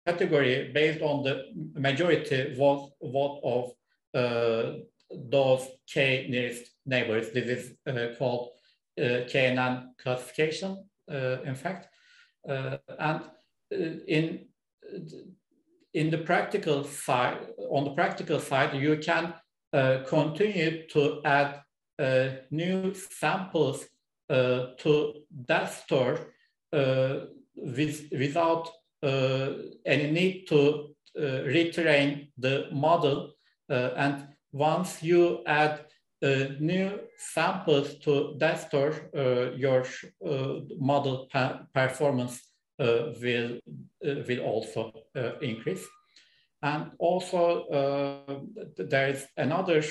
category 0.07 0.71
based 0.73 1.01
on 1.03 1.23
the 1.23 1.45
majority 1.75 2.55
vote, 2.55 2.93
vote 3.03 3.41
of 3.45 3.73
those 5.11 5.69
k 5.87 6.27
nearest 6.29 6.71
neighbors. 6.87 7.31
This 7.31 7.47
is 7.47 7.77
uh, 7.87 8.15
called 8.19 8.51
KNN 8.99 9.89
classification, 9.99 10.89
in 11.09 11.55
fact. 11.55 11.89
and 12.47 13.21
in 14.07 14.47
in 15.95 16.11
the 16.11 16.19
practical 16.19 16.85
side, 16.85 17.39
on 17.71 17.85
the 17.85 17.91
practical 17.91 18.41
side, 18.41 18.75
you 18.75 18.99
can 18.99 19.33
uh, 19.73 20.03
continue 20.07 20.87
to 20.89 21.21
add 21.25 21.63
uh, 21.99 22.29
new 22.51 22.93
samples 22.95 23.87
uh, 24.29 24.67
to 24.79 25.15
that 25.47 25.73
store 25.73 26.19
with, 26.73 28.09
without 28.11 28.69
Uh, 29.05 29.53
any 29.85 30.11
need 30.11 30.47
to 30.47 30.95
uh, 31.19 31.45
retrain 31.45 32.29
the 32.39 32.69
model. 32.73 33.35
Uh, 33.69 33.91
and 33.97 34.29
once 34.51 35.03
you 35.03 35.43
add 35.47 35.85
uh, 36.23 36.47
new 36.59 37.01
samples 37.19 37.99
to 37.99 38.35
uh, 38.41 39.51
your 39.57 39.85
uh, 40.27 40.61
model 40.79 41.29
performance 41.75 42.41
will, 42.79 43.61
will 44.03 44.41
also 44.41 44.91
increase. 45.43 45.87
And 46.63 46.93
also 46.99 47.67
there 48.79 49.09
is 49.09 49.27
another 49.37 49.83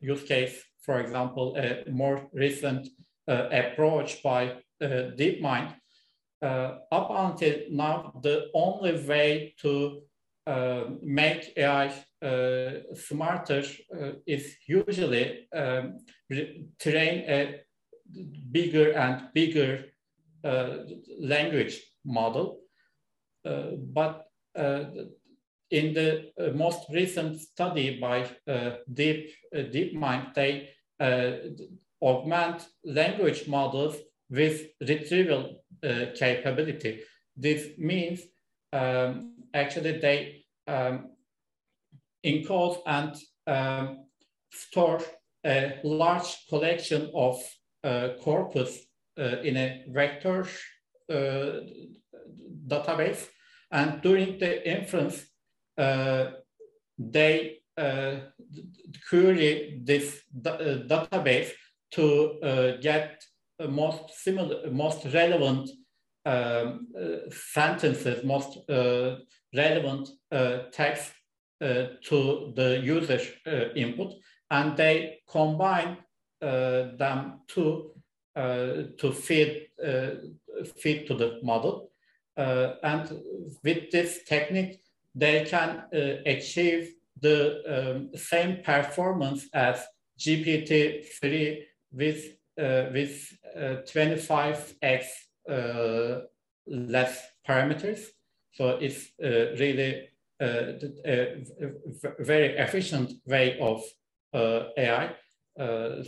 use 0.00 0.22
case, 0.22 0.62
for 0.80 1.00
example, 1.00 1.56
a 1.56 1.90
more 1.90 2.28
recent 2.32 2.88
approach 3.26 4.22
by 4.22 4.58
DeepMind 4.80 5.74
uh, 6.42 6.78
up 6.90 7.08
until 7.10 7.54
now, 7.70 8.12
the 8.22 8.50
only 8.52 9.00
way 9.06 9.54
to 9.62 10.02
uh, 10.46 10.84
make 11.00 11.52
AI 11.56 11.86
uh, 12.20 12.94
smarter 12.96 13.62
is 14.26 14.56
usually 14.66 15.48
um, 15.54 15.98
train 16.80 17.24
a 17.28 17.60
bigger 18.50 18.90
and 18.92 19.32
bigger 19.32 19.84
language 21.20 21.80
model. 22.04 22.58
but 23.44 24.26
in 25.70 25.94
the 25.94 26.32
most 26.54 26.90
recent 26.90 27.40
study 27.40 28.00
by 28.00 28.28
Deep 28.92 29.30
DeepMind, 29.54 30.34
they 30.34 30.68
augment 32.00 32.66
language 32.84 33.46
models 33.46 33.96
with 34.32 34.62
retrieval 34.80 35.62
uh, 35.84 36.06
capability. 36.18 37.02
This 37.36 37.68
means 37.78 38.20
um, 38.72 39.34
actually 39.52 39.98
they 39.98 40.44
um, 40.66 41.10
encode 42.24 42.78
and 42.86 43.14
um, 43.46 44.06
store 44.50 45.00
a 45.44 45.80
large 45.84 46.46
collection 46.48 47.10
of 47.14 47.42
uh, 47.84 48.10
corpus 48.22 48.78
uh, 49.18 49.40
in 49.42 49.56
a 49.56 49.84
vector 49.88 50.46
uh, 51.10 51.60
database. 52.66 53.28
And 53.70 54.00
during 54.02 54.38
the 54.38 54.66
inference, 54.66 55.26
uh, 55.76 56.30
they 56.98 57.58
uh, 57.76 58.16
query 59.08 59.80
this 59.84 60.22
database 60.40 61.50
to 61.92 62.78
get 62.80 63.22
most 63.68 64.10
similar, 64.10 64.70
most 64.70 65.04
relevant 65.12 65.70
um, 66.24 66.86
uh, 66.96 67.28
sentences, 67.30 68.22
most 68.22 68.58
uh, 68.70 69.16
relevant 69.54 70.08
uh, 70.30 70.58
text 70.72 71.12
to 71.60 72.52
the 72.56 72.80
user 72.82 73.20
input, 73.76 74.12
and 74.50 74.76
they 74.76 75.20
combine 75.30 75.96
them 76.40 77.40
to 77.46 77.92
to 78.34 79.12
feed 79.12 79.68
feed 80.80 81.06
to 81.06 81.14
the 81.14 81.38
model. 81.44 81.92
and 82.36 83.22
with 83.62 83.92
this 83.92 84.24
technique, 84.24 84.80
they 85.14 85.44
can 85.44 85.84
achieve 86.26 86.94
the 87.20 87.62
um, 87.68 88.10
same 88.16 88.60
performance 88.64 89.48
as 89.54 89.86
GPT-3 90.18 91.62
with 91.92 92.24
uh, 92.26 92.41
Uh, 92.60 92.90
with 92.92 93.32
25x 93.56 95.06
uh, 95.48 95.52
uh, 95.52 96.20
less 96.66 97.22
parameters. 97.48 98.04
So 98.52 98.76
it's 98.76 99.10
uh, 99.24 99.56
really 99.58 100.08
uh, 100.38 100.74
a, 101.06 101.44
a, 101.58 101.72
very 102.18 102.58
efficient 102.58 103.10
way 103.24 103.58
of 103.58 103.82
AI. 104.34 105.14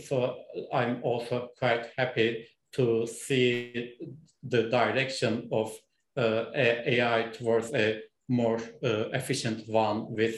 so 0.07 0.35
I'm 0.71 1.01
also 1.01 1.49
quite 1.57 1.87
happy 1.97 2.45
to 2.73 3.07
see 3.07 3.95
the 4.43 4.69
direction 4.69 5.49
of 5.51 5.75
AI 6.15 7.31
towards 7.33 7.73
a 7.73 8.03
more 8.27 8.59
efficient 8.83 9.67
one 9.67 10.13
with 10.13 10.35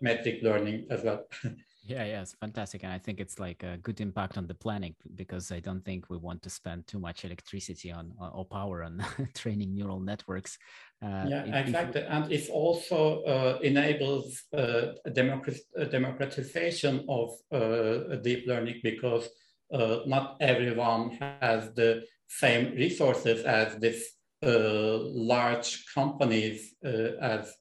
metric 0.00 0.40
learning 0.42 0.86
as 0.90 1.02
well. 1.04 1.26
Yeah, 1.90 2.04
yeah, 2.04 2.22
it's 2.22 2.34
fantastic. 2.34 2.84
And 2.84 2.92
I 2.92 2.98
think 2.98 3.18
it's 3.18 3.40
like 3.40 3.64
a 3.64 3.76
good 3.78 4.00
impact 4.00 4.38
on 4.38 4.46
the 4.46 4.54
planning 4.54 4.94
because 5.16 5.50
I 5.50 5.58
don't 5.58 5.84
think 5.84 6.08
we 6.08 6.18
want 6.18 6.40
to 6.42 6.50
spend 6.50 6.86
too 6.86 7.00
much 7.00 7.24
electricity 7.24 7.90
on 7.90 8.12
or 8.32 8.44
power 8.44 8.84
on 8.84 9.04
training 9.34 9.74
neural 9.74 9.98
networks. 9.98 10.56
Uh, 11.02 11.26
yeah, 11.28 11.44
if, 11.46 11.66
exactly. 11.66 12.02
If... 12.02 12.08
And 12.08 12.32
it 12.32 12.48
also 12.48 13.22
uh, 13.24 13.58
enables 13.62 14.44
uh, 14.56 14.92
democratization 15.12 17.04
of 17.08 17.30
uh, 17.50 18.16
deep 18.22 18.46
learning 18.46 18.80
because 18.84 19.28
uh, 19.72 20.00
not 20.06 20.36
everyone 20.40 21.18
has 21.40 21.74
the 21.74 22.04
same 22.28 22.72
resources 22.76 23.42
as 23.44 23.76
this 23.78 24.12
uh, 24.46 24.98
large 25.00 25.84
companies 25.92 26.72
as 26.84 27.52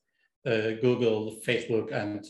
Google, 0.45 1.39
Facebook, 1.45 1.91
and 1.91 2.25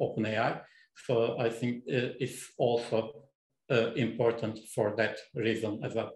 OpenAI. 0.00 0.62
So 0.94 1.38
I 1.38 1.48
think 1.48 1.84
uh, 1.88 2.14
it's 2.20 2.52
also 2.58 3.24
uh, 3.70 3.92
important 3.94 4.58
for 4.74 4.94
that 4.96 5.16
reason 5.34 5.80
as 5.84 5.94
well. 5.94 6.12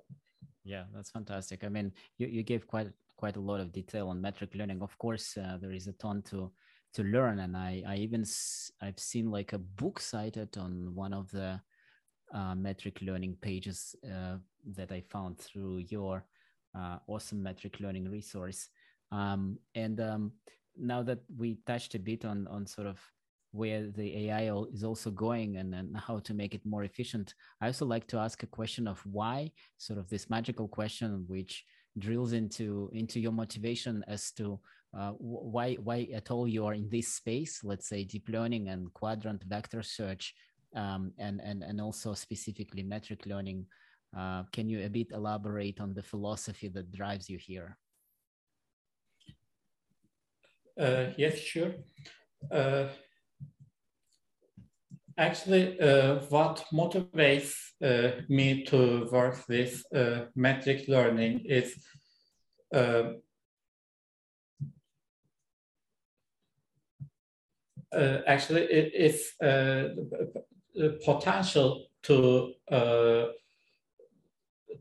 Yeah, 0.64 0.84
that's 0.94 1.10
fantastic. 1.10 1.64
I 1.64 1.68
mean, 1.68 1.92
you, 2.18 2.26
you 2.26 2.42
gave 2.42 2.66
quite 2.66 2.88
quite 3.16 3.36
a 3.36 3.40
lot 3.40 3.60
of 3.60 3.72
detail 3.72 4.08
on 4.08 4.20
metric 4.20 4.54
learning. 4.54 4.82
Of 4.82 4.96
course, 4.98 5.36
uh, 5.38 5.56
there 5.60 5.72
is 5.72 5.86
a 5.86 5.92
ton 5.92 6.22
to 6.30 6.52
to 6.94 7.02
learn, 7.02 7.40
and 7.40 7.56
I 7.56 7.82
I 7.86 7.96
even 7.96 8.24
I've 8.82 8.98
seen 8.98 9.30
like 9.30 9.52
a 9.52 9.58
book 9.58 10.00
cited 10.00 10.56
on 10.58 10.94
one 10.94 11.14
of 11.14 11.30
the 11.30 11.60
uh, 12.34 12.54
metric 12.54 12.98
learning 13.00 13.36
pages 13.40 13.94
uh, 14.04 14.36
that 14.74 14.92
I 14.92 15.00
found 15.00 15.38
through 15.38 15.84
your 15.88 16.26
uh, 16.76 16.98
awesome 17.06 17.42
metric 17.42 17.80
learning 17.80 18.10
resource. 18.10 18.68
Um, 19.12 19.58
and 19.74 20.00
um, 20.00 20.32
now 20.76 21.02
that 21.04 21.20
we 21.36 21.58
touched 21.66 21.94
a 21.94 21.98
bit 21.98 22.24
on 22.24 22.46
on 22.48 22.66
sort 22.66 22.88
of 22.88 22.98
where 23.56 23.90
the 23.90 24.28
AI 24.28 24.52
is 24.72 24.84
also 24.84 25.10
going 25.10 25.56
and, 25.56 25.74
and 25.74 25.96
how 25.96 26.18
to 26.20 26.34
make 26.34 26.54
it 26.54 26.64
more 26.64 26.84
efficient. 26.84 27.34
I 27.60 27.66
also 27.66 27.86
like 27.86 28.06
to 28.08 28.18
ask 28.18 28.42
a 28.42 28.46
question 28.58 28.86
of 28.86 29.00
why, 29.06 29.52
sort 29.78 29.98
of 29.98 30.08
this 30.08 30.28
magical 30.28 30.68
question, 30.68 31.24
which 31.26 31.64
drills 31.98 32.32
into 32.32 32.90
into 32.92 33.18
your 33.18 33.32
motivation 33.32 34.04
as 34.06 34.30
to 34.32 34.60
uh, 34.96 35.12
why 35.18 35.74
why 35.74 36.08
at 36.14 36.30
all 36.30 36.46
you 36.46 36.66
are 36.66 36.74
in 36.74 36.88
this 36.90 37.08
space. 37.14 37.64
Let's 37.64 37.88
say 37.88 38.04
deep 38.04 38.28
learning 38.28 38.68
and 38.68 38.92
Qdrant 38.92 39.42
vector 39.44 39.82
search, 39.82 40.34
um, 40.74 41.12
and 41.18 41.40
and 41.42 41.62
and 41.62 41.80
also 41.80 42.14
specifically 42.14 42.82
metric 42.82 43.26
learning. 43.26 43.66
Uh, 44.16 44.44
can 44.52 44.68
you 44.68 44.84
a 44.84 44.88
bit 44.88 45.08
elaborate 45.12 45.80
on 45.80 45.92
the 45.92 46.02
philosophy 46.02 46.68
that 46.68 46.92
drives 46.92 47.28
you 47.28 47.38
here? 47.38 47.76
Uh, 50.78 51.06
yes, 51.16 51.38
sure. 51.38 51.74
Uh, 52.50 52.86
Actually, 55.18 55.80
uh, 55.80 56.16
what 56.28 56.62
motivates 56.72 57.54
uh, 57.82 58.20
me 58.28 58.64
to 58.64 59.08
work 59.10 59.48
with 59.48 59.82
uh, 59.94 60.26
metric 60.34 60.84
learning 60.88 61.40
is 61.46 61.74
uh, 62.74 63.12
uh, 67.94 68.18
actually 68.26 68.64
it 68.64 68.92
is 68.94 69.32
uh, 69.42 69.88
potential 71.04 71.86
to 72.02 72.52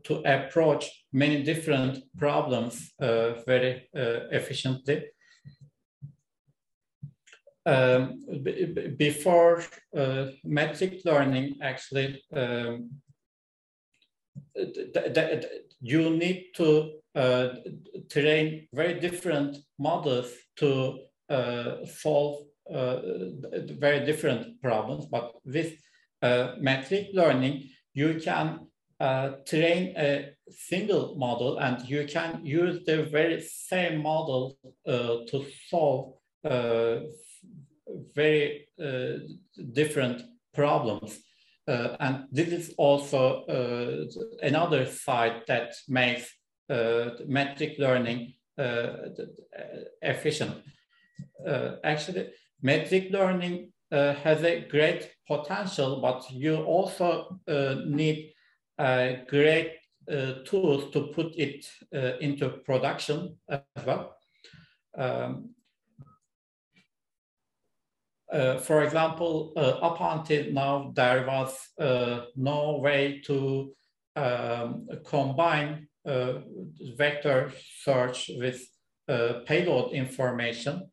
to 0.04 0.22
approach 0.26 1.04
many 1.12 1.42
different 1.42 1.98
problems 2.18 2.92
very 3.46 3.88
efficiently 3.94 5.06
um, 7.66 8.20
before 8.96 9.64
uh, 9.96 10.26
metric 10.44 11.00
learning, 11.04 11.56
actually, 11.60 12.22
um, 12.32 12.90
you 15.80 16.10
need 16.10 16.46
to 16.54 16.92
uh, 17.14 17.48
train 18.10 18.68
very 18.72 19.00
different 19.00 19.56
models 19.78 20.32
to 20.56 20.98
uh, 21.28 21.84
solve 21.84 22.44
uh, 22.72 23.00
very 23.78 24.04
different 24.06 24.60
problems. 24.62 25.06
But 25.06 25.32
with 25.44 25.74
uh, 26.22 26.54
metric 26.60 27.08
learning, 27.14 27.68
you 27.94 28.20
can 28.22 28.60
uh, 29.00 29.30
train 29.46 29.94
a 29.96 30.30
single 30.50 31.16
model 31.16 31.58
and 31.58 31.86
you 31.88 32.06
can 32.06 32.44
use 32.44 32.84
the 32.86 33.04
very 33.04 33.40
same 33.40 34.02
model 34.02 34.56
to 34.86 35.44
solve 35.68 36.14
very 38.14 38.68
uh, 38.82 39.18
different 39.72 40.22
problems. 40.54 41.18
Uh, 41.68 41.96
and 42.00 42.26
this 42.30 42.48
is 42.48 42.74
also 42.78 43.44
uh, 43.46 44.04
another 44.42 44.86
side 44.86 45.42
that 45.48 45.74
makes 45.88 46.32
metric 47.26 47.76
learning 47.78 48.34
efficient. 50.02 50.54
actually, 51.84 52.30
metric 52.62 53.08
learning 53.10 53.72
has 53.90 54.42
a 54.42 54.66
great 54.68 55.10
potential, 55.28 56.00
but 56.00 56.24
you 56.30 56.56
also 56.56 57.38
need 57.86 58.32
uh, 58.78 59.12
great 59.28 59.72
uh, 60.10 60.34
tools 60.44 60.92
to 60.92 61.08
put 61.08 61.34
it 61.36 61.66
uh, 61.94 62.18
into 62.20 62.48
production 62.64 63.36
as 63.48 63.60
well. 63.86 64.14
Um, 64.96 65.54
uh, 68.32 68.58
for 68.58 68.82
example, 68.82 69.52
uh, 69.56 69.78
up 69.82 70.00
until 70.00 70.52
now, 70.52 70.92
there 70.94 71.26
was 71.26 71.56
uh, 71.78 72.26
no 72.36 72.78
way 72.78 73.22
to 73.26 73.72
um, 74.16 74.88
combine 75.04 75.88
vector 76.96 77.52
search 77.82 78.30
with 78.38 78.60
payload 79.46 79.92
information. 79.92 80.90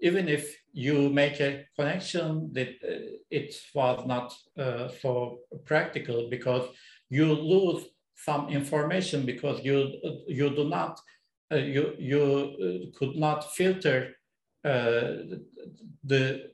even 0.00 0.28
if 0.28 0.56
you 0.72 1.10
make 1.10 1.40
a 1.40 1.64
connection 1.76 2.50
that 2.52 2.68
uh, 2.82 3.18
it 3.30 3.54
was 3.74 4.06
not 4.06 4.34
uh, 4.58 4.88
so 5.00 5.38
practical 5.64 6.28
because 6.30 6.68
you 7.10 7.26
lose 7.26 7.84
some 8.16 8.48
information 8.48 9.26
because 9.26 9.62
you 9.64 9.92
you 10.26 10.50
do 10.50 10.68
not 10.68 11.00
uh, 11.52 11.56
you 11.56 11.94
you 11.98 12.22
uh, 12.22 12.98
could 12.98 13.16
not 13.16 13.52
filter 13.52 13.98
uh, 14.06 14.21
Uh, 14.64 15.38
the 16.04 16.52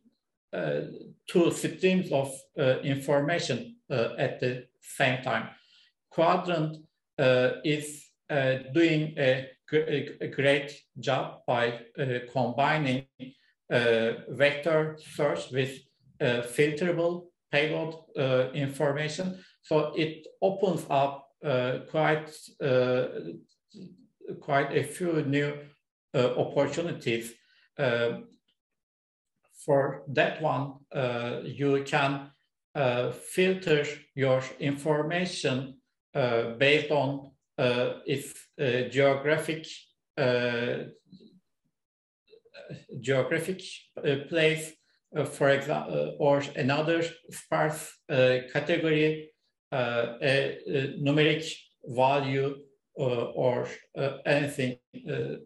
uh, 0.52 0.80
two 1.26 1.50
streams 1.50 2.10
of 2.10 2.32
uh, 2.58 2.78
information 2.80 3.76
uh, 3.90 4.10
at 4.18 4.40
the 4.40 4.66
same 4.80 5.22
time. 5.22 5.48
Qdrant 6.14 6.76
is 7.64 8.06
doing 8.72 9.14
a, 9.18 9.46
a, 9.72 10.28
great 10.28 10.72
job 10.98 11.40
by 11.46 11.80
combining 12.32 13.04
uh, 13.70 14.12
vector 14.30 14.96
search 15.14 15.50
with 15.52 15.78
uh, 16.22 16.40
filterable 16.40 17.26
payload 17.52 17.94
uh, 18.16 18.50
information. 18.54 19.38
So 19.62 19.92
it 19.94 20.26
opens 20.40 20.86
up 20.88 21.26
quite 21.90 22.30
quite 24.40 24.72
a 24.72 24.82
few 24.82 25.22
new 25.24 25.52
opportunities. 26.14 27.34
Um, 27.78 28.28
for 29.64 30.02
that 30.08 30.40
one, 30.40 30.74
uh, 30.94 31.40
you 31.44 31.84
can 31.84 32.30
uh, 32.74 33.10
filter 33.12 33.84
your 34.14 34.42
information 34.60 35.74
based 36.58 36.90
on 36.90 37.30
its 38.06 38.34
geographic 38.90 39.66
geographic 43.00 43.62
uh, 43.96 44.16
place, 44.28 44.72
uh, 45.16 45.24
for 45.24 45.50
example, 45.50 46.14
uh, 46.18 46.22
or 46.22 46.42
another 46.56 47.02
sparse 47.30 47.92
category, 48.08 49.30
a, 49.72 50.96
numeric 51.00 51.52
value 51.84 52.56
or 52.94 53.68
anything 54.26 54.78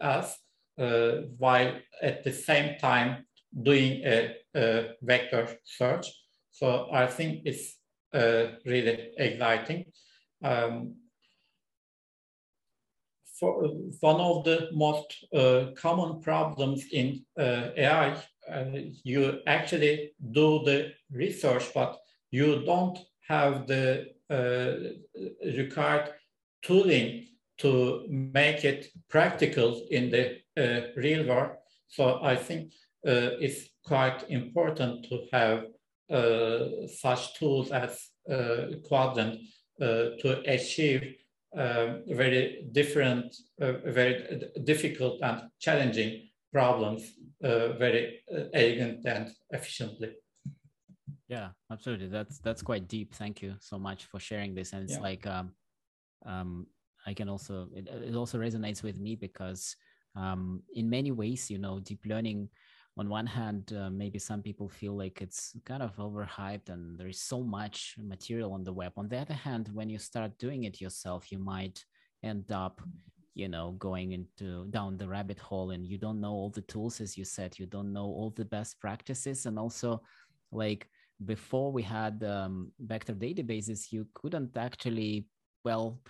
else, 0.01 0.39
while 0.77 1.79
at 2.03 2.25
the 2.25 2.33
same 2.33 2.79
time 2.79 3.25
doing 3.62 4.03
a, 4.05 4.37
a 4.57 4.91
vector 5.03 5.49
search. 5.64 6.07
So 6.51 6.89
I 6.93 7.07
think 7.07 7.43
it's 7.45 7.77
uh, 8.14 8.53
really 8.64 9.11
exciting. 9.16 9.87
Um, 10.43 10.97
for, 13.39 13.64
one 14.01 14.20
of 14.20 14.45
the 14.45 14.68
most 14.73 15.25
uh, 15.35 15.73
common 15.75 16.20
problems 16.20 16.85
in 16.93 17.25
uh, 17.39 17.70
AI, 17.77 18.16
uh, 18.51 18.64
you 19.03 19.41
actually 19.47 20.12
do 20.31 20.62
the 20.64 20.93
research, 21.11 21.64
but 21.75 21.99
you 22.31 22.64
don't 22.64 22.99
have 23.29 23.66
the 23.66 24.07
uh, 24.31 24.75
required 25.57 26.11
tooling 26.62 27.27
to 27.59 28.07
make 28.09 28.64
it 28.64 28.89
practical 29.09 29.87
in 29.91 30.11
the 30.11 30.31
uh, 30.31 30.39
real 30.96 31.26
world. 31.26 31.57
So 31.88 32.20
I 32.22 32.36
think 32.36 32.72
uh, 33.07 33.36
it's 33.40 33.68
quite 33.84 34.24
important 34.28 35.07
to 35.09 35.26
have 35.32 35.64
such 36.88 37.34
tools 37.34 37.70
as 37.70 38.11
Qdrant 38.28 39.38
to 39.80 40.42
achieve 40.46 41.14
uh, 41.57 41.98
very 42.09 42.66
different, 42.72 43.34
uh, 43.61 43.72
very 43.84 44.42
difficult 44.64 45.20
and 45.22 45.42
challenging 45.59 46.28
problems 46.53 47.12
uh, 47.42 47.72
very 47.78 48.20
uh, 48.32 48.44
elegant 48.55 49.05
and 49.05 49.30
efficiently. 49.50 50.12
Yeah, 51.28 51.48
absolutely. 51.70 52.09
That's 52.09 52.38
that's 52.38 52.62
quite 52.62 52.88
deep. 52.88 53.14
Thank 53.14 53.42
you 53.42 53.55
so 53.59 53.78
much 53.78 54.05
for 54.05 54.20
sharing 54.20 54.55
this. 54.55 54.72
And 54.72 54.84
it's 54.84 54.94
yeah. 54.94 55.00
like 55.00 55.26
um, 55.26 55.53
um, 56.24 56.66
I 57.07 57.14
can 57.14 57.28
also 57.28 57.68
it, 57.74 57.88
it 57.88 58.14
also 58.14 58.38
resonates 58.38 58.82
with 58.82 58.98
me 59.00 59.16
because 59.16 59.76
um, 60.14 60.62
in 60.74 60.88
many 60.90 61.10
ways, 61.10 61.50
you 61.50 61.58
know, 61.58 61.80
deep 61.80 62.00
learning 62.04 62.48
on 62.98 63.08
one 63.08 63.26
hand, 63.26 63.72
uh, 63.72 63.88
maybe 63.88 64.18
some 64.18 64.42
people 64.42 64.68
feel 64.68 64.96
like 64.96 65.22
it's 65.22 65.56
kind 65.64 65.82
of 65.82 65.96
overhyped 65.96 66.68
and 66.68 66.98
there 66.98 67.08
is 67.08 67.20
so 67.20 67.42
much 67.42 67.94
material 67.98 68.52
on 68.52 68.64
the 68.64 68.72
web. 68.72 68.92
On 68.96 69.08
the 69.08 69.16
other 69.16 69.34
hand, 69.34 69.70
when 69.72 69.88
you 69.88 69.98
start 69.98 70.38
doing 70.38 70.64
it 70.64 70.80
yourself, 70.80 71.32
you 71.32 71.38
might 71.38 71.82
end 72.22 72.52
up, 72.52 72.82
you 73.34 73.48
know, 73.48 73.72
going 73.78 74.12
into 74.12 74.66
down 74.66 74.98
the 74.98 75.08
rabbit 75.08 75.38
hole 75.38 75.70
and 75.70 75.86
you 75.86 75.96
don't 75.96 76.20
know 76.20 76.32
all 76.32 76.50
the 76.50 76.60
tools, 76.62 77.00
as 77.00 77.16
you 77.16 77.24
said, 77.24 77.58
you 77.58 77.64
don't 77.64 77.92
know 77.92 78.04
all 78.04 78.30
the 78.36 78.44
best 78.44 78.78
practices. 78.78 79.46
And 79.46 79.58
also, 79.58 80.02
like 80.50 80.86
before 81.24 81.72
we 81.72 81.82
had 81.82 82.22
um, 82.24 82.72
vector 82.78 83.14
databases, 83.14 83.90
you 83.90 84.06
couldn't 84.12 84.54
actually 84.56 85.26
well 85.64 86.00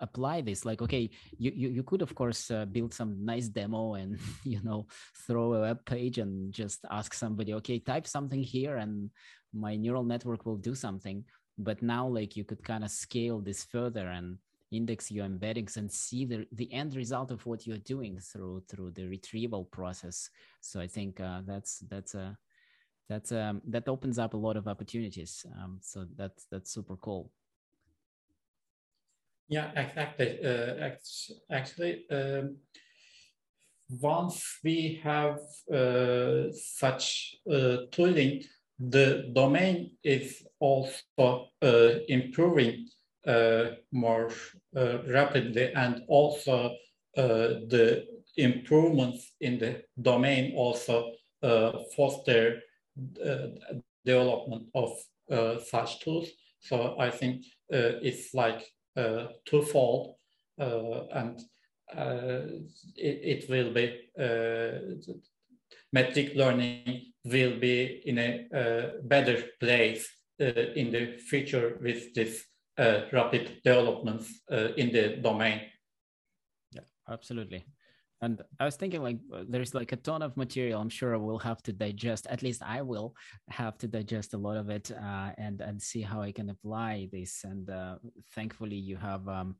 apply 0.00 0.40
this. 0.40 0.64
Like 0.64 0.82
okay 0.82 1.10
you, 1.38 1.52
you 1.54 1.68
you 1.70 1.82
could 1.82 2.02
of 2.02 2.14
course 2.14 2.50
uh, 2.50 2.64
build 2.64 2.92
some 2.94 3.24
nice 3.24 3.48
demo 3.48 3.94
and 3.94 4.18
you 4.44 4.60
know 4.62 4.86
throw 5.26 5.54
a 5.54 5.60
web 5.60 5.84
page 5.84 6.18
and 6.18 6.52
just 6.52 6.84
ask 6.90 7.14
somebody 7.14 7.54
okay 7.54 7.78
type 7.78 8.06
something 8.06 8.42
here 8.42 8.76
and 8.76 9.10
my 9.52 9.76
neural 9.76 10.04
network 10.04 10.46
will 10.46 10.56
do 10.56 10.74
something. 10.74 11.24
But 11.58 11.82
now 11.82 12.06
like 12.08 12.36
you 12.36 12.44
could 12.44 12.64
kind 12.64 12.84
of 12.84 12.90
scale 12.90 13.40
this 13.40 13.64
further 13.64 14.08
and 14.08 14.38
index 14.72 15.10
your 15.10 15.24
embeddings 15.26 15.76
and 15.76 15.90
see 15.90 16.24
the, 16.24 16.46
the 16.50 16.72
end 16.72 16.96
result 16.96 17.30
of 17.30 17.46
what 17.46 17.64
you're 17.64 17.78
doing 17.78 18.18
through 18.18 18.64
through 18.68 18.90
the 18.92 19.06
retrieval 19.06 19.64
process. 19.64 20.28
So 20.60 20.80
i 20.80 20.86
think 20.86 21.20
uh, 21.20 21.42
that's 21.46 21.78
that's 21.90 22.14
a 22.14 22.36
that's 23.08 23.32
um, 23.32 23.60
that 23.68 23.88
opens 23.88 24.18
up 24.18 24.32
a 24.32 24.42
lot 24.46 24.56
of 24.56 24.66
opportunities. 24.66 25.44
Um, 25.58 25.78
so 25.82 26.06
that's 26.16 26.46
that's 26.50 26.72
super 26.72 26.96
cool 26.96 27.30
yeah, 29.48 29.70
exactly. 29.76 30.38
Uh, 30.44 30.90
actually, 31.50 32.04
um, 32.10 32.56
once 34.00 34.58
we 34.64 35.00
have 35.02 35.38
uh, 35.72 36.50
such 36.52 37.36
uh, 37.50 37.76
tooling, 37.90 38.42
the 38.78 39.30
domain 39.34 39.92
is 40.02 40.42
also 40.58 41.48
uh, 41.62 41.90
improving 42.08 42.88
uh, 43.26 43.66
more 43.92 44.30
uh, 44.76 44.98
rapidly 45.08 45.72
and 45.74 46.02
also 46.08 46.74
the 47.14 48.04
improvements 48.36 49.32
in 49.40 49.58
the 49.58 49.82
domain 50.02 50.52
also 50.56 51.12
foster 51.96 52.60
development 54.04 54.66
of 54.74 54.90
such 55.64 56.00
tools. 56.00 56.28
So 56.60 56.96
I 56.98 57.10
think 57.10 57.44
it's 57.70 58.34
like 58.34 58.73
uh, 58.96 59.26
twofold, 59.44 60.16
uh, 60.60 61.06
and 61.12 61.40
uh, 61.96 62.46
it, 62.96 63.44
it, 63.44 63.50
will 63.50 63.72
be 63.72 64.00
metric 65.92 66.32
learning 66.34 67.12
will 67.24 67.58
be 67.58 68.02
in 68.04 68.18
a 68.18 68.92
better 69.02 69.42
place 69.60 70.08
in 70.38 70.90
the 70.90 71.16
future 71.18 71.78
with 71.82 72.14
this 72.14 72.44
rapid 72.78 73.60
developments 73.64 74.42
in 74.76 74.92
the 74.92 75.18
domain. 75.22 75.60
Yeah, 76.72 76.82
absolutely. 77.08 77.64
And 78.24 78.42
i 78.60 78.64
was 78.64 78.76
thinking 78.76 79.02
like 79.02 79.18
uh, 79.32 79.44
there's 79.48 79.74
like 79.74 79.92
a 79.92 79.96
ton 79.96 80.22
of 80.22 80.36
material 80.36 80.80
i'm 80.80 80.88
sure 80.88 81.18
we'll 81.18 81.38
have 81.38 81.62
to 81.62 81.72
digest 81.72 82.26
at 82.30 82.42
least 82.42 82.62
i 82.62 82.80
will 82.82 83.14
have 83.48 83.76
to 83.78 83.86
digest 83.86 84.34
a 84.34 84.38
lot 84.46 84.56
of 84.56 84.70
it 84.70 84.90
uh, 84.90 85.30
and 85.38 85.60
and 85.60 85.80
see 85.80 86.02
how 86.02 86.20
i 86.20 86.32
can 86.32 86.50
apply 86.50 87.08
this. 87.12 87.44
And 87.44 87.70
uh, 87.70 87.96
thankfully 88.34 88.76
you 88.76 88.96
have 88.96 89.26
um, 89.28 89.56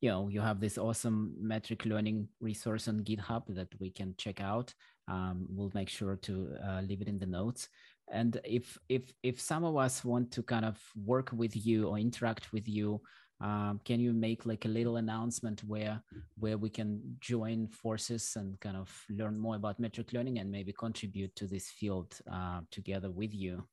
you 0.00 0.10
know 0.10 0.28
you 0.28 0.40
have 0.40 0.60
this 0.60 0.78
awesome 0.78 1.34
metric 1.40 1.84
learning 1.84 2.28
resource 2.40 2.88
on 2.88 3.00
github 3.00 3.42
that 3.48 3.68
we 3.80 3.90
can 3.90 4.14
check 4.18 4.40
out. 4.40 4.74
Um, 5.08 5.46
we'll 5.48 5.72
make 5.74 5.88
sure 5.88 6.16
to 6.16 6.54
uh, 6.66 6.80
leave 6.82 7.02
it 7.02 7.08
in 7.08 7.18
the 7.18 7.26
notes. 7.26 7.68
And 8.10 8.40
if 8.44 8.78
if 8.88 9.12
if 9.22 9.40
some 9.40 9.64
of 9.64 9.76
us 9.76 10.04
want 10.04 10.30
to 10.32 10.42
kind 10.42 10.64
of 10.64 10.78
work 11.04 11.30
with 11.32 11.54
you 11.66 11.88
or 11.88 11.98
interact 11.98 12.52
with 12.52 12.68
you 12.68 13.00
um, 13.42 13.80
can 13.84 13.98
you 13.98 14.12
make 14.12 14.46
like 14.46 14.64
a 14.64 14.68
little 14.68 14.96
announcement 14.96 15.62
where 15.66 16.00
where 16.38 16.56
we 16.56 16.70
can 16.70 17.16
join 17.20 17.66
forces 17.66 18.34
and 18.36 18.58
kind 18.60 18.76
of 18.76 18.88
learn 19.10 19.38
more 19.38 19.56
about 19.56 19.80
metric 19.80 20.12
learning 20.12 20.38
and 20.38 20.50
maybe 20.50 20.72
contribute 20.72 21.34
to 21.36 21.46
this 21.46 21.68
field 21.68 22.18
uh, 22.32 22.60
together 22.70 23.10
with 23.10 23.34
you? 23.34 23.64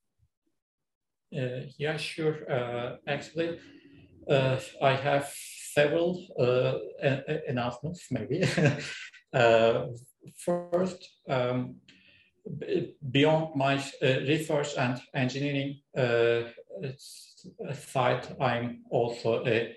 Uh, 1.35 1.61
yeah 1.77 1.97
sure. 1.97 2.51
Uh, 2.51 2.95
actually 3.07 3.59
uh, 4.29 4.59
i 4.81 4.93
have 4.93 5.31
several 5.73 6.25
uh, 6.39 6.73
announcements 7.47 8.07
maybe. 8.11 8.43
Uh, 9.31 9.85
first 10.35 11.07
um, 11.29 11.75
beyond 13.11 13.55
my 13.55 13.83
research 14.01 14.75
and 14.77 14.99
engineering 15.13 15.79
side, 17.73 18.35
I'm 18.39 18.81
also 18.89 19.45
a, 19.45 19.75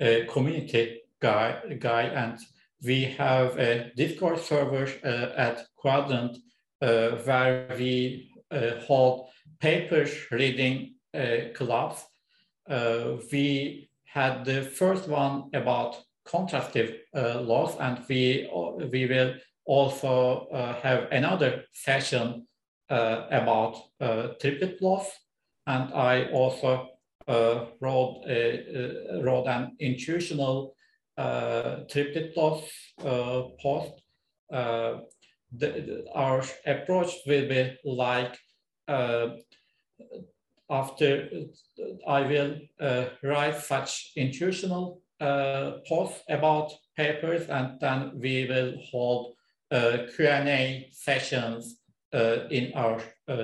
a, 0.00 0.24
community 0.26 1.02
guy, 1.20 1.76
guy, 1.78 2.02
and 2.02 2.38
we 2.84 3.04
have 3.04 3.58
a 3.58 3.92
Discord 3.96 4.40
server 4.40 4.88
uh, 5.04 5.32
at 5.36 5.66
Qdrant 5.82 6.36
uh, 6.80 7.10
where 7.24 7.68
we 7.78 8.30
uh, 8.50 8.80
hold 8.86 9.28
paper 9.60 10.06
reading 10.30 10.94
uh, 11.14 11.52
clubs. 11.54 12.04
Uh, 12.68 13.16
we 13.30 13.88
had 14.04 14.44
the 14.44 14.62
first 14.62 15.08
one 15.08 15.44
about 15.54 16.02
contrastive 16.26 16.98
uh, 17.14 17.40
loss, 17.40 17.76
and 17.78 18.00
we 18.08 18.48
we 18.90 19.06
will 19.06 19.34
also 19.64 20.48
have 20.82 21.08
another 21.10 21.64
session 21.72 22.46
about 22.88 23.76
triplet 24.40 24.80
loss. 24.82 25.06
And 25.66 25.94
I 25.94 26.30
also 26.32 26.88
uh, 27.28 27.66
wrote, 27.80 28.24
a, 28.26 29.16
uh, 29.16 29.22
wrote 29.22 29.46
an 29.46 29.76
intuitional 29.78 30.74
uh, 31.16 31.84
triplet 31.88 32.36
loss 32.36 32.68
post. 33.62 34.02
The, 34.50 35.02
the, 35.58 36.04
our 36.14 36.42
approach 36.66 37.10
will 37.26 37.48
be 37.48 37.76
like 37.84 38.38
after 40.72 41.28
I 42.08 42.22
will 42.22 42.56
uh, 42.80 43.04
write 43.22 43.56
such 43.60 44.12
intuitional 44.16 45.02
uh, 45.20 45.72
posts 45.86 46.22
about 46.28 46.72
papers 46.96 47.48
and 47.48 47.78
then 47.80 48.18
we 48.18 48.46
will 48.48 48.74
hold 48.90 49.26
uh, 49.26 49.41
Q&A 50.14 50.88
sessions 50.92 51.78
in 52.12 52.72
our 52.74 53.00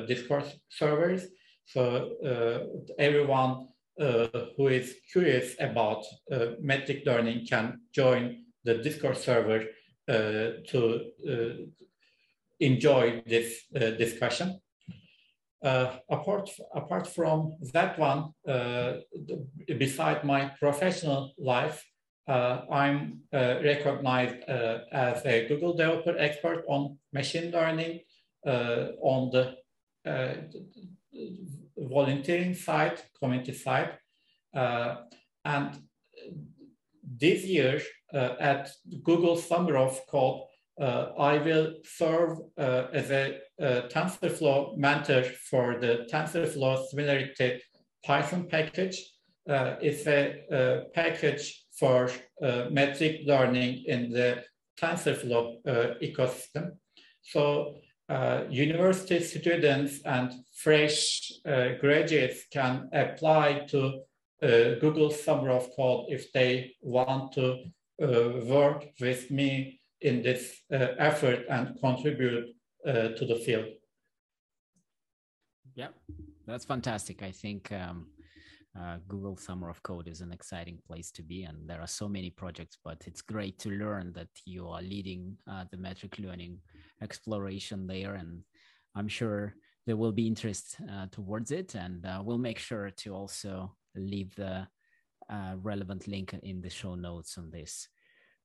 Discord 0.06 0.44
servers. 0.68 1.26
So 1.66 2.12
uh, 2.24 2.92
everyone 2.98 3.68
uh, 4.00 4.28
who 4.56 4.68
is 4.68 4.96
curious 5.12 5.54
about 5.58 6.04
uh, 6.30 6.52
metric 6.60 7.02
learning 7.04 7.46
can 7.46 7.80
join 7.92 8.44
the 8.64 8.78
Discord 8.78 9.16
server 9.16 9.64
to 10.06 11.00
enjoy 12.60 13.22
this 13.26 13.64
discussion. 13.98 14.60
Uh, 15.62 15.96
apart, 16.08 16.48
apart 16.74 17.06
from 17.06 17.56
that 17.72 17.98
one, 17.98 18.32
uh, 18.46 18.98
beside 19.78 20.22
my 20.24 20.52
professional 20.60 21.34
life, 21.36 21.84
uh, 22.28 22.62
I'm 22.70 23.20
recognized 23.32 24.42
as 24.92 25.24
a 25.24 25.48
Google 25.48 25.74
developer 25.74 26.16
expert 26.18 26.64
on 26.68 26.98
machine 27.12 27.50
learning 27.50 28.00
on 28.44 29.30
the 29.30 29.56
volunteering 31.76 32.54
side, 32.54 33.00
community 33.18 33.54
side. 33.54 33.98
Uh, 34.54 34.96
and 35.44 35.78
this 37.02 37.44
year 37.44 37.80
uh, 38.12 38.34
at 38.40 38.70
Google 39.02 39.36
Summer 39.36 39.76
of 39.76 40.00
Code, 40.08 40.42
uh, 40.80 41.12
I 41.18 41.38
will 41.38 41.74
serve 41.84 42.38
as 42.56 43.10
a 43.10 43.38
TensorFlow 43.60 44.76
mentor 44.76 45.24
for 45.50 45.78
the 45.80 46.06
TensorFlow 46.12 46.86
Similarity 46.86 47.60
Python 48.04 48.46
package. 48.48 49.02
it's 49.46 50.06
a, 50.06 50.84
package 50.94 51.64
for 51.78 52.10
metric 52.70 53.20
learning 53.26 53.84
in 53.86 54.10
the 54.10 54.44
TensorFlow 54.80 55.62
ecosystem. 56.02 56.72
So 57.22 57.76
uh, 58.08 58.44
university 58.48 59.22
students 59.22 60.00
and 60.04 60.32
fresh 60.56 61.30
uh, 61.46 61.70
graduates 61.80 62.44
can 62.50 62.88
apply 62.92 63.66
to 63.68 64.00
uh, 64.42 64.78
Google 64.80 65.10
Summer 65.10 65.50
of 65.50 65.68
Code 65.76 66.06
if 66.08 66.32
they 66.32 66.74
want 66.80 67.32
to 67.32 67.64
uh, 68.02 68.46
work 68.46 68.86
with 69.00 69.30
me 69.30 69.80
in 70.00 70.22
this 70.22 70.56
uh, 70.72 70.94
effort 70.98 71.44
and 71.50 71.78
contribute 71.80 72.54
uh, 72.86 73.08
to 73.08 73.26
the 73.26 73.34
field. 73.34 73.66
Yeah, 75.74 75.88
that's 76.46 76.64
fantastic. 76.64 77.22
I 77.22 77.32
think 77.32 77.70
um, 77.72 78.06
uh, 78.80 78.98
Google 79.08 79.36
Summer 79.36 79.68
of 79.68 79.82
Code 79.82 80.08
is 80.08 80.20
an 80.20 80.32
exciting 80.32 80.78
place 80.86 81.10
to 81.12 81.22
be, 81.22 81.44
and 81.44 81.68
there 81.68 81.80
are 81.80 81.86
so 81.86 82.08
many 82.08 82.30
projects. 82.30 82.78
But 82.84 83.02
it's 83.06 83.22
great 83.22 83.58
to 83.60 83.70
learn 83.70 84.12
that 84.14 84.28
you 84.44 84.68
are 84.68 84.82
leading 84.82 85.36
uh, 85.50 85.64
the 85.70 85.76
metric 85.76 86.18
learning 86.18 86.58
exploration 87.02 87.86
there, 87.86 88.14
and 88.14 88.42
I'm 88.94 89.08
sure 89.08 89.54
there 89.86 89.96
will 89.96 90.12
be 90.12 90.26
interest 90.26 90.76
uh, 90.92 91.06
towards 91.10 91.50
it, 91.50 91.74
and 91.74 92.04
uh, 92.04 92.22
we'll 92.24 92.38
make 92.38 92.58
sure 92.58 92.90
to 92.90 93.14
also 93.14 93.74
leave 93.94 94.34
the 94.34 94.66
uh, 95.30 95.54
relevant 95.62 96.06
link 96.06 96.34
in 96.42 96.60
the 96.60 96.70
show 96.70 96.94
notes 96.94 97.38
on 97.38 97.50
this. 97.50 97.88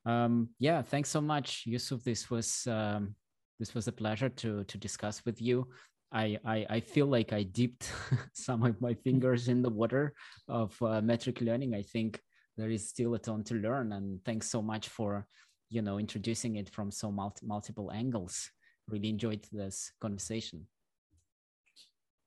Um, 0.06 0.50
yeah, 0.60 0.82
thanks 0.82 1.10
so 1.10 1.22
much, 1.22 1.64
Yusuf. 1.66 2.04
This 2.04 2.30
was 2.30 2.68
um, 2.68 3.16
this 3.60 3.74
was 3.74 3.88
a 3.88 3.92
pleasure 3.92 4.30
to 4.30 4.64
to 4.64 4.78
discuss 4.78 5.24
with 5.26 5.42
you. 5.42 5.68
I, 6.14 6.38
I, 6.46 6.66
I 6.70 6.80
feel 6.80 7.08
like 7.08 7.34
I 7.34 7.44
dipped 7.44 7.92
some 8.34 8.64
of 8.64 8.80
my 8.80 8.94
fingers 8.94 9.48
in 9.48 9.64
the 9.64 9.70
water 9.70 10.14
of 10.48 10.80
uh, 10.82 11.02
metric 11.02 11.42
learning. 11.42 11.74
I 11.74 11.82
think 11.82 12.20
there 12.56 12.70
is 12.70 12.88
still 12.88 13.16
a 13.16 13.20
ton 13.20 13.44
to 13.46 13.56
learn, 13.56 13.94
and 13.94 14.24
thanks 14.24 14.50
so 14.50 14.62
much 14.62 14.90
for 14.90 15.26
you 15.70 15.82
know 15.82 15.98
introducing 15.98 16.58
it 16.58 16.70
from 16.70 16.92
so 16.92 17.12
multi- 17.12 17.46
multiple 17.46 17.92
angles. 17.92 18.52
Really 18.88 19.10
enjoyed 19.10 19.46
this 19.52 19.92
conversation. 20.00 20.68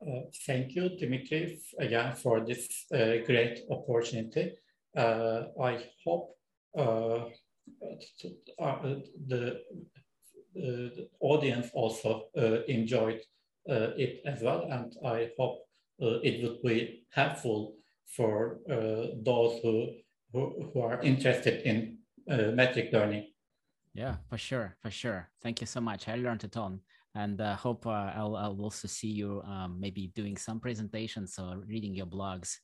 Uh, 0.03 0.23
thank 0.47 0.75
you, 0.75 0.91
Dmitry, 0.99 1.59
again 1.79 2.15
for 2.17 2.45
this 2.45 2.87
uh, 2.93 3.25
great 3.25 3.61
opportunity. 3.71 4.53
Uh, 4.97 5.45
I 5.63 5.85
hope 6.05 6.37
uh, 6.77 7.27
uh, 8.61 8.95
the, 9.27 9.61
the, 10.55 11.09
audience 11.21 11.71
also 11.75 12.25
enjoyed 12.69 13.21
it 13.69 14.23
as 14.25 14.43
well. 14.43 14.69
And 14.71 14.95
I 15.05 15.31
hope 15.39 15.67
uh, 16.01 16.21
it 16.23 16.43
would 16.43 16.63
be 16.63 17.07
helpful 17.11 17.75
for 18.07 18.61
uh, 18.71 19.17
those 19.23 19.61
who, 19.63 19.89
who, 20.33 20.71
who, 20.73 20.81
are 20.81 21.01
interested 21.03 21.63
in 21.67 21.99
metric 22.55 22.91
learning. 22.93 23.29
Yeah, 23.95 24.17
for 24.29 24.37
sure, 24.37 24.77
for 24.83 24.91
sure. 24.91 25.31
Thank 25.43 25.61
you 25.61 25.67
so 25.67 25.81
much. 25.81 26.09
I 26.09 26.17
learned 26.17 26.45
a 26.45 26.49
ton 26.49 26.81
and 27.15 27.41
uh, 27.41 27.57
hope 27.57 27.87
uh, 27.87 28.13
I'll, 28.15 28.37
I'll 28.37 28.61
also 28.61 28.87
see 28.87 29.09
you 29.09 29.43
um, 29.43 29.81
maybe 29.81 30.09
doing 30.09 30.37
some 30.37 30.61
presentations 30.61 31.39
or 31.39 31.63
reading 31.67 31.95
your 31.95 32.07
blogs 32.07 32.57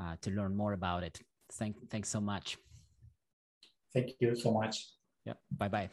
uh, 0.00 0.14
to 0.22 0.30
learn 0.30 0.56
more 0.56 0.72
about 0.72 1.02
it. 1.02 1.20
Thank, 1.54 1.90
thanks 1.90 2.08
so 2.08 2.20
much. 2.20 2.56
Thank 3.92 4.12
you 4.20 4.36
so 4.36 4.52
much. 4.52 4.86
Yeah, 5.24 5.34
bye 5.50 5.68
bye. 5.68 5.88